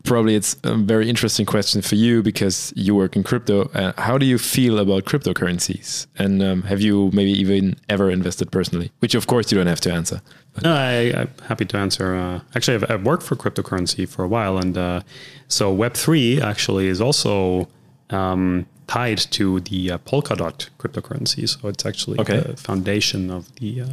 probably 0.09 0.35
it's 0.35 0.57
a 0.65 0.75
very 0.75 1.09
interesting 1.09 1.47
question 1.47 1.83
for 1.83 1.95
you 1.95 2.23
because 2.23 2.73
you 2.75 2.95
work 2.95 3.15
in 3.15 3.23
crypto. 3.23 3.69
Uh, 3.75 3.93
how 3.99 4.19
do 4.19 4.27
you 4.27 4.39
feel 4.39 4.79
about 4.79 5.05
cryptocurrencies? 5.05 6.07
And 6.19 6.43
um, 6.43 6.63
have 6.63 6.81
you 6.81 7.11
maybe 7.13 7.31
even 7.31 7.77
ever 7.89 8.11
invested 8.11 8.51
personally? 8.51 8.91
Which, 9.01 9.15
of 9.15 9.27
course, 9.27 9.53
you 9.53 9.59
don't 9.59 9.67
have 9.67 9.81
to 9.83 9.93
answer. 9.93 10.23
No, 10.63 10.75
I, 10.75 10.93
am 11.23 11.31
happy 11.47 11.67
to 11.67 11.77
answer. 11.77 12.15
Uh, 12.17 12.41
actually, 12.57 12.77
I've, 12.77 12.91
I've, 12.91 13.05
worked 13.05 13.23
for 13.23 13.37
cryptocurrency 13.37 14.09
for 14.09 14.25
a 14.25 14.29
while, 14.29 14.59
and 14.59 14.77
uh, 14.77 15.03
so 15.47 15.73
Web 15.73 15.95
three 15.95 16.41
actually 16.41 16.89
is 16.89 17.01
also 17.01 17.69
um, 18.11 18.67
tied 18.89 19.19
to 19.19 19.61
the 19.61 19.93
uh, 19.93 19.99
Polkadot 19.99 20.69
cryptocurrency. 20.79 21.49
So 21.49 21.69
it's 21.69 21.87
actually 21.87 22.19
okay. 22.19 22.41
the 22.41 22.57
foundation 22.57 23.31
of 23.31 23.55
the 23.57 23.83
uh, 23.83 23.87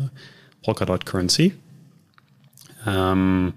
Polkadot 0.65 1.05
currency. 1.05 1.53
Um, 2.85 3.55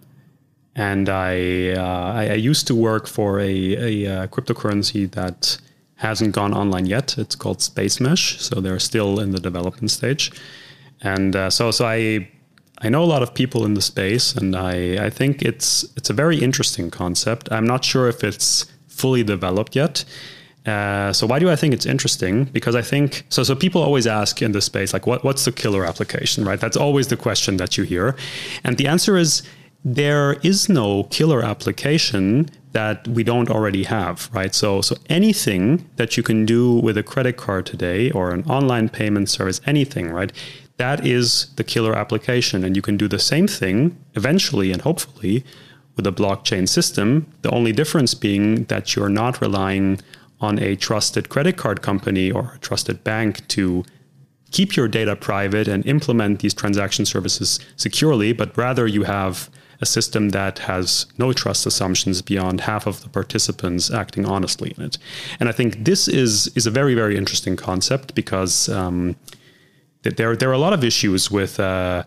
and 0.78 1.08
I, 1.08 1.72
uh, 1.72 2.12
I, 2.14 2.28
I 2.30 2.34
used 2.34 2.68
to 2.68 2.74
work 2.74 3.08
for 3.08 3.40
a, 3.40 3.44
a, 3.44 4.04
a, 4.04 4.22
uh, 4.22 4.26
cryptocurrency 4.28 5.10
that 5.10 5.58
hasn't 5.96 6.32
gone 6.36 6.54
online 6.54 6.86
yet. 6.86 7.18
It's 7.18 7.34
called 7.34 7.58
Spacemesh, 7.58 8.38
so 8.38 8.60
they're 8.60 8.78
still 8.78 9.18
in 9.18 9.32
the 9.32 9.40
development 9.40 9.90
stage. 9.90 10.30
And 11.02 11.34
uh, 11.34 11.50
so 11.50 11.72
so 11.72 11.84
I 11.84 12.28
I 12.80 12.88
know 12.88 13.02
a 13.02 13.10
lot 13.14 13.22
of 13.22 13.34
people 13.34 13.64
in 13.64 13.74
the 13.74 13.82
space, 13.82 14.36
and 14.36 14.54
I 14.54 15.06
I 15.06 15.10
think 15.10 15.42
it's 15.42 15.84
it's 15.96 16.10
a 16.10 16.14
very 16.14 16.38
interesting 16.38 16.90
concept. 16.90 17.50
I'm 17.50 17.66
not 17.66 17.84
sure 17.84 18.08
if 18.08 18.22
it's 18.22 18.66
fully 18.86 19.24
developed 19.24 19.74
yet. 19.74 20.04
Uh, 20.64 21.12
so 21.12 21.26
why 21.26 21.38
do 21.38 21.50
I 21.50 21.56
think 21.56 21.74
it's 21.74 21.86
interesting? 21.86 22.44
Because 22.44 22.76
I 22.76 22.82
think 22.82 23.24
so. 23.30 23.42
So 23.42 23.54
people 23.56 23.82
always 23.82 24.06
ask 24.06 24.42
in 24.42 24.52
this 24.52 24.66
space, 24.66 24.92
like, 24.92 25.06
what, 25.06 25.24
what's 25.24 25.44
the 25.44 25.52
killer 25.52 25.84
application, 25.84 26.44
right? 26.44 26.60
That's 26.60 26.76
always 26.76 27.06
the 27.08 27.16
question 27.16 27.56
that 27.56 27.76
you 27.76 27.84
hear, 27.84 28.14
and 28.62 28.76
the 28.76 28.86
answer 28.86 29.16
is 29.16 29.42
there 29.84 30.34
is 30.42 30.68
no 30.68 31.04
killer 31.04 31.42
application 31.42 32.50
that 32.72 33.06
we 33.08 33.24
don't 33.24 33.50
already 33.50 33.84
have, 33.84 34.28
right? 34.32 34.54
So, 34.54 34.80
so 34.82 34.96
anything 35.08 35.88
that 35.96 36.16
you 36.16 36.22
can 36.22 36.44
do 36.44 36.74
with 36.74 36.98
a 36.98 37.02
credit 37.02 37.36
card 37.36 37.66
today 37.66 38.10
or 38.10 38.32
an 38.32 38.44
online 38.44 38.88
payment 38.88 39.30
service, 39.30 39.60
anything, 39.66 40.10
right? 40.10 40.32
That 40.76 41.06
is 41.06 41.46
the 41.56 41.64
killer 41.64 41.94
application. 41.94 42.64
And 42.64 42.76
you 42.76 42.82
can 42.82 42.96
do 42.96 43.08
the 43.08 43.18
same 43.18 43.46
thing 43.46 43.96
eventually 44.14 44.70
and 44.72 44.82
hopefully 44.82 45.44
with 45.96 46.06
a 46.06 46.12
blockchain 46.12 46.68
system. 46.68 47.26
The 47.42 47.50
only 47.50 47.72
difference 47.72 48.14
being 48.14 48.64
that 48.64 48.94
you're 48.94 49.08
not 49.08 49.40
relying 49.40 50.00
on 50.40 50.58
a 50.58 50.76
trusted 50.76 51.28
credit 51.28 51.56
card 51.56 51.82
company 51.82 52.30
or 52.30 52.52
a 52.54 52.58
trusted 52.58 53.02
bank 53.02 53.46
to 53.48 53.84
keep 54.50 54.76
your 54.76 54.88
data 54.88 55.16
private 55.16 55.68
and 55.68 55.84
implement 55.86 56.40
these 56.40 56.54
transaction 56.54 57.04
services 57.04 57.58
securely, 57.76 58.32
but 58.32 58.56
rather 58.56 58.86
you 58.86 59.02
have 59.02 59.50
a 59.80 59.86
system 59.86 60.30
that 60.30 60.58
has 60.60 61.06
no 61.18 61.32
trust 61.32 61.66
assumptions 61.66 62.22
beyond 62.22 62.62
half 62.62 62.86
of 62.86 63.02
the 63.02 63.08
participants 63.08 63.90
acting 63.90 64.26
honestly 64.26 64.74
in 64.76 64.84
it. 64.84 64.98
And 65.38 65.48
I 65.48 65.52
think 65.52 65.84
this 65.84 66.08
is 66.08 66.48
is 66.56 66.66
a 66.66 66.70
very 66.70 66.94
very 66.94 67.16
interesting 67.16 67.56
concept 67.56 68.14
because 68.14 68.68
um, 68.68 69.16
there 70.02 70.36
there 70.36 70.48
are 70.48 70.52
a 70.52 70.58
lot 70.58 70.72
of 70.72 70.82
issues 70.82 71.30
with 71.30 71.60
uh, 71.60 72.04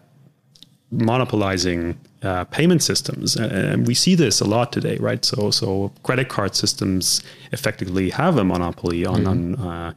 monopolizing 0.91 1.97
uh, 2.23 2.43
payment 2.45 2.83
systems, 2.83 3.35
and 3.35 3.87
we 3.87 3.93
see 3.93 4.15
this 4.15 4.41
a 4.41 4.45
lot 4.45 4.71
today, 4.71 4.97
right? 4.97 5.23
So 5.25 5.51
so 5.51 5.91
credit 6.03 6.29
card 6.29 6.55
systems 6.55 7.21
effectively 7.51 8.09
have 8.09 8.37
a 8.37 8.43
monopoly 8.43 9.05
on 9.05 9.23
mm-hmm. 9.23 9.61
on 9.63 9.67
uh, 9.67 9.93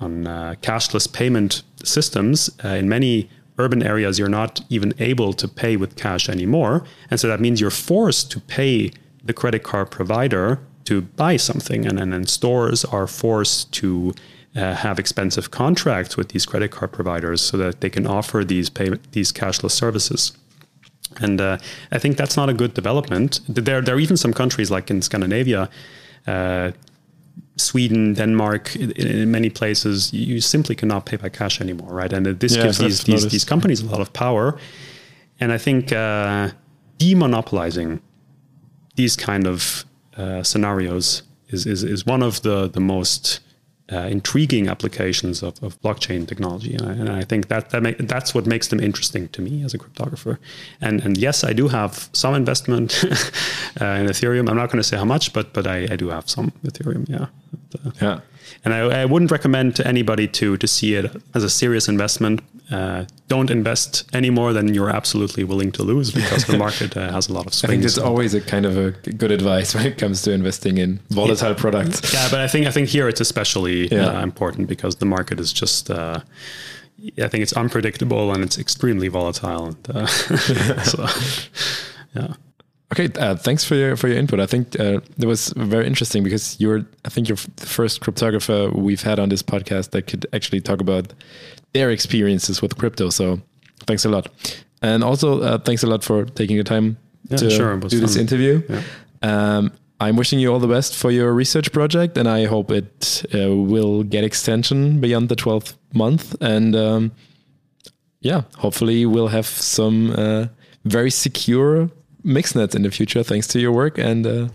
on 0.00 0.26
uh, 0.26 0.54
cashless 0.62 1.12
payment 1.12 1.62
systems 1.84 2.50
uh, 2.64 2.68
in 2.68 2.88
many 2.88 3.28
urban 3.64 3.82
areas, 3.82 4.18
you're 4.18 4.36
not 4.42 4.60
even 4.68 4.92
able 4.98 5.32
to 5.42 5.46
pay 5.48 5.74
with 5.76 5.96
cash 5.96 6.28
anymore. 6.28 6.84
And 7.10 7.18
so 7.20 7.28
that 7.28 7.40
means 7.40 7.60
you're 7.60 7.78
forced 7.92 8.30
to 8.32 8.40
pay 8.40 8.92
the 9.24 9.32
credit 9.32 9.62
card 9.62 9.90
provider 9.90 10.60
to 10.84 11.02
buy 11.02 11.36
something. 11.36 11.86
And 11.86 11.98
then 12.12 12.26
stores 12.26 12.84
are 12.84 13.06
forced 13.06 13.72
to 13.80 14.14
uh, 14.54 14.74
have 14.74 14.98
expensive 14.98 15.50
contracts 15.50 16.16
with 16.16 16.28
these 16.30 16.44
credit 16.44 16.70
card 16.70 16.92
providers 16.92 17.40
so 17.40 17.56
that 17.56 17.80
they 17.80 17.90
can 17.90 18.06
offer 18.06 18.44
these 18.44 18.68
pay, 18.68 18.90
these 19.12 19.32
cashless 19.32 19.70
services. 19.70 20.32
And 21.20 21.40
uh, 21.40 21.58
I 21.90 21.98
think 21.98 22.16
that's 22.16 22.36
not 22.36 22.48
a 22.48 22.54
good 22.54 22.74
development. 22.74 23.40
There, 23.48 23.80
there 23.80 23.94
are 23.94 24.00
even 24.00 24.16
some 24.16 24.32
countries 24.32 24.70
like 24.70 24.90
in 24.90 25.02
Scandinavia, 25.02 25.68
uh, 26.26 26.72
Sweden, 27.62 28.14
Denmark, 28.14 28.76
in, 28.76 28.90
in, 28.92 29.30
many 29.30 29.50
places, 29.50 30.12
you 30.12 30.40
simply 30.40 30.74
cannot 30.74 31.06
pay 31.06 31.16
by 31.16 31.28
cash 31.28 31.60
anymore, 31.60 31.92
right? 31.94 32.12
And 32.12 32.26
this 32.26 32.56
yeah, 32.56 32.64
gives 32.64 32.78
these, 32.78 33.04
these, 33.04 33.28
these, 33.28 33.44
companies 33.44 33.80
a 33.80 33.86
lot 33.86 34.00
of 34.00 34.12
power. 34.12 34.58
And 35.40 35.52
I 35.52 35.58
think 35.58 35.92
uh, 35.92 36.50
demonopolizing 36.98 38.00
these 38.96 39.16
kind 39.16 39.46
of 39.46 39.84
uh, 40.16 40.42
scenarios 40.42 41.22
is, 41.48 41.66
is, 41.66 41.84
is 41.84 42.06
one 42.06 42.22
of 42.22 42.42
the, 42.42 42.68
the 42.68 42.80
most 42.80 43.40
uh, 43.90 44.08
intriguing 44.10 44.68
applications 44.68 45.42
of, 45.42 45.62
of 45.62 45.80
blockchain 45.80 46.26
technology, 46.26 46.74
and 46.74 46.86
I, 46.86 46.92
and 46.92 47.08
I 47.08 47.24
think 47.24 47.48
that 47.48 47.70
that 47.70 47.82
make, 47.82 47.98
that's 47.98 48.34
what 48.34 48.46
makes 48.46 48.68
them 48.68 48.80
interesting 48.80 49.28
to 49.30 49.42
me 49.42 49.64
as 49.64 49.74
a 49.74 49.78
cryptographer. 49.78 50.38
And 50.80 51.00
and 51.00 51.18
yes, 51.18 51.44
I 51.44 51.52
do 51.52 51.68
have 51.68 52.08
some 52.12 52.34
investment 52.34 53.04
uh, 53.04 54.00
in 54.00 54.06
Ethereum. 54.06 54.48
I'm 54.48 54.56
not 54.56 54.70
going 54.70 54.82
to 54.82 54.88
say 54.88 54.96
how 54.96 55.04
much, 55.04 55.32
but 55.32 55.52
but 55.52 55.66
I, 55.66 55.88
I 55.90 55.96
do 55.96 56.08
have 56.08 56.28
some 56.28 56.52
Ethereum. 56.64 57.08
Yeah. 57.08 57.26
But, 57.70 57.86
uh, 57.86 57.90
yeah. 58.00 58.20
And 58.64 58.74
I, 58.74 59.02
I, 59.02 59.04
wouldn't 59.06 59.30
recommend 59.30 59.76
to 59.76 59.86
anybody 59.86 60.28
to 60.28 60.56
to 60.56 60.66
see 60.66 60.94
it 60.94 61.10
as 61.34 61.42
a 61.42 61.50
serious 61.50 61.88
investment. 61.88 62.40
Uh, 62.72 63.04
don't 63.28 63.50
invest 63.50 64.08
any 64.14 64.30
more 64.30 64.52
than 64.52 64.72
you're 64.72 64.88
absolutely 64.88 65.44
willing 65.44 65.70
to 65.72 65.82
lose 65.82 66.10
because 66.10 66.46
the 66.46 66.56
market 66.66 66.96
uh, 66.96 67.12
has 67.12 67.28
a 67.28 67.32
lot 67.32 67.46
of 67.46 67.52
swings. 67.52 67.70
I 67.70 67.72
think 67.72 67.82
that's 67.82 67.98
always 67.98 68.32
a 68.34 68.40
kind 68.40 68.64
of 68.64 68.78
a 68.78 68.92
good 69.12 69.30
advice 69.30 69.74
when 69.74 69.86
it 69.86 69.98
comes 69.98 70.22
to 70.22 70.32
investing 70.32 70.78
in 70.78 71.00
volatile 71.10 71.50
yeah. 71.50 71.56
products. 71.56 72.14
Yeah, 72.14 72.28
but 72.30 72.40
I 72.40 72.48
think 72.48 72.66
I 72.66 72.70
think 72.70 72.88
here 72.88 73.08
it's 73.08 73.20
especially 73.20 73.88
yeah. 73.88 74.06
uh, 74.06 74.22
important 74.22 74.68
because 74.68 74.96
the 74.96 75.06
market 75.06 75.38
is 75.38 75.52
just. 75.52 75.90
Uh, 75.90 76.20
I 77.18 77.26
think 77.26 77.42
it's 77.42 77.52
unpredictable 77.52 78.32
and 78.32 78.44
it's 78.44 78.58
extremely 78.58 79.08
volatile. 79.08 79.66
And, 79.66 79.90
uh, 79.90 80.06
so, 80.84 81.06
yeah. 82.14 82.34
Okay, 82.92 83.08
uh, 83.18 83.34
thanks 83.36 83.64
for 83.64 83.74
your 83.74 83.96
for 83.96 84.08
your 84.08 84.18
input. 84.18 84.38
I 84.38 84.46
think 84.46 84.78
uh, 84.78 85.00
it 85.18 85.26
was 85.26 85.48
very 85.56 85.86
interesting 85.86 86.22
because 86.22 86.60
you're, 86.60 86.84
I 87.04 87.08
think 87.08 87.28
you're 87.28 87.38
the 87.56 87.66
first 87.66 88.02
cryptographer 88.02 88.72
we've 88.74 89.02
had 89.02 89.18
on 89.18 89.30
this 89.30 89.42
podcast 89.42 89.90
that 89.90 90.06
could 90.06 90.26
actually 90.32 90.60
talk 90.60 90.80
about 90.80 91.12
their 91.72 91.90
experiences 91.90 92.62
with 92.62 92.76
crypto. 92.76 93.10
So, 93.10 93.40
thanks 93.86 94.04
a 94.04 94.08
lot, 94.08 94.28
and 94.80 95.02
also 95.04 95.40
uh, 95.40 95.58
thanks 95.58 95.82
a 95.82 95.86
lot 95.86 96.04
for 96.04 96.24
taking 96.24 96.56
the 96.56 96.64
time 96.64 96.96
yeah, 97.28 97.36
to 97.36 97.50
sure, 97.50 97.76
do 97.76 98.00
this 98.00 98.16
interview. 98.16 98.62
Yeah. 98.68 98.82
Um, 99.22 99.72
I'm 100.02 100.16
wishing 100.16 100.40
you 100.40 100.52
all 100.52 100.58
the 100.58 100.66
best 100.66 100.96
for 100.96 101.10
your 101.12 101.32
research 101.32 101.70
project, 101.70 102.18
and 102.18 102.28
I 102.28 102.46
hope 102.46 102.72
it 102.72 103.24
uh, 103.32 103.54
will 103.54 104.02
get 104.02 104.24
extension 104.24 105.00
beyond 105.00 105.28
the 105.28 105.36
12th 105.36 105.76
month. 105.94 106.34
And 106.40 106.74
um, 106.74 107.12
yeah, 108.20 108.42
hopefully 108.56 109.06
we'll 109.06 109.28
have 109.28 109.46
some 109.46 110.10
uh, 110.10 110.46
very 110.84 111.10
secure 111.10 111.88
mixnets 112.24 112.74
in 112.74 112.82
the 112.82 112.90
future 112.90 113.22
thanks 113.22 113.46
to 113.48 113.60
your 113.60 113.72
work. 113.72 113.96
And 113.98 114.26
uh, 114.26 114.48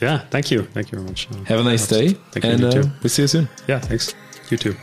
yeah, 0.00 0.20
thank 0.30 0.52
you. 0.52 0.62
Thank 0.62 0.92
you 0.92 0.98
very 0.98 1.08
much. 1.08 1.28
have 1.46 1.58
a 1.58 1.64
nice 1.64 1.88
day. 1.88 2.10
Thank 2.30 2.44
and 2.44 2.60
you, 2.60 2.80
uh, 2.80 2.90
we'll 3.02 3.10
see 3.10 3.22
you 3.22 3.28
soon. 3.28 3.48
Yeah, 3.66 3.80
thanks. 3.80 4.14
You 4.50 4.56
too. 4.56 4.76